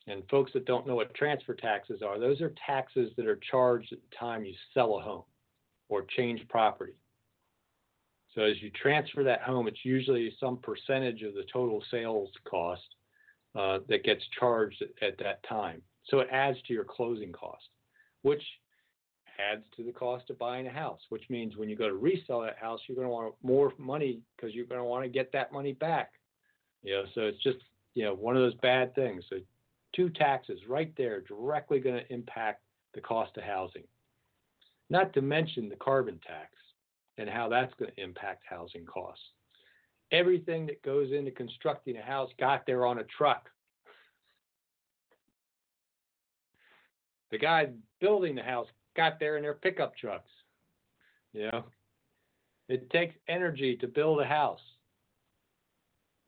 And 0.06 0.22
folks 0.30 0.52
that 0.52 0.66
don't 0.66 0.86
know 0.86 0.96
what 0.96 1.14
transfer 1.14 1.54
taxes 1.54 2.02
are, 2.02 2.18
those 2.18 2.42
are 2.42 2.52
taxes 2.66 3.10
that 3.16 3.26
are 3.26 3.40
charged 3.50 3.92
at 3.94 3.98
the 4.00 4.16
time 4.16 4.44
you 4.44 4.52
sell 4.74 4.98
a 4.98 5.02
home 5.02 5.24
or 5.88 6.04
change 6.14 6.46
property. 6.48 6.94
So 8.34 8.42
as 8.42 8.60
you 8.60 8.70
transfer 8.70 9.24
that 9.24 9.40
home, 9.40 9.66
it's 9.66 9.84
usually 9.84 10.30
some 10.38 10.58
percentage 10.58 11.22
of 11.22 11.32
the 11.32 11.46
total 11.50 11.82
sales 11.90 12.28
cost 12.44 12.82
uh, 13.58 13.80
that 13.88 14.04
gets 14.04 14.22
charged 14.38 14.80
at, 14.82 15.08
at 15.08 15.18
that 15.18 15.42
time. 15.48 15.82
So 16.04 16.20
it 16.20 16.28
adds 16.30 16.58
to 16.66 16.72
your 16.72 16.84
closing 16.84 17.32
cost, 17.32 17.68
which 18.22 18.42
adds 19.38 19.64
to 19.76 19.82
the 19.82 19.92
cost 19.92 20.30
of 20.30 20.38
buying 20.38 20.66
a 20.66 20.70
house, 20.70 21.00
which 21.08 21.24
means 21.28 21.56
when 21.56 21.68
you 21.68 21.76
go 21.76 21.88
to 21.88 21.94
resell 21.94 22.40
that 22.42 22.56
house, 22.56 22.80
you're 22.86 22.96
going 22.96 23.06
to 23.06 23.12
want 23.12 23.34
more 23.42 23.72
money 23.76 24.20
because 24.36 24.54
you're 24.54 24.66
going 24.66 24.80
to 24.80 24.84
want 24.84 25.04
to 25.04 25.08
get 25.08 25.32
that 25.32 25.52
money 25.52 25.72
back. 25.72 26.12
You 26.82 26.94
know, 26.94 27.04
so 27.14 27.22
it's 27.22 27.42
just 27.42 27.58
you 27.94 28.04
know 28.04 28.14
one 28.14 28.36
of 28.36 28.42
those 28.42 28.54
bad 28.56 28.94
things. 28.94 29.24
So 29.28 29.36
two 29.94 30.08
taxes 30.10 30.60
right 30.68 30.92
there 30.96 31.22
directly 31.22 31.80
going 31.80 31.96
to 31.96 32.12
impact 32.12 32.62
the 32.94 33.00
cost 33.00 33.36
of 33.36 33.42
housing. 33.42 33.84
Not 34.88 35.12
to 35.14 35.20
mention 35.20 35.68
the 35.68 35.76
carbon 35.76 36.20
tax 36.26 36.50
and 37.18 37.28
how 37.28 37.48
that's 37.48 37.74
going 37.74 37.90
to 37.90 38.02
impact 38.02 38.44
housing 38.48 38.86
costs. 38.86 39.24
Everything 40.10 40.66
that 40.66 40.82
goes 40.82 41.12
into 41.12 41.30
constructing 41.30 41.96
a 41.96 42.02
house 42.02 42.30
got 42.38 42.66
there 42.66 42.86
on 42.86 42.98
a 42.98 43.04
truck. 43.04 43.48
The 47.30 47.38
guy 47.38 47.68
building 48.00 48.34
the 48.34 48.42
house 48.42 48.68
got 48.96 49.20
there 49.20 49.36
in 49.36 49.42
their 49.42 49.54
pickup 49.54 49.96
trucks. 49.96 50.30
You 51.34 51.50
know, 51.52 51.64
it 52.68 52.88
takes 52.90 53.14
energy 53.28 53.76
to 53.76 53.86
build 53.86 54.20
a 54.20 54.24
house. 54.24 54.60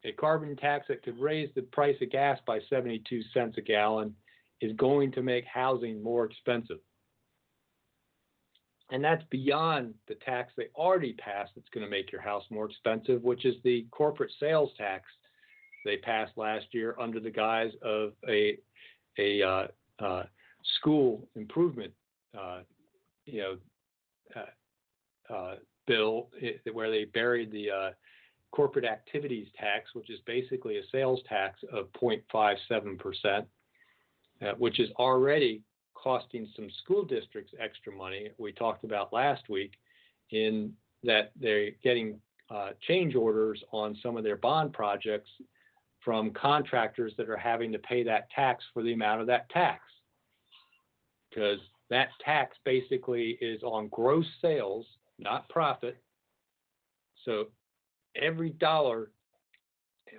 A 0.04 0.12
carbon 0.12 0.56
tax 0.56 0.86
that 0.88 1.02
could 1.02 1.18
raise 1.18 1.50
the 1.54 1.62
price 1.62 1.96
of 2.00 2.10
gas 2.10 2.38
by 2.46 2.60
72 2.70 3.22
cents 3.34 3.56
a 3.58 3.60
gallon 3.60 4.14
is 4.60 4.72
going 4.76 5.12
to 5.12 5.22
make 5.22 5.44
housing 5.46 6.02
more 6.02 6.24
expensive. 6.24 6.78
And 8.92 9.04
that's 9.04 9.22
beyond 9.30 9.94
the 10.08 10.16
tax 10.16 10.52
they 10.56 10.68
already 10.74 11.12
passed 11.12 11.52
that's 11.54 11.68
going 11.68 11.84
to 11.84 11.90
make 11.90 12.10
your 12.10 12.20
house 12.20 12.44
more 12.50 12.66
expensive, 12.68 13.22
which 13.22 13.44
is 13.44 13.54
the 13.62 13.86
corporate 13.90 14.32
sales 14.40 14.70
tax 14.76 15.04
they 15.84 15.96
passed 15.96 16.32
last 16.36 16.66
year 16.72 16.96
under 17.00 17.20
the 17.20 17.30
guise 17.30 17.72
of 17.82 18.12
a, 18.28 18.58
a 19.18 19.42
uh, 19.42 19.66
uh, 19.98 20.24
school 20.78 21.26
improvement 21.36 21.92
uh, 22.38 22.60
you 23.26 23.40
know, 23.40 23.56
uh, 24.36 25.34
uh, 25.34 25.54
bill 25.86 26.28
where 26.72 26.90
they 26.90 27.04
buried 27.04 27.50
the 27.50 27.70
uh, 27.70 27.90
corporate 28.52 28.84
activities 28.84 29.48
tax, 29.58 29.90
which 29.94 30.10
is 30.10 30.18
basically 30.26 30.78
a 30.78 30.82
sales 30.92 31.20
tax 31.28 31.60
of 31.72 31.86
0.57%, 31.92 33.44
uh, 34.42 34.52
which 34.58 34.80
is 34.80 34.90
already 34.98 35.62
costing 36.02 36.48
some 36.56 36.68
school 36.82 37.04
districts 37.04 37.52
extra 37.60 37.92
money. 37.92 38.30
We 38.38 38.52
talked 38.52 38.84
about 38.84 39.12
last 39.12 39.48
week 39.48 39.72
in 40.30 40.72
that 41.02 41.32
they're 41.40 41.70
getting 41.82 42.20
uh, 42.50 42.70
change 42.86 43.14
orders 43.14 43.62
on 43.72 43.96
some 44.02 44.16
of 44.16 44.24
their 44.24 44.36
bond 44.36 44.72
projects 44.72 45.30
from 46.04 46.30
contractors 46.30 47.12
that 47.16 47.28
are 47.28 47.36
having 47.36 47.72
to 47.72 47.78
pay 47.78 48.02
that 48.02 48.30
tax 48.30 48.64
for 48.72 48.82
the 48.82 48.92
amount 48.92 49.20
of 49.20 49.26
that 49.26 49.48
tax. 49.50 49.82
Because 51.28 51.58
that 51.90 52.08
tax 52.24 52.56
basically 52.64 53.38
is 53.40 53.62
on 53.62 53.88
gross 53.88 54.26
sales, 54.40 54.86
not 55.18 55.48
profit. 55.48 55.98
So 57.24 57.48
every 58.16 58.50
dollar, 58.50 59.10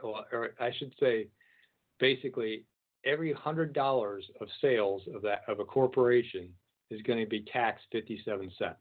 or 0.04 0.52
I 0.60 0.72
should 0.78 0.94
say, 1.00 1.28
basically 2.00 2.66
every 3.06 3.34
hundred 3.34 3.74
dollars 3.74 4.26
of 4.40 4.48
sales 4.62 5.04
of 5.14 5.22
that 5.24 5.42
of 5.48 5.60
a 5.60 5.66
corporation 5.66 6.50
is 6.90 7.02
going 7.02 7.20
to 7.20 7.30
be 7.30 7.46
taxed 7.52 7.86
57 7.92 8.52
cents. 8.58 8.76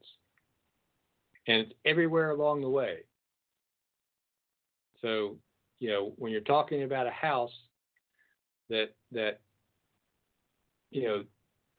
And 1.47 1.63
it's 1.63 1.73
everywhere 1.85 2.31
along 2.31 2.61
the 2.61 2.69
way. 2.69 2.99
So, 5.01 5.39
you 5.79 5.89
know, 5.89 6.13
when 6.17 6.33
you're 6.33 6.43
talking 6.43 6.83
about 6.83 7.07
a 7.07 7.11
house 7.11 7.53
that 8.69 8.95
that 9.13 9.41
you 10.91 11.05
know 11.05 11.25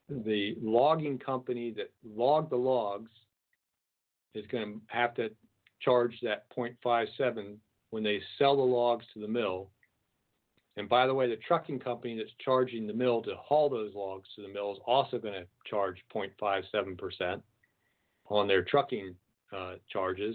the 0.08 0.56
logging 0.60 1.18
company 1.18 1.72
that 1.76 1.90
logged 2.04 2.50
the 2.50 2.56
logs 2.56 3.10
is 4.34 4.46
going 4.46 4.74
to 4.74 4.80
have 4.88 5.14
to 5.14 5.30
charge 5.80 6.18
that 6.22 6.44
0.57 6.56 7.56
when 7.90 8.02
they 8.02 8.20
sell 8.38 8.56
the 8.56 8.62
logs 8.62 9.04
to 9.12 9.20
the 9.20 9.28
mill. 9.28 9.70
And 10.76 10.88
by 10.88 11.06
the 11.06 11.14
way, 11.14 11.28
the 11.28 11.36
trucking 11.36 11.80
company 11.80 12.16
that's 12.16 12.32
charging 12.42 12.86
the 12.86 12.94
mill 12.94 13.22
to 13.22 13.34
haul 13.36 13.68
those 13.68 13.94
logs 13.94 14.28
to 14.36 14.42
the 14.42 14.48
mill 14.48 14.72
is 14.72 14.78
also 14.86 15.18
going 15.18 15.34
to 15.34 15.46
charge 15.66 16.02
0.57% 16.14 17.42
on 18.28 18.48
their 18.48 18.62
trucking 18.62 19.14
uh, 19.54 19.74
charges. 19.90 20.34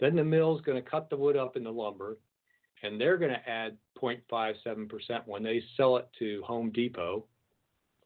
Then 0.00 0.16
the 0.16 0.24
mill 0.24 0.56
is 0.56 0.62
going 0.62 0.82
to 0.82 0.90
cut 0.90 1.10
the 1.10 1.16
wood 1.16 1.36
up 1.36 1.56
into 1.56 1.70
lumber, 1.70 2.16
and 2.82 3.00
they're 3.00 3.18
going 3.18 3.30
to 3.32 3.48
add 3.48 3.76
0.57% 4.02 4.88
when 5.26 5.42
they 5.42 5.62
sell 5.76 5.98
it 5.98 6.08
to 6.18 6.42
Home 6.46 6.70
Depot 6.70 7.26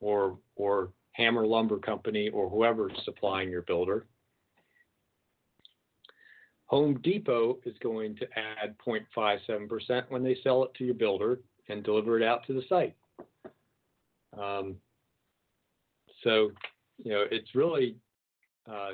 or 0.01 0.38
or 0.57 0.90
Hammer 1.12 1.47
Lumber 1.47 1.78
Company 1.78 2.28
or 2.28 2.51
whoever's 2.51 2.92
supplying 3.05 3.51
your 3.51 3.62
builder. 3.62 4.07
Home 6.66 7.00
Depot 7.02 7.58
is 7.64 7.76
going 7.80 8.16
to 8.16 8.26
add 8.36 8.76
0.57% 8.84 10.02
when 10.08 10.22
they 10.24 10.36
sell 10.42 10.64
it 10.64 10.74
to 10.74 10.84
your 10.84 10.94
builder 10.94 11.40
and 11.68 11.82
deliver 11.84 12.20
it 12.20 12.24
out 12.24 12.46
to 12.46 12.52
the 12.52 12.62
site. 12.68 12.94
Um, 14.38 14.76
so, 16.24 16.50
you 16.98 17.12
know, 17.12 17.24
it's 17.30 17.54
really 17.54 17.96
uh, 18.70 18.92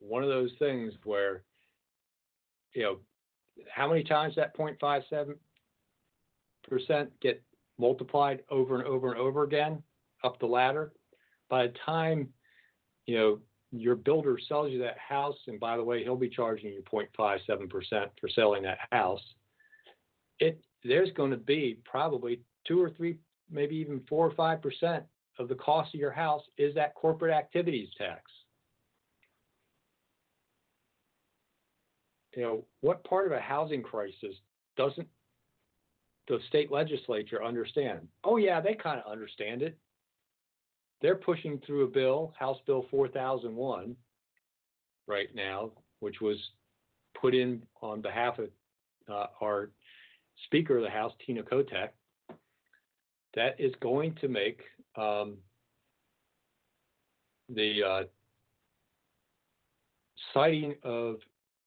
one 0.00 0.22
of 0.22 0.30
those 0.30 0.50
things 0.58 0.94
where, 1.04 1.42
you 2.74 2.82
know, 2.82 2.98
how 3.70 3.86
many 3.88 4.02
times 4.02 4.34
that 4.36 4.56
0.57% 4.56 5.36
get 7.20 7.42
multiplied 7.78 8.42
over 8.50 8.78
and 8.78 8.86
over 8.86 9.10
and 9.10 9.20
over 9.20 9.42
again 9.42 9.82
up 10.24 10.38
the 10.38 10.46
ladder. 10.46 10.92
By 11.50 11.66
the 11.66 11.74
time 11.84 12.28
you 13.06 13.16
know 13.16 13.38
your 13.72 13.96
builder 13.96 14.38
sells 14.48 14.70
you 14.70 14.78
that 14.80 14.98
house, 14.98 15.36
and 15.46 15.58
by 15.58 15.76
the 15.76 15.84
way, 15.84 16.04
he'll 16.04 16.16
be 16.16 16.28
charging 16.28 16.72
you 16.72 16.82
0.57% 16.92 18.08
for 18.20 18.28
selling 18.28 18.62
that 18.62 18.78
house. 18.90 19.22
It 20.38 20.60
there's 20.84 21.10
going 21.12 21.30
to 21.30 21.36
be 21.36 21.78
probably 21.84 22.40
two 22.66 22.82
or 22.82 22.90
three, 22.90 23.16
maybe 23.50 23.76
even 23.76 24.00
four 24.08 24.26
or 24.26 24.34
five 24.34 24.60
percent 24.60 25.04
of 25.38 25.48
the 25.48 25.54
cost 25.54 25.94
of 25.94 26.00
your 26.00 26.10
house 26.10 26.42
is 26.58 26.74
that 26.74 26.94
corporate 26.94 27.32
activities 27.32 27.88
tax. 27.96 28.22
You 32.36 32.42
know, 32.42 32.64
what 32.80 33.04
part 33.04 33.26
of 33.26 33.32
a 33.32 33.40
housing 33.40 33.82
crisis 33.82 34.34
doesn't 34.76 35.08
the 36.28 36.38
state 36.48 36.70
legislature 36.70 37.42
understand? 37.42 38.08
Oh 38.24 38.36
yeah, 38.36 38.60
they 38.60 38.74
kind 38.74 39.00
of 39.04 39.10
understand 39.10 39.62
it 39.62 39.78
they're 41.02 41.16
pushing 41.16 41.60
through 41.66 41.84
a 41.84 41.88
bill, 41.88 42.32
House 42.38 42.58
Bill 42.64 42.86
4001, 42.90 43.96
right 45.08 45.34
now, 45.34 45.72
which 45.98 46.20
was 46.20 46.38
put 47.20 47.34
in 47.34 47.62
on 47.82 48.00
behalf 48.00 48.38
of 48.38 48.48
uh, 49.10 49.26
our 49.42 49.70
Speaker 50.46 50.78
of 50.78 50.84
the 50.84 50.90
House, 50.90 51.12
Tina 51.26 51.42
Kotek, 51.42 51.88
that 53.34 53.56
is 53.58 53.72
going 53.80 54.14
to 54.20 54.28
make 54.28 54.60
um, 54.96 55.36
the 57.48 57.82
uh, 57.82 58.02
siting 60.32 60.76
of 60.84 61.16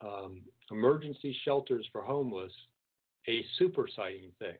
um, 0.01 0.41
emergency 0.71 1.35
shelters 1.43 1.85
for 1.91 2.01
homeless 2.01 2.51
a 3.27 3.43
super 3.57 3.87
siting 3.95 4.31
thing, 4.39 4.55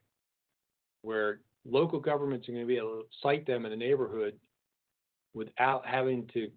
where 1.02 1.40
local 1.66 2.00
governments 2.00 2.50
are 2.50 2.52
going 2.52 2.64
to 2.64 2.68
be 2.68 2.78
able 2.78 3.02
to 3.02 3.04
site 3.22 3.46
them 3.46 3.66
in 3.66 3.72
a 3.72 3.76
neighborhood 3.76 4.34
without 5.36 5.86
having 5.86 6.28
to, 6.34 6.50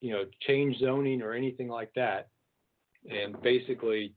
you 0.00 0.12
know, 0.12 0.24
change 0.46 0.78
zoning 0.78 1.22
or 1.22 1.32
anything 1.32 1.68
like 1.68 1.90
that, 1.96 2.28
and 3.10 3.40
basically 3.42 4.14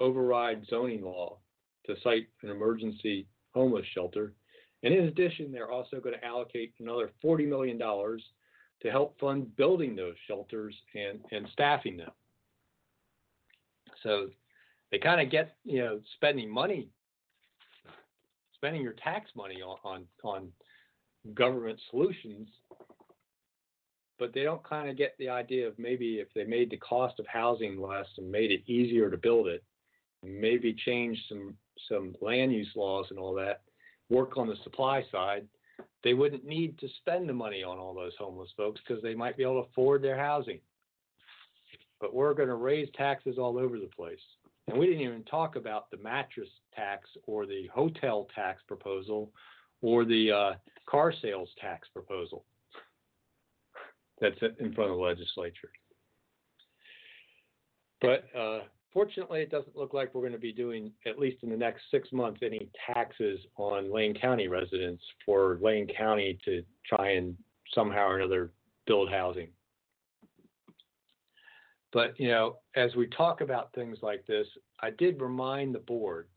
override 0.00 0.66
zoning 0.68 1.02
law 1.02 1.38
to 1.86 1.94
site 2.02 2.26
an 2.42 2.50
emergency 2.50 3.26
homeless 3.54 3.86
shelter. 3.94 4.34
And 4.82 4.92
in 4.92 5.04
addition, 5.04 5.52
they're 5.52 5.70
also 5.70 6.00
going 6.00 6.18
to 6.18 6.24
allocate 6.24 6.74
another 6.80 7.10
$40 7.24 7.48
million 7.48 7.78
to 7.78 8.90
help 8.90 9.18
fund 9.18 9.56
building 9.56 9.96
those 9.96 10.14
shelters 10.26 10.74
and, 10.94 11.20
and 11.30 11.48
staffing 11.52 11.96
them. 11.96 12.10
So 14.02 14.28
they 14.90 14.98
kind 14.98 15.20
of 15.20 15.30
get, 15.30 15.56
you 15.64 15.78
know, 15.78 16.00
spending 16.16 16.50
money, 16.50 16.90
spending 18.54 18.82
your 18.82 18.92
tax 18.92 19.30
money 19.34 19.62
on, 19.62 19.78
on, 19.84 20.04
on 20.22 20.48
government 21.34 21.80
solutions, 21.90 22.48
but 24.18 24.32
they 24.32 24.42
don't 24.42 24.62
kind 24.64 24.88
of 24.88 24.96
get 24.96 25.14
the 25.18 25.28
idea 25.28 25.66
of 25.66 25.78
maybe 25.78 26.16
if 26.16 26.28
they 26.34 26.44
made 26.44 26.70
the 26.70 26.76
cost 26.78 27.18
of 27.18 27.26
housing 27.26 27.80
less 27.80 28.06
and 28.18 28.30
made 28.30 28.50
it 28.50 28.62
easier 28.66 29.10
to 29.10 29.16
build 29.16 29.46
it, 29.46 29.62
maybe 30.22 30.74
change 30.84 31.18
some 31.28 31.54
some 31.88 32.14
land 32.20 32.52
use 32.52 32.70
laws 32.74 33.06
and 33.10 33.18
all 33.18 33.34
that, 33.34 33.60
work 34.08 34.36
on 34.36 34.48
the 34.48 34.56
supply 34.64 35.04
side, 35.12 35.46
they 36.02 36.14
wouldn't 36.14 36.44
need 36.44 36.78
to 36.78 36.88
spend 36.98 37.28
the 37.28 37.34
money 37.34 37.62
on 37.62 37.78
all 37.78 37.94
those 37.94 38.14
homeless 38.18 38.50
folks 38.56 38.80
because 38.86 39.02
they 39.02 39.14
might 39.14 39.36
be 39.36 39.42
able 39.42 39.62
to 39.62 39.68
afford 39.70 40.02
their 40.02 40.16
housing. 40.16 40.58
But 42.00 42.14
we're 42.14 42.34
going 42.34 42.48
to 42.48 42.54
raise 42.54 42.88
taxes 42.96 43.36
all 43.38 43.58
over 43.58 43.78
the 43.78 43.90
place. 43.94 44.20
And 44.68 44.78
we 44.78 44.86
didn't 44.86 45.02
even 45.02 45.22
talk 45.24 45.56
about 45.56 45.90
the 45.90 45.98
mattress 45.98 46.48
tax 46.74 47.08
or 47.26 47.46
the 47.46 47.68
hotel 47.72 48.26
tax 48.34 48.62
proposal 48.66 49.30
or 49.80 50.04
the 50.04 50.32
uh, 50.32 50.52
car 50.88 51.12
sales 51.22 51.50
tax 51.60 51.88
proposal 51.92 52.44
that's 54.20 54.38
in 54.58 54.72
front 54.72 54.90
of 54.90 54.96
the 54.96 55.02
legislature. 55.02 55.70
But 58.00 58.24
uh, 58.38 58.60
Fortunately, 58.96 59.42
it 59.42 59.50
doesn't 59.50 59.76
look 59.76 59.92
like 59.92 60.14
we're 60.14 60.22
going 60.22 60.32
to 60.32 60.38
be 60.38 60.54
doing, 60.54 60.90
at 61.04 61.18
least 61.18 61.42
in 61.42 61.50
the 61.50 61.56
next 61.56 61.82
six 61.90 62.10
months, 62.12 62.40
any 62.42 62.70
taxes 62.94 63.38
on 63.58 63.92
Lane 63.92 64.14
County 64.14 64.48
residents 64.48 65.02
for 65.26 65.58
Lane 65.60 65.86
County 65.86 66.38
to 66.46 66.62
try 66.86 67.10
and 67.10 67.36
somehow 67.74 68.08
or 68.08 68.16
another 68.16 68.52
build 68.86 69.10
housing. 69.10 69.48
But, 71.92 72.18
you 72.18 72.28
know, 72.28 72.56
as 72.74 72.96
we 72.96 73.06
talk 73.08 73.42
about 73.42 73.70
things 73.74 73.98
like 74.00 74.26
this, 74.26 74.46
I 74.80 74.88
did 74.88 75.20
remind 75.20 75.74
the 75.74 75.80
board 75.80 76.28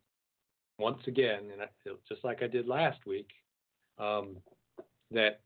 once 0.80 1.00
again, 1.08 1.52
and 1.54 1.62
I, 1.62 1.68
just 2.10 2.26
like 2.26 2.44
I 2.44 2.48
did 2.48 2.68
last 2.68 3.00
week, 3.06 3.30
um, 4.00 4.36
that 5.12 5.40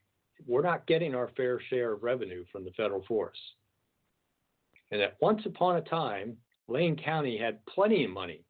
we're 0.47 0.61
not 0.61 0.87
getting 0.87 1.15
our 1.15 1.29
fair 1.35 1.59
share 1.69 1.93
of 1.93 2.03
revenue 2.03 2.43
from 2.51 2.65
the 2.65 2.71
federal 2.71 3.03
force. 3.05 3.37
And 4.91 5.01
that 5.01 5.17
once 5.21 5.41
upon 5.45 5.77
a 5.77 5.81
time, 5.81 6.37
Lane 6.67 6.95
County 6.95 7.37
had 7.37 7.65
plenty 7.65 8.05
of 8.05 8.11
money 8.11 8.43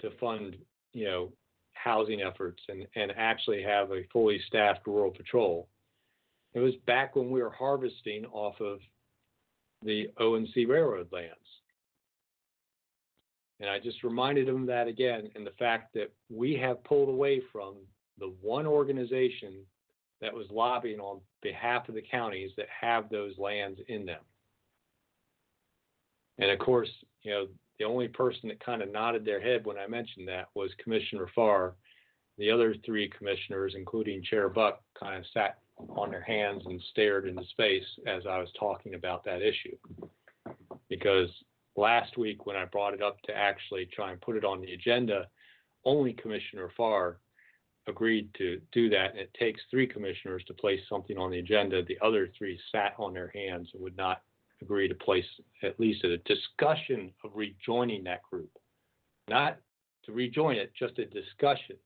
to 0.00 0.10
fund, 0.18 0.56
you 0.92 1.04
know, 1.04 1.32
housing 1.72 2.22
efforts 2.22 2.62
and, 2.68 2.86
and 2.96 3.12
actually 3.16 3.62
have 3.62 3.90
a 3.90 4.06
fully 4.12 4.40
staffed 4.46 4.86
rural 4.86 5.10
patrol. 5.10 5.68
It 6.54 6.60
was 6.60 6.74
back 6.86 7.16
when 7.16 7.30
we 7.30 7.42
were 7.42 7.50
harvesting 7.50 8.24
off 8.26 8.60
of 8.60 8.78
the 9.82 10.08
O&C 10.18 10.64
Railroad 10.64 11.08
lands. 11.12 11.36
And 13.60 13.68
I 13.70 13.78
just 13.78 14.02
reminded 14.02 14.48
them 14.48 14.66
that 14.66 14.88
again, 14.88 15.30
and 15.34 15.46
the 15.46 15.52
fact 15.58 15.94
that 15.94 16.12
we 16.28 16.54
have 16.54 16.82
pulled 16.84 17.08
away 17.08 17.42
from 17.52 17.76
the 18.18 18.32
one 18.40 18.66
organization 18.66 19.64
that 20.24 20.32
was 20.32 20.46
lobbying 20.50 21.00
on 21.00 21.20
behalf 21.42 21.86
of 21.88 21.94
the 21.94 22.02
counties 22.02 22.50
that 22.56 22.66
have 22.80 23.10
those 23.10 23.36
lands 23.36 23.78
in 23.88 24.06
them. 24.06 24.22
And 26.38 26.50
of 26.50 26.58
course, 26.58 26.88
you 27.22 27.30
know, 27.30 27.46
the 27.78 27.84
only 27.84 28.08
person 28.08 28.48
that 28.48 28.64
kind 28.64 28.80
of 28.80 28.90
nodded 28.90 29.26
their 29.26 29.40
head 29.40 29.66
when 29.66 29.76
I 29.76 29.86
mentioned 29.86 30.26
that 30.28 30.48
was 30.54 30.70
Commissioner 30.82 31.28
Farr. 31.34 31.74
The 32.38 32.50
other 32.50 32.74
three 32.86 33.10
commissioners, 33.10 33.74
including 33.76 34.22
Chair 34.22 34.48
Buch, 34.48 34.80
kind 34.98 35.18
of 35.18 35.24
sat 35.34 35.58
on 35.90 36.10
their 36.10 36.22
hands 36.22 36.62
and 36.64 36.80
stared 36.90 37.28
into 37.28 37.44
space 37.50 37.84
as 38.06 38.22
I 38.26 38.38
was 38.38 38.48
talking 38.58 38.94
about 38.94 39.24
that 39.24 39.42
issue. 39.42 39.76
Because 40.88 41.28
last 41.76 42.16
week, 42.16 42.46
when 42.46 42.56
I 42.56 42.64
brought 42.64 42.94
it 42.94 43.02
up 43.02 43.20
to 43.22 43.36
actually 43.36 43.86
try 43.92 44.10
and 44.10 44.20
put 44.22 44.36
it 44.36 44.44
on 44.44 44.62
the 44.62 44.72
agenda, 44.72 45.28
only 45.84 46.14
Commissioner 46.14 46.70
Farr 46.76 47.18
agreed 47.86 48.28
to 48.38 48.60
do 48.72 48.88
that. 48.90 49.10
And 49.10 49.18
it 49.18 49.34
takes 49.38 49.60
three 49.70 49.86
commissioners 49.86 50.42
to 50.46 50.54
place 50.54 50.80
something 50.88 51.18
on 51.18 51.30
the 51.30 51.38
agenda. 51.38 51.82
The 51.84 51.98
other 52.02 52.30
three 52.36 52.58
sat 52.72 52.94
on 52.98 53.12
their 53.12 53.32
hands 53.34 53.68
and 53.74 53.82
would 53.82 53.96
not 53.96 54.22
agree 54.62 54.88
to 54.88 54.94
place 54.94 55.24
at 55.62 55.78
least 55.78 56.04
a 56.04 56.16
discussion 56.18 57.12
of 57.22 57.32
rejoining 57.34 58.04
that 58.04 58.22
group. 58.22 58.50
Not 59.28 59.58
to 60.04 60.12
rejoin 60.12 60.56
it, 60.56 60.72
just 60.78 60.98
a 60.98 61.06
discussion. 61.06 61.76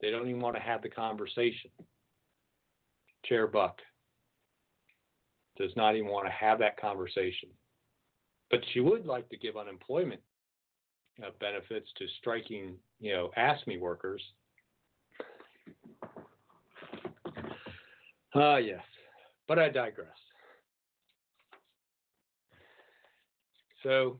They 0.00 0.10
don't 0.10 0.28
even 0.28 0.40
want 0.40 0.56
to 0.56 0.62
have 0.62 0.82
the 0.82 0.88
conversation. 0.88 1.70
Chair 3.24 3.46
Buch 3.46 3.78
does 5.58 5.72
not 5.76 5.94
even 5.94 6.08
want 6.08 6.26
to 6.26 6.32
have 6.32 6.58
that 6.58 6.80
conversation. 6.80 7.50
But 8.50 8.60
she 8.72 8.80
would 8.80 9.06
like 9.06 9.28
to 9.28 9.36
give 9.36 9.56
unemployment 9.56 10.20
uh, 11.22 11.30
benefits 11.38 11.88
to 11.98 12.06
striking, 12.18 12.74
you 12.98 13.12
know, 13.12 13.30
AFSCME 13.36 13.78
workers. 13.78 14.22
Ah, 18.34 18.54
uh, 18.54 18.56
yes, 18.58 18.82
but 19.48 19.58
I 19.58 19.68
digress. 19.68 20.08
So 23.82 24.18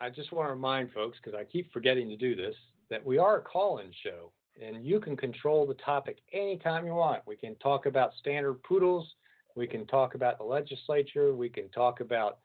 I 0.00 0.10
just 0.10 0.32
want 0.32 0.48
to 0.48 0.52
remind 0.52 0.92
folks, 0.92 1.18
because 1.22 1.38
I 1.38 1.44
keep 1.44 1.72
forgetting 1.72 2.08
to 2.08 2.16
do 2.16 2.34
this, 2.34 2.54
that 2.90 3.04
we 3.04 3.18
are 3.18 3.38
a 3.38 3.42
call 3.42 3.78
in 3.78 3.90
show 4.02 4.32
and 4.60 4.84
you 4.84 4.98
can 4.98 5.16
control 5.16 5.66
the 5.66 5.74
topic 5.74 6.18
anytime 6.32 6.86
you 6.86 6.94
want. 6.94 7.22
We 7.26 7.36
can 7.36 7.54
talk 7.56 7.86
about 7.86 8.12
standard 8.18 8.62
poodles, 8.62 9.06
we 9.54 9.66
can 9.66 9.86
talk 9.86 10.14
about 10.14 10.38
the 10.38 10.44
legislature, 10.44 11.34
we 11.34 11.48
can 11.48 11.68
talk 11.68 12.00
about 12.00 12.38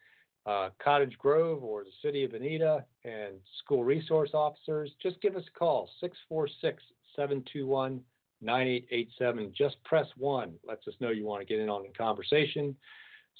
uh, 0.46 0.70
Cottage 0.84 1.18
Grove 1.18 1.64
or 1.64 1.84
the 1.84 1.92
city 2.02 2.24
of 2.24 2.32
Veneta 2.32 2.84
and 3.06 3.36
school 3.60 3.84
resource 3.84 4.32
officers. 4.34 4.92
Just 5.02 5.22
give 5.22 5.36
us 5.36 5.44
a 5.48 5.58
call 5.58 5.90
646 6.02 6.84
721 7.16 8.02
9887. 8.44 9.54
Just 9.58 9.82
press 9.84 10.08
one, 10.18 10.54
lets 10.68 10.88
us 10.88 10.94
know 11.00 11.10
you 11.10 11.26
want 11.26 11.42
to 11.42 11.46
get 11.46 11.60
in 11.60 11.70
on 11.70 11.84
the 11.84 11.90
conversation. 11.90 12.76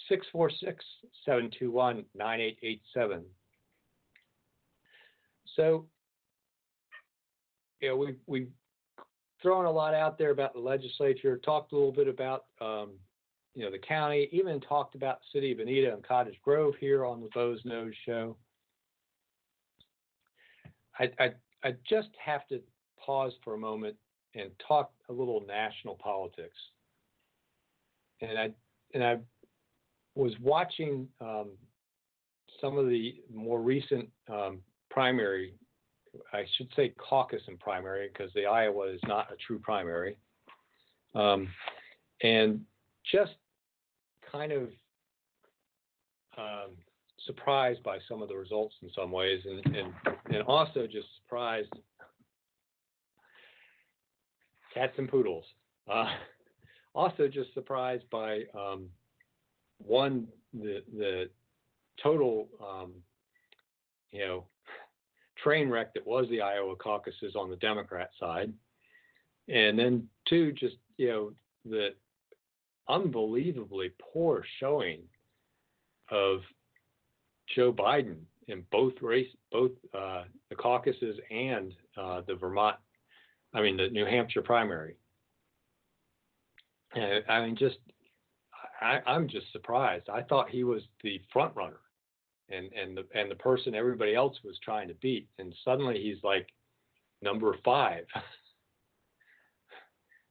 646 0.10 0.84
721 1.26 2.06
9887. 2.16 3.24
So, 5.56 5.86
you 7.80 7.90
know, 7.90 7.98
we, 7.98 8.16
we've 8.26 8.50
thrown 9.42 9.66
a 9.66 9.72
lot 9.72 9.94
out 9.94 10.18
there 10.18 10.32
about 10.32 10.54
the 10.54 10.60
legislature, 10.60 11.38
talked 11.38 11.74
a 11.74 11.76
little 11.76 11.92
bit 11.92 12.08
about, 12.08 12.46
um, 12.60 12.92
you 13.54 13.64
know, 13.64 13.72
the 13.72 13.78
county, 13.78 14.30
even 14.32 14.60
talked 14.62 14.96
about 14.96 15.20
city 15.32 15.52
of 15.52 15.60
Veneta 15.60 15.94
and 15.94 16.04
Cottage 16.04 16.40
Grove 16.44 16.74
here 16.80 17.06
on 17.06 17.22
the 17.22 17.30
Boze 17.36 17.62
Noze 17.64 17.94
show. 18.06 18.36
I, 20.98 21.10
I, 21.20 21.30
I 21.64 21.76
just 21.88 22.10
have 22.24 22.48
to 22.48 22.62
pause 23.04 23.34
for 23.44 23.54
a 23.54 23.58
moment 23.58 23.96
and 24.36 24.52
talk 24.68 24.92
a 25.10 25.14
little 25.14 25.44
national 25.48 25.96
politics. 25.96 26.58
And 28.22 28.38
I 28.38 28.52
and 28.94 29.04
I 29.04 29.18
was 30.16 30.34
watching 30.40 31.08
um, 31.20 31.52
some 32.62 32.78
of 32.78 32.88
the 32.88 33.16
more 33.34 33.62
recent 33.62 34.10
um, 34.32 34.60
primary, 34.90 35.54
I 36.32 36.46
should 36.58 36.70
say 36.76 36.94
caucus 36.98 37.42
and 37.48 37.60
primary, 37.60 38.10
because 38.10 38.32
the 38.34 38.46
Iowa 38.46 38.88
is 38.90 39.02
not 39.08 39.32
a 39.32 39.36
true 39.36 39.60
primary, 39.60 40.16
um, 41.16 41.50
and 42.22 42.62
just 43.12 43.34
kind 44.32 44.52
of 44.52 44.70
um, 46.38 46.72
surprised 47.26 47.84
by 47.84 47.98
some 48.08 48.22
of 48.22 48.30
the 48.30 48.36
results 48.36 48.76
in 48.82 48.90
some 48.96 49.12
ways, 49.12 49.42
and, 49.46 49.76
and, 49.76 49.94
and 50.30 50.44
also 50.44 50.86
just 50.86 51.08
surprised 51.22 51.74
cats 54.74 54.94
and 54.98 55.10
poodles. 55.10 55.46
Uh, 55.92 56.08
also 56.96 57.28
just 57.28 57.54
surprised 57.54 58.10
by 58.10 58.42
um, 58.56 58.90
one 59.78 60.28
the 60.54 60.84
the 60.98 61.30
total 62.02 62.48
um, 62.62 62.94
you 64.12 64.26
know 64.26 64.46
train 65.44 65.70
wreck 65.70 65.94
that 65.94 66.06
was 66.06 66.28
the 66.30 66.42
Iowa 66.42 66.76
caucuses 66.76 67.36
on 67.36 67.50
the 67.50 67.56
Democrat 67.58 68.10
side, 68.20 68.54
and 69.48 69.78
then 69.78 70.08
two, 70.28 70.52
just 70.52 70.76
you 70.98 71.08
know 71.10 71.34
the 71.66 71.90
unbelievably 72.90 73.92
poor 74.14 74.44
showing 74.60 75.02
of 76.12 76.42
Joe 77.56 77.72
Biden 77.72 78.18
in 78.48 78.64
both 78.72 78.94
race, 79.02 79.30
both 79.52 79.72
uh, 79.98 80.24
the 80.50 80.56
caucuses 80.56 81.18
and 81.32 81.74
uh, 81.98 82.22
the 82.28 82.36
Vermont, 82.36 82.76
I 83.54 83.62
mean 83.62 83.78
the 83.78 83.90
New 83.90 84.06
Hampshire 84.06 84.42
primary. 84.42 84.96
I 86.96 87.42
mean, 87.42 87.56
just 87.56 87.78
I, 88.82 89.00
I'm 89.08 89.28
just 89.28 89.52
surprised. 89.52 90.10
I 90.10 90.22
thought 90.22 90.50
he 90.50 90.64
was 90.64 90.84
the 91.04 91.20
front 91.32 91.56
runner, 91.56 91.80
and 92.50 92.72
and 92.74 92.98
the 92.98 93.06
and 93.18 93.32
the 93.32 93.36
person 93.36 93.76
everybody 93.76 94.16
else 94.16 94.38
was 94.44 94.58
trying 94.64 94.88
to 94.90 94.94
beat, 94.96 95.28
and 95.40 95.56
suddenly 95.64 96.02
he's 96.02 96.24
like 96.24 96.48
number 97.22 97.56
five. 97.64 98.06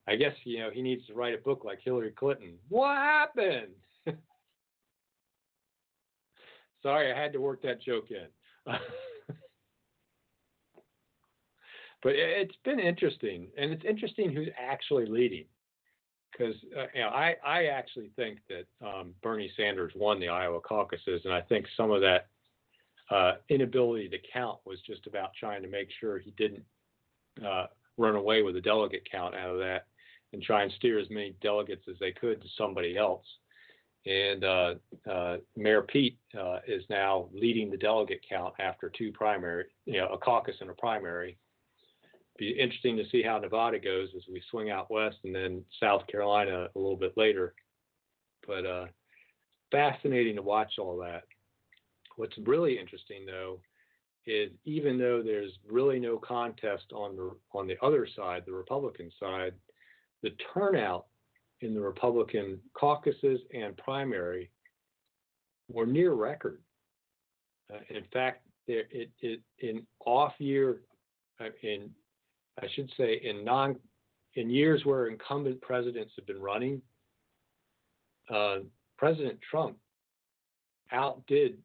I 0.09 0.17
guess 0.17 0.35
you 0.45 0.61
know 0.61 0.71
he 0.73 0.83
needs 0.83 1.07
to 1.07 1.15
write 1.15 1.35
a 1.35 1.39
book 1.39 1.65
like 1.65 1.81
Hillary 1.83 2.13
Clinton. 2.13 2.55
What 2.69 2.97
happened? 2.97 3.73
Sorry, 6.83 7.13
I 7.13 7.21
had 7.21 7.33
to 7.33 7.41
work 7.41 7.63
that 7.63 7.81
joke 7.81 8.11
in. 8.11 8.27
but 12.03 12.15
it's 12.15 12.57
been 12.65 12.81
interesting, 12.81 13.49
and 13.57 13.73
it's 13.73 13.85
interesting 13.85 14.33
who's 14.33 14.49
actually 14.59 15.07
leading. 15.07 15.45
Because 16.31 16.55
uh, 16.77 16.87
you 16.95 17.01
know, 17.03 17.09
I 17.09 17.37
I 17.45 17.65
actually 17.67 18.11
think 18.17 18.39
that 18.49 18.87
um, 18.87 19.15
Bernie 19.23 19.53
Sanders 19.57 19.93
won 19.95 20.19
the 20.19 20.29
Iowa 20.29 20.61
caucuses, 20.61 21.23
and 21.25 21.33
I 21.33 21.43
think 21.43 21.67
some 21.77 21.91
of 21.91 22.01
that 22.01 22.29
uh, 23.11 23.33
inability 23.49 24.09
to 24.09 24.19
count 24.33 24.59
was 24.65 24.79
just 24.87 25.07
about 25.07 25.31
trying 25.39 25.63
to 25.63 25.69
make 25.69 25.89
sure 26.01 26.19
he 26.19 26.33
didn't 26.33 26.65
uh, 27.47 27.67
run 27.99 28.17
away 28.17 28.43
with 28.43 28.57
a 28.57 28.61
delegate 28.61 29.07
count 29.11 29.35
out 29.35 29.51
of 29.51 29.59
that, 29.59 29.87
and 30.33 30.43
try 30.43 30.63
and 30.63 30.73
steer 30.73 30.99
as 30.99 31.11
many 31.11 31.35
delegates 31.43 31.85
as 31.89 31.97
they 32.01 32.13
could 32.13 32.41
to 32.41 32.49
somebody 32.57 32.97
else 32.97 33.27
and 34.07 34.45
uh, 34.45 34.75
uh, 35.11 35.37
Mayor 35.57 35.83
Pete 35.83 36.19
uh, 36.39 36.59
is 36.67 36.83
now 36.91 37.29
leading 37.33 37.71
the 37.71 37.77
delegate 37.77 38.25
count 38.29 38.55
after 38.59 38.91
two 38.91 39.13
primary, 39.13 39.67
you 39.87 39.99
know, 39.99 40.09
a 40.09 40.19
caucus 40.19 40.57
and 40.61 40.71
a 40.71 40.75
primary. 40.75 41.37
Be 42.39 42.51
interesting 42.51 42.97
to 42.97 43.09
see 43.11 43.23
how 43.23 43.39
Nevada 43.39 43.79
goes 43.79 44.09
as 44.17 44.23
we 44.31 44.43
swing 44.51 44.71
out 44.71 44.91
west, 44.91 45.19
and 45.25 45.35
then 45.35 45.65
South 45.81 46.07
Carolina 46.07 46.69
a 46.75 46.79
little 46.79 46.97
bit 46.97 47.17
later. 47.17 47.55
But 48.47 48.67
uh, 48.67 48.87
fascinating 49.71 50.37
to 50.37 50.43
watch 50.43 50.73
all 50.79 50.97
that. 50.99 51.25
What's 52.17 52.37
really 52.39 52.79
interesting 52.79 53.27
though 53.27 53.61
is 54.27 54.51
even 54.65 54.99
though 54.99 55.23
there's 55.23 55.53
really 55.69 55.99
no 55.99 56.17
contest 56.17 56.85
on 56.93 57.17
the 57.17 57.31
on 57.53 57.67
the 57.67 57.77
other 57.83 58.07
side, 58.17 58.45
the 58.47 58.53
Republican 58.53 59.11
side, 59.19 59.55
the 60.23 60.31
turnout 60.55 61.07
in 61.61 61.75
the 61.75 61.81
Republican 61.81 62.61
caucuses 62.75 63.41
and 63.53 63.77
primary 63.77 64.51
were 65.69 65.87
near 65.87 66.13
record. 66.13 66.61
Uh, 67.73 67.79
in 67.91 68.05
fact, 68.13 68.47
there, 68.67 68.85
it, 68.91 69.11
it, 69.21 69.41
in 69.61 69.87
off 70.05 70.35
year, 70.39 70.83
uh, 71.41 71.49
in 71.63 71.91
I 72.61 72.67
should 72.75 72.91
say 72.97 73.21
in 73.23 73.45
non 73.45 73.77
in 74.35 74.51
years 74.51 74.85
where 74.85 75.09
incumbent 75.09 75.61
presidents 75.61 76.13
have 76.17 76.27
been 76.27 76.41
running, 76.41 76.81
uh, 78.31 78.59
President 78.97 79.39
Trump 79.49 79.77
outdid 80.91 81.59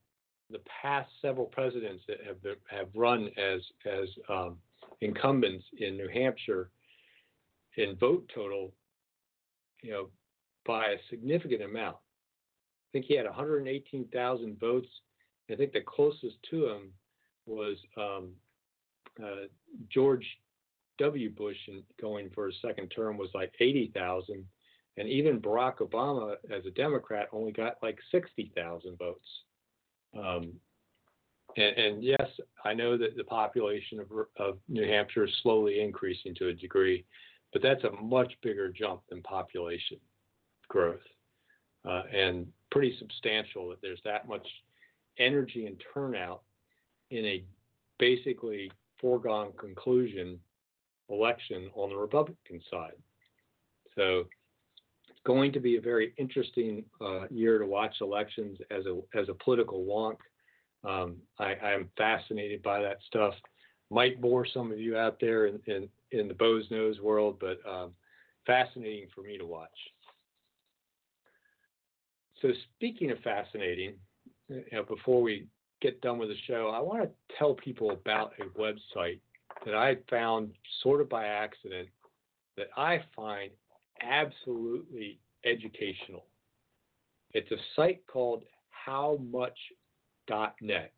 the 0.49 0.61
past 0.81 1.09
several 1.21 1.45
presidents 1.45 2.03
that 2.07 2.17
have 2.25 2.41
been, 2.41 2.55
have 2.69 2.88
run 2.95 3.29
as 3.38 3.61
as 3.85 4.07
um, 4.29 4.57
incumbents 5.01 5.65
in 5.79 5.97
New 5.97 6.09
Hampshire 6.09 6.69
in 7.77 7.95
vote 7.95 8.29
total 8.33 8.73
you 9.81 9.91
know, 9.91 10.09
by 10.65 10.85
a 10.88 10.97
significant 11.09 11.61
amount. 11.61 11.95
I 11.95 12.88
think 12.91 13.05
he 13.05 13.15
had 13.15 13.25
118,000 13.25 14.59
votes. 14.59 14.88
I 15.49 15.55
think 15.55 15.71
the 15.71 15.81
closest 15.81 16.35
to 16.49 16.67
him 16.67 16.91
was 17.45 17.77
um, 17.95 18.31
uh, 19.23 19.47
George 19.89 20.25
W. 20.98 21.30
Bush 21.30 21.58
in, 21.68 21.84
going 22.00 22.30
for 22.34 22.48
his 22.48 22.56
second 22.62 22.89
term 22.89 23.18
was 23.18 23.30
like 23.34 23.54
80,000. 23.60 24.45
And 24.98 25.08
even 25.08 25.39
Barack 25.39 25.78
Obama, 25.78 26.36
as 26.52 26.66
a 26.66 26.72
Democrat, 26.72 27.28
only 27.32 27.52
got 27.52 27.78
like 27.84 28.00
60,000 28.12 28.98
votes. 28.98 29.28
Um, 30.18 30.54
and, 31.56 31.78
and, 31.78 32.04
yes, 32.04 32.28
I 32.66 32.74
know 32.74 32.98
that 32.98 33.16
the 33.16 33.24
population 33.24 34.00
of, 34.00 34.08
of 34.38 34.58
New 34.68 34.88
Hampshire 34.88 35.26
is 35.26 35.34
slowly 35.43 35.82
increasing 35.82 36.34
to 36.36 36.48
a 36.48 36.54
degree, 36.54 37.06
but 37.54 37.62
that's 37.62 37.84
a 37.84 37.91
much 38.02 38.34
bigger 38.41 38.70
jump 38.70 39.02
than 39.10 39.22
population 39.22 39.98
growth 40.68 41.00
uh, 41.88 42.04
and 42.14 42.48
pretty 42.72 42.95
substantial 43.00 43.70
that 43.70 43.82
there's 43.82 44.02
that 44.04 44.28
much 44.28 44.45
energy 45.20 45.66
and 45.66 45.82
turnout 45.93 46.41
in 47.12 47.26
a 47.26 47.43
basically 47.98 48.72
foregone 49.00 49.52
conclusion 49.58 50.39
election 51.10 51.70
on 51.76 51.89
the 51.89 51.95
Republican 51.95 52.62
side. 52.70 52.95
So 53.95 54.26
it's 55.10 55.20
going 55.26 55.51
to 55.53 55.60
be 55.60 55.78
a 55.78 55.82
very 55.82 56.14
interesting 56.18 56.84
uh, 57.01 57.28
year 57.30 57.58
to 57.58 57.66
watch 57.66 57.95
elections 58.01 58.60
as 58.72 58.86
a 58.86 58.99
as 59.18 59.30
a 59.30 59.34
political 59.34 59.84
wonk. 59.86 60.18
Um, 60.84 61.18
I, 61.39 61.55
am 61.64 61.89
fascinated 61.97 62.62
by 62.62 62.82
that 62.82 62.97
stuff. 63.08 63.34
Might 63.89 64.22
bore 64.22 64.45
some 64.45 64.72
of 64.72 64.80
you 64.80 64.97
out 64.97 65.18
there 65.20 65.47
in, 65.47 65.60
in, 65.66 65.89
in 66.12 66.28
the 66.28 66.34
Boze 66.34 66.68
Noze 66.70 66.99
world, 67.01 67.39
but 67.39 67.60
um, 67.70 67.91
fascinating 68.45 69.08
for 69.14 69.22
me 69.22 69.38
to 69.38 69.45
watch. 69.45 69.70
So, 72.41 72.49
speaking 72.76 73.12
of 73.12 73.20
fascinating, 73.20 73.95
you 74.47 74.64
know, 74.72 74.84
before 74.84 75.22
we 75.22 75.47
get 75.82 75.99
done 76.01 76.20
with 76.20 76.30
the 76.30 76.38
show, 76.45 76.72
I 76.74 76.80
want 76.80 77.03
to 77.03 77.10
tell 77.38 77.53
people 77.53 77.91
about 77.91 78.34
a 78.39 78.60
website 78.60 79.20
that 79.66 79.76
I 79.76 79.97
found 80.10 80.53
sort 80.82 81.01
of 81.01 81.10
by 81.10 81.26
accident 81.26 81.89
that 82.55 82.70
I 82.76 83.03
find 83.16 83.51
absolutely 84.01 85.20
educational. 85.45 86.26
It's 87.34 87.51
a 87.51 87.58
site 87.76 88.01
called 88.08 88.45
howmuch.net, 88.88 90.93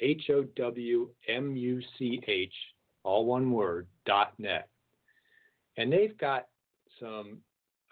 H 0.00 0.30
O 0.30 0.42
W 0.56 1.08
M 1.28 1.56
U 1.56 1.82
C 1.98 2.22
H 2.26 2.54
all 3.04 3.26
one 3.26 3.52
word, 3.52 3.86
.net. 4.38 4.68
And 5.76 5.92
they've 5.92 6.16
got 6.18 6.46
some 6.98 7.38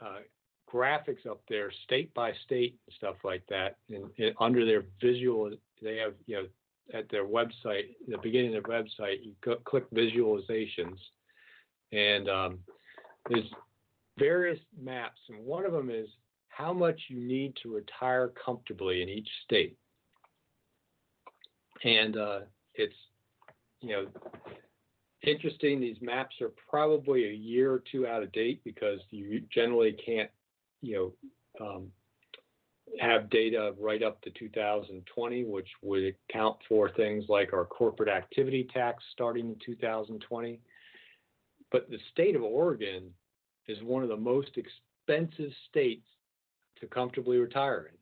uh, 0.00 0.20
graphics 0.72 1.26
up 1.28 1.42
there, 1.48 1.70
state 1.84 2.12
by 2.14 2.32
state 2.44 2.76
and 2.86 2.94
stuff 2.96 3.16
like 3.22 3.44
that. 3.48 3.76
And, 3.90 4.10
and, 4.18 4.34
under 4.40 4.64
their 4.64 4.84
visual, 5.00 5.52
they 5.82 5.98
have, 5.98 6.14
you 6.26 6.36
know, 6.36 6.46
at 6.92 7.08
their 7.10 7.24
website, 7.24 7.94
the 8.08 8.18
beginning 8.22 8.54
of 8.54 8.64
their 8.64 8.82
website, 8.82 9.22
you 9.22 9.32
go, 9.44 9.56
click 9.64 9.88
visualizations, 9.90 10.98
and 11.92 12.28
um, 12.28 12.58
there's 13.28 13.50
various 14.18 14.58
maps, 14.80 15.20
and 15.28 15.44
one 15.44 15.64
of 15.64 15.72
them 15.72 15.90
is 15.90 16.08
how 16.48 16.72
much 16.72 17.00
you 17.08 17.18
need 17.18 17.56
to 17.62 17.74
retire 17.74 18.32
comfortably 18.44 19.02
in 19.02 19.08
each 19.08 19.28
state. 19.44 19.76
And 21.84 22.16
uh, 22.16 22.40
it's, 22.74 22.94
you 23.80 23.90
know, 23.90 24.06
interesting. 25.26 25.80
These 25.80 25.96
maps 26.00 26.36
are 26.40 26.52
probably 26.68 27.24
a 27.24 27.32
year 27.32 27.72
or 27.72 27.82
two 27.90 28.06
out 28.06 28.22
of 28.22 28.32
date 28.32 28.60
because 28.64 29.00
you 29.10 29.42
generally 29.52 29.92
can't, 29.92 30.30
you 30.82 31.14
know, 31.60 31.66
um, 31.66 31.88
have 33.00 33.30
data 33.30 33.74
right 33.78 34.02
up 34.02 34.20
to 34.22 34.30
2020, 34.30 35.44
which 35.44 35.68
would 35.82 36.14
account 36.28 36.56
for 36.68 36.90
things 36.90 37.24
like 37.28 37.52
our 37.52 37.64
corporate 37.64 38.08
activity 38.08 38.68
tax 38.72 39.02
starting 39.12 39.48
in 39.48 39.56
2020. 39.64 40.60
But 41.70 41.88
the 41.88 41.98
state 42.10 42.36
of 42.36 42.42
Oregon 42.42 43.10
is 43.66 43.82
one 43.82 44.02
of 44.02 44.08
the 44.08 44.16
most 44.16 44.50
expensive 44.56 45.52
states 45.68 46.06
to 46.80 46.86
comfortably 46.86 47.38
retire 47.38 47.90
in. 47.90 47.96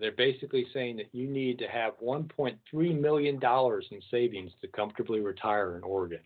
They're 0.00 0.12
basically 0.12 0.66
saying 0.72 0.96
that 0.98 1.12
you 1.12 1.28
need 1.28 1.58
to 1.58 1.66
have 1.66 1.94
$1.3 2.02 3.00
million 3.00 3.40
in 3.42 4.02
savings 4.10 4.52
to 4.60 4.68
comfortably 4.68 5.20
retire 5.20 5.76
in 5.76 5.82
Oregon. 5.82 6.20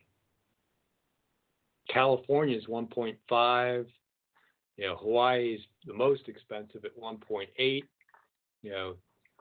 California 1.88 2.56
is 2.56 2.66
1.5. 2.66 3.86
You 4.76 4.86
know, 4.86 4.96
Hawaii 4.96 5.54
is 5.54 5.60
the 5.86 5.94
most 5.94 6.28
expensive 6.28 6.84
at 6.84 6.98
1.8. 6.98 7.82
You 8.62 8.70
know, 8.70 8.94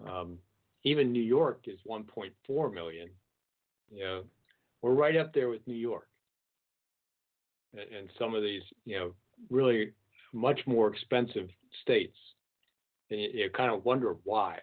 um, 0.08 0.38
even 0.84 1.12
New 1.12 1.22
York 1.22 1.62
is 1.66 1.80
1.4 1.90 2.74
million. 2.74 3.10
You 3.92 4.04
know, 4.04 4.24
we're 4.82 4.94
right 4.94 5.16
up 5.16 5.34
there 5.34 5.50
with 5.50 5.66
New 5.68 5.76
York, 5.76 6.08
and, 7.74 7.82
and 7.96 8.10
some 8.20 8.36
of 8.36 8.44
these, 8.44 8.64
you 8.86 8.98
know, 8.98 9.14
really 9.50 9.92
much 10.34 10.60
more 10.66 10.88
expensive 10.88 11.48
states 11.82 12.18
and 13.14 13.22
you, 13.22 13.30
you 13.34 13.50
kind 13.50 13.72
of 13.72 13.86
wonder 13.86 14.16
why. 14.24 14.60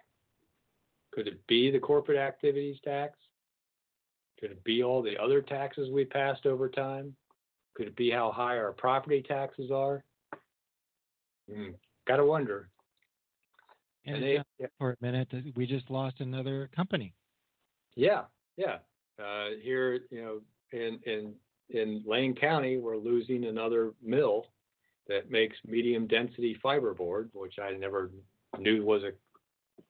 Could 1.12 1.26
it 1.26 1.46
be 1.46 1.70
the 1.70 1.78
corporate 1.78 2.18
activities 2.18 2.78
tax? 2.84 3.18
Could 4.38 4.52
it 4.52 4.64
be 4.64 4.82
all 4.82 5.02
the 5.02 5.20
other 5.20 5.42
taxes 5.42 5.90
we 5.90 6.04
passed 6.04 6.46
over 6.46 6.68
time? 6.68 7.14
Could 7.74 7.88
it 7.88 7.96
be 7.96 8.10
how 8.10 8.32
high 8.32 8.56
our 8.56 8.72
property 8.72 9.22
taxes 9.22 9.70
are? 9.70 10.04
Hmm, 11.52 11.70
gotta 12.06 12.24
wonder. 12.24 12.68
And, 14.06 14.16
And 14.16 14.24
they- 14.58 14.66
for 14.78 14.92
a 14.92 14.96
minute, 15.00 15.28
we 15.54 15.66
just 15.66 15.90
lost 15.90 16.20
another 16.20 16.68
company. 16.74 17.14
Yeah, 17.96 18.24
yeah. 18.56 18.78
Uh, 19.18 19.50
here, 19.60 20.00
you 20.10 20.22
know, 20.22 20.40
in 20.72 20.98
in 21.04 21.34
in 21.70 22.02
Lane 22.06 22.34
County, 22.34 22.78
we're 22.78 22.96
losing 22.96 23.44
another 23.44 23.92
mill 24.02 24.46
that 25.06 25.30
makes 25.30 25.56
medium 25.64 26.06
density 26.06 26.56
fiberboard, 26.64 27.28
which 27.32 27.58
I 27.58 27.72
never 27.72 28.10
knew 28.58 28.84
was 28.84 29.02
a 29.02 29.12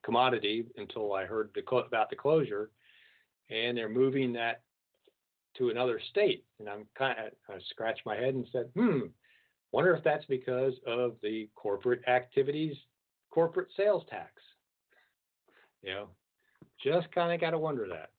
commodity 0.03 0.65
until 0.77 1.13
I 1.13 1.25
heard 1.25 1.51
the, 1.55 1.61
clo- 1.61 1.79
about 1.79 2.09
the 2.09 2.15
closure. 2.15 2.71
And 3.49 3.77
they're 3.77 3.89
moving 3.89 4.33
that 4.33 4.61
to 5.57 5.69
another 5.69 5.99
state, 6.09 6.45
and 6.59 6.69
I'm 6.69 6.87
kind 6.95 7.17
of 7.19 7.33
I 7.49 7.59
scratched 7.69 8.05
my 8.05 8.15
head 8.15 8.33
and 8.35 8.47
said, 8.51 8.69
hmm, 8.75 9.07
wonder 9.71 9.93
if 9.95 10.03
that's 10.03 10.25
because 10.25 10.73
of 10.85 11.15
the 11.21 11.49
corporate 11.55 12.07
activities, 12.07 12.75
corporate 13.29 13.69
sales 13.75 14.03
tax. 14.09 14.31
You 15.81 15.91
know, 15.91 16.07
just 16.83 17.11
kind 17.11 17.33
of 17.33 17.41
got 17.41 17.51
to 17.51 17.57
wonder 17.57 17.87
that. 17.87 18.09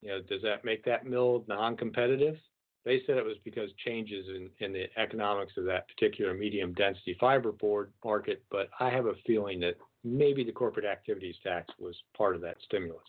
You 0.00 0.10
know, 0.10 0.22
does 0.22 0.42
that 0.42 0.64
make 0.64 0.84
that 0.84 1.06
mill 1.06 1.44
non-competitive? 1.48 2.36
They 2.84 3.02
said 3.06 3.16
it 3.16 3.24
was 3.24 3.36
because 3.44 3.70
changes 3.84 4.26
in, 4.28 4.48
in 4.64 4.72
the 4.72 4.86
economics 4.96 5.52
of 5.56 5.64
that 5.64 5.88
particular 5.88 6.32
medium 6.32 6.72
density 6.74 7.16
fiberboard 7.20 7.88
market, 8.04 8.42
but 8.50 8.70
I 8.80 8.88
have 8.90 9.06
a 9.06 9.14
feeling 9.26 9.60
that 9.60 9.74
maybe 10.04 10.44
the 10.44 10.52
corporate 10.52 10.86
activities 10.86 11.34
tax 11.42 11.66
was 11.78 11.96
part 12.16 12.34
of 12.34 12.40
that 12.42 12.56
stimulus. 12.64 13.02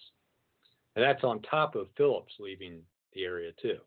And 0.95 1.05
that's 1.05 1.23
on 1.23 1.41
top 1.43 1.75
of 1.75 1.87
Phillips 1.95 2.33
leaving 2.39 2.81
the 3.13 3.23
area 3.23 3.51
too. 3.61 3.77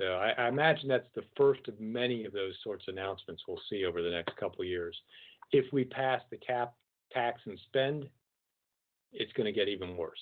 So 0.00 0.14
I, 0.14 0.30
I 0.30 0.48
imagine 0.48 0.88
that's 0.88 1.08
the 1.14 1.24
first 1.36 1.68
of 1.68 1.78
many 1.78 2.24
of 2.24 2.32
those 2.32 2.54
sorts 2.64 2.84
of 2.88 2.94
announcements 2.94 3.42
we'll 3.46 3.60
see 3.68 3.84
over 3.84 4.00
the 4.02 4.10
next 4.10 4.34
couple 4.36 4.62
of 4.62 4.66
years. 4.66 4.96
If 5.52 5.70
we 5.72 5.84
pass 5.84 6.22
the 6.30 6.38
cap 6.38 6.72
tax 7.12 7.42
and 7.44 7.58
spend, 7.66 8.08
it's 9.12 9.32
going 9.32 9.44
to 9.46 9.52
get 9.52 9.68
even 9.68 9.96
worse. 9.96 10.18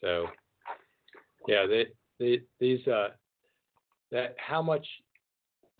So, 0.00 0.26
yeah, 1.46 1.66
they, 1.66 1.86
they, 2.18 2.40
these 2.58 2.84
uh, 2.88 3.10
that 4.10 4.34
how 4.38 4.62
much 4.62 4.86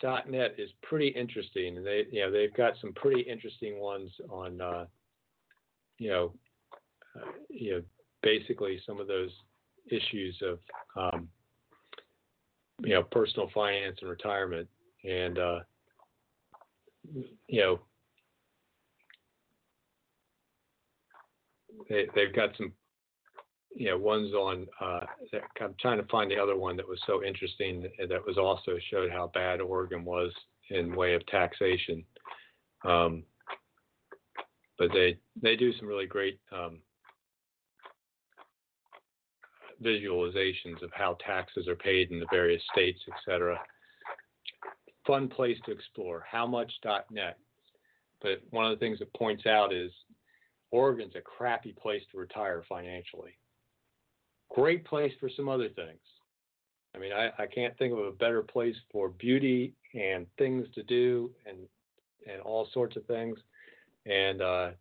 .net 0.03 0.55
is 0.57 0.69
pretty 0.83 1.09
interesting, 1.09 1.77
and 1.77 1.85
they 1.85 2.05
you 2.11 2.21
know 2.21 2.31
they've 2.31 2.53
got 2.53 2.73
some 2.79 2.93
pretty 2.93 3.21
interesting 3.21 3.79
ones 3.79 4.09
on 4.29 4.61
uh, 4.61 4.85
you 5.97 6.09
know 6.09 6.33
uh, 7.15 7.31
you 7.49 7.71
know 7.73 7.81
basically 8.23 8.79
some 8.85 8.99
of 8.99 9.07
those 9.07 9.31
issues 9.91 10.41
of 10.43 10.59
um, 10.95 11.27
you 12.83 12.93
know 12.93 13.03
personal 13.03 13.49
finance 13.53 13.97
and 14.01 14.09
retirement, 14.09 14.67
and 15.03 15.39
uh, 15.39 15.59
you 17.47 17.61
know 17.61 17.79
they, 21.89 22.07
they've 22.15 22.33
got 22.33 22.49
some, 22.57 22.71
you 23.75 23.89
know, 23.89 23.97
ones 23.97 24.33
on. 24.33 24.67
Uh, 24.79 25.01
I'm 25.61 25.75
trying 25.79 26.01
to 26.01 26.07
find 26.07 26.29
the 26.29 26.39
other 26.39 26.57
one 26.57 26.77
that 26.77 26.87
was 26.87 26.99
so 27.05 27.23
interesting 27.23 27.81
that, 27.81 28.25
was 28.25 28.37
also 28.37 28.77
showed 28.89 29.11
how 29.11 29.31
bad 29.33 29.61
Oregon 29.61 30.03
was 30.03 30.31
in 30.69 30.95
way 30.95 31.13
of 31.13 31.25
taxation. 31.27 32.03
Um, 32.83 33.23
but 34.77 34.89
they 34.93 35.17
they 35.41 35.55
do 35.55 35.71
some 35.77 35.87
really 35.87 36.07
great 36.07 36.39
um, 36.51 36.79
visualizations 39.83 40.81
of 40.81 40.91
how 40.93 41.17
taxes 41.25 41.67
are 41.67 41.75
paid 41.75 42.11
in 42.11 42.19
the 42.19 42.27
various 42.31 42.61
states, 42.71 42.99
et 43.07 43.17
cetera. 43.25 43.59
Fun 45.05 45.27
place 45.27 45.57
to 45.65 45.71
explore. 45.71 46.23
How 46.29 46.45
much 46.45 46.71
.net. 47.11 47.37
But 48.21 48.41
one 48.51 48.65
of 48.65 48.71
the 48.71 48.83
things 48.83 49.01
it 49.01 49.11
points 49.15 49.45
out 49.45 49.73
is 49.73 49.91
Oregon's 50.71 51.15
a 51.15 51.21
crappy 51.21 51.73
place 51.73 52.03
to 52.11 52.17
retire 52.17 52.63
financially. 52.69 53.37
Great 54.53 54.85
place 54.85 55.13
for 55.19 55.29
some 55.29 55.49
other 55.49 55.69
things. 55.69 55.99
I 56.95 56.99
mean, 56.99 57.13
I, 57.13 57.31
I 57.39 57.47
can't 57.47 57.77
think 57.77 57.93
of 57.93 57.99
a 57.99 58.11
better 58.11 58.41
place 58.41 58.75
for 58.91 59.09
beauty 59.09 59.73
and 59.93 60.27
things 60.37 60.67
to 60.75 60.83
do 60.83 61.31
and 61.45 61.57
and 62.27 62.39
all 62.41 62.67
sorts 62.73 62.95
of 62.95 63.05
things. 63.05 63.39
And 64.05 64.41
uh, 64.41 64.71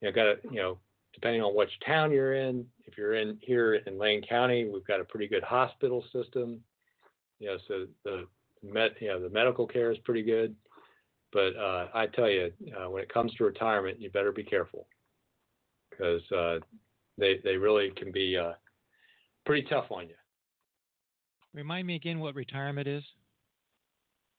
you 0.00 0.08
know, 0.08 0.12
got 0.12 0.24
to 0.24 0.36
you 0.50 0.56
know, 0.56 0.78
depending 1.14 1.42
on 1.42 1.54
which 1.54 1.70
town 1.84 2.10
you're 2.10 2.34
in. 2.34 2.66
If 2.84 2.96
you're 2.96 3.14
in 3.14 3.38
here 3.40 3.74
in 3.74 3.98
Lane 3.98 4.22
County, 4.28 4.68
we've 4.68 4.86
got 4.86 5.00
a 5.00 5.04
pretty 5.04 5.28
good 5.28 5.42
hospital 5.42 6.04
system. 6.12 6.60
You 7.38 7.48
know, 7.48 7.56
so 7.68 7.86
the 8.04 8.26
med, 8.62 8.92
you 9.00 9.08
know, 9.08 9.20
the 9.20 9.30
medical 9.30 9.66
care 9.66 9.90
is 9.90 9.98
pretty 10.04 10.22
good. 10.22 10.54
But 11.32 11.56
uh, 11.56 11.88
I 11.94 12.06
tell 12.06 12.28
you, 12.28 12.52
uh, 12.76 12.90
when 12.90 13.02
it 13.02 13.12
comes 13.12 13.32
to 13.34 13.44
retirement, 13.44 14.00
you 14.00 14.10
better 14.10 14.32
be 14.32 14.44
careful 14.44 14.86
because 15.90 16.22
uh, 16.30 16.58
they 17.18 17.40
they 17.42 17.56
really 17.56 17.90
can 17.96 18.12
be 18.12 18.36
uh, 18.36 18.52
pretty 19.46 19.66
tough 19.68 19.86
on 19.90 20.08
you. 20.08 20.14
Remind 21.54 21.86
me 21.86 21.96
again 21.96 22.20
what 22.20 22.34
retirement 22.34 22.86
is. 22.86 23.02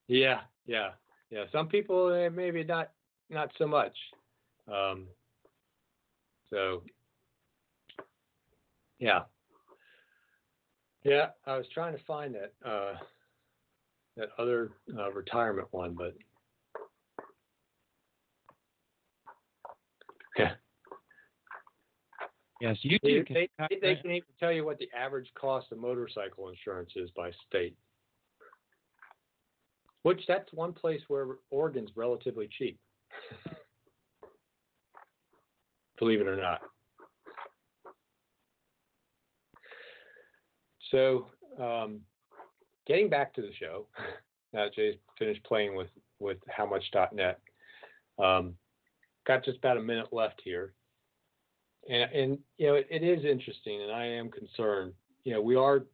Yeah, 0.07 0.41
yeah, 0.65 0.89
yeah. 1.29 1.45
Some 1.51 1.67
people 1.67 2.29
maybe 2.33 2.63
not 2.63 2.91
not 3.29 3.51
so 3.57 3.67
much. 3.67 3.95
Um, 4.67 5.07
so 6.53 6.83
yeah, 8.99 9.21
yeah. 11.03 11.27
I 11.47 11.57
was 11.57 11.65
trying 11.73 11.97
to 11.97 12.03
find 12.05 12.35
that 12.35 12.53
uh, 12.63 12.93
that 14.17 14.29
other 14.37 14.71
uh, 14.97 15.11
retirement 15.11 15.67
one, 15.71 15.95
but 15.97 16.13
yeah. 20.37 20.51
Yes, 22.61 22.77
you 22.81 22.99
They, 23.01 23.23
can 23.23 23.35
they, 23.35 23.49
they 23.81 23.95
can 23.95 24.11
even 24.11 24.23
tell 24.39 24.51
you 24.51 24.63
what 24.63 24.77
the 24.77 24.89
average 24.97 25.27
cost 25.35 25.71
of 25.71 25.79
motorcycle 25.79 26.49
insurance 26.49 26.91
is 26.95 27.09
by 27.15 27.31
state. 27.49 27.75
Which 30.03 30.21
that's 30.27 30.53
one 30.53 30.71
place 30.71 31.01
where 31.07 31.27
Oregon's 31.49 31.89
relatively 31.95 32.47
cheap. 32.57 32.79
Believe 36.03 36.19
it 36.19 36.27
or 36.27 36.35
not. 36.35 36.59
So, 40.91 41.27
um, 41.57 42.01
getting 42.85 43.09
back 43.09 43.33
to 43.35 43.41
the 43.41 43.53
show, 43.57 43.87
now 44.53 44.65
Jay's 44.75 44.95
finished 45.17 45.41
playing 45.45 45.77
with, 45.77 45.87
with 46.19 46.39
howmuch.net, 46.59 47.39
um, 48.21 48.55
got 49.25 49.45
just 49.45 49.59
about 49.59 49.77
a 49.77 49.81
minute 49.81 50.11
left 50.11 50.41
here. 50.43 50.73
And 51.89 52.11
and 52.11 52.37
you 52.57 52.67
know 52.67 52.75
it, 52.75 52.87
it 52.89 53.01
is 53.01 53.23
interesting 53.23 53.81
and 53.81 53.91
i 53.91 54.05
am 54.05 54.29
concerned. 54.29 54.91
You 55.23 55.35
know 55.35 55.41
we 55.41 55.55
are 55.55 55.85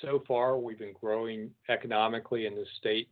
so 0.00 0.22
far 0.28 0.56
we've 0.56 0.78
been 0.78 0.94
growing 1.00 1.50
economically 1.68 2.46
in 2.46 2.54
this 2.54 2.68
state 2.78 3.08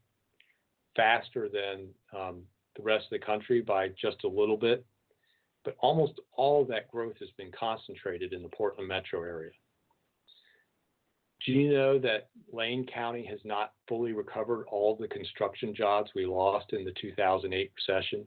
faster 0.94 1.48
than 1.48 1.88
um, 2.16 2.42
the 2.76 2.84
rest 2.84 3.06
of 3.06 3.18
the 3.18 3.26
country 3.26 3.62
by 3.62 3.88
just 4.00 4.22
a 4.22 4.28
little 4.28 4.56
bit 4.56 4.86
but 5.66 5.76
almost 5.80 6.14
all 6.32 6.62
of 6.62 6.68
that 6.68 6.90
growth 6.90 7.16
has 7.20 7.28
been 7.36 7.50
concentrated 7.52 8.32
in 8.32 8.42
the 8.42 8.48
portland 8.48 8.88
metro 8.88 9.22
area 9.22 9.50
do 11.44 11.52
you 11.52 11.70
know 11.70 11.98
that 11.98 12.30
lane 12.50 12.86
county 12.86 13.26
has 13.28 13.40
not 13.44 13.74
fully 13.86 14.12
recovered 14.12 14.64
all 14.70 14.96
the 14.96 15.08
construction 15.08 15.74
jobs 15.74 16.10
we 16.14 16.24
lost 16.24 16.72
in 16.72 16.84
the 16.84 16.94
2008 17.02 17.70
recession 17.76 18.26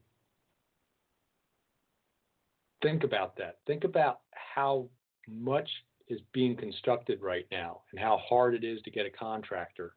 think 2.81 3.03
about 3.03 3.35
that. 3.37 3.57
Think 3.67 3.83
about 3.83 4.19
how 4.31 4.87
much 5.27 5.69
is 6.07 6.19
being 6.33 6.55
constructed 6.55 7.21
right 7.21 7.45
now 7.51 7.81
and 7.91 7.99
how 7.99 8.19
hard 8.27 8.55
it 8.55 8.63
is 8.63 8.81
to 8.83 8.91
get 8.91 9.05
a 9.05 9.11
contractor. 9.11 9.93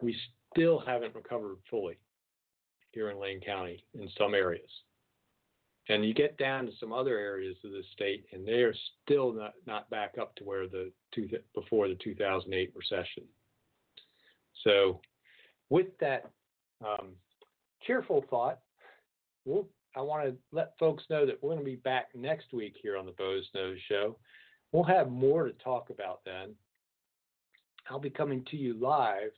We 0.00 0.16
still 0.52 0.82
haven't 0.84 1.14
recovered 1.14 1.56
fully 1.70 1.98
here 2.90 3.10
in 3.10 3.20
Lane 3.20 3.40
County 3.40 3.84
in 3.94 4.08
some 4.18 4.34
areas. 4.34 4.70
And 5.88 6.04
you 6.04 6.14
get 6.14 6.38
down 6.38 6.66
to 6.66 6.72
some 6.80 6.92
other 6.92 7.18
areas 7.18 7.56
of 7.64 7.72
the 7.72 7.82
state, 7.92 8.24
and 8.32 8.46
they 8.46 8.62
are 8.62 8.74
still 9.02 9.32
not, 9.32 9.52
not 9.66 9.90
back 9.90 10.14
up 10.18 10.34
to 10.36 10.44
where 10.44 10.66
the 10.66 10.90
two, 11.14 11.28
before 11.54 11.88
the 11.88 11.96
2008 11.96 12.72
recession. 12.74 13.24
So, 14.62 15.00
with 15.68 15.88
that 16.00 16.30
um, 16.82 17.12
cheerful 17.86 18.24
thought, 18.30 18.60
we'll 19.44 19.68
I 19.96 20.00
want 20.00 20.26
to 20.26 20.36
let 20.50 20.76
folks 20.78 21.04
know 21.08 21.24
that 21.24 21.40
we're 21.40 21.50
going 21.52 21.64
to 21.64 21.70
be 21.70 21.76
back 21.76 22.08
next 22.14 22.52
week 22.52 22.74
here 22.82 22.96
on 22.96 23.06
the 23.06 23.12
Boze 23.12 23.48
Noze 23.54 23.78
Show. 23.88 24.16
We'll 24.72 24.82
have 24.82 25.10
more 25.10 25.44
to 25.44 25.52
talk 25.52 25.90
about 25.90 26.20
then. 26.24 26.54
I'll 27.88 28.00
be 28.00 28.10
coming 28.10 28.44
to 28.50 28.56
you 28.56 28.74
live, 28.74 29.30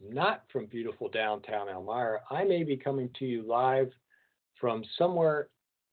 not 0.00 0.44
from 0.52 0.66
beautiful 0.66 1.08
downtown 1.08 1.68
Elmira. 1.68 2.20
I 2.30 2.44
may 2.44 2.62
be 2.62 2.76
coming 2.76 3.10
to 3.18 3.24
you 3.24 3.42
live 3.42 3.90
from 4.60 4.84
somewhere 4.96 5.48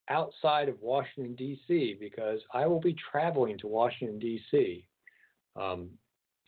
outside 0.10 0.70
of 0.70 0.82
Washington, 0.82 1.36
D.C., 1.36 1.98
because 2.00 2.40
I 2.54 2.66
will 2.66 2.80
be 2.80 2.96
traveling 3.12 3.58
to 3.60 3.68
Washington, 3.68 4.20
D.C. 4.20 4.88
Um, 5.56 5.90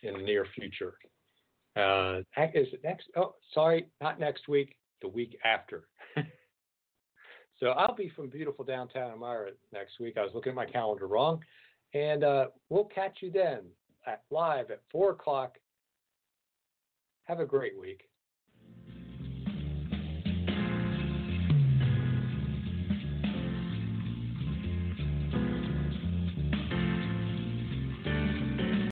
in 0.04 0.14
the 0.14 0.20
near 0.20 0.46
future. 0.56 0.94
Uh, 1.76 2.20
is 2.54 2.68
it 2.74 2.82
next? 2.84 3.08
Oh, 3.16 3.36
sorry, 3.54 3.88
not 4.02 4.20
next 4.20 4.48
week, 4.48 4.76
the 5.02 5.08
week 5.08 5.38
after. 5.44 5.88
so 7.60 7.68
I'll 7.68 7.96
be 7.96 8.12
from 8.16 8.30
beautiful 8.30 8.66
downtown 8.66 9.12
Elmira 9.12 9.52
next 9.72 10.00
week. 10.00 10.18
I 10.18 10.22
was 10.22 10.32
looking 10.34 10.52
at 10.52 10.56
my 10.56 10.66
calendar 10.66 11.08
wrong. 11.08 11.42
And 11.94 12.24
uh, 12.24 12.48
we'll 12.70 12.86
catch 12.86 13.18
you 13.22 13.32
then 13.32 13.62
at 14.06 14.24
live 14.30 14.72
at 14.72 14.82
4 14.92 15.12
o'clock. 15.12 15.58
Have 17.24 17.40
a 17.40 17.46
great 17.46 17.80
week. 17.80 18.09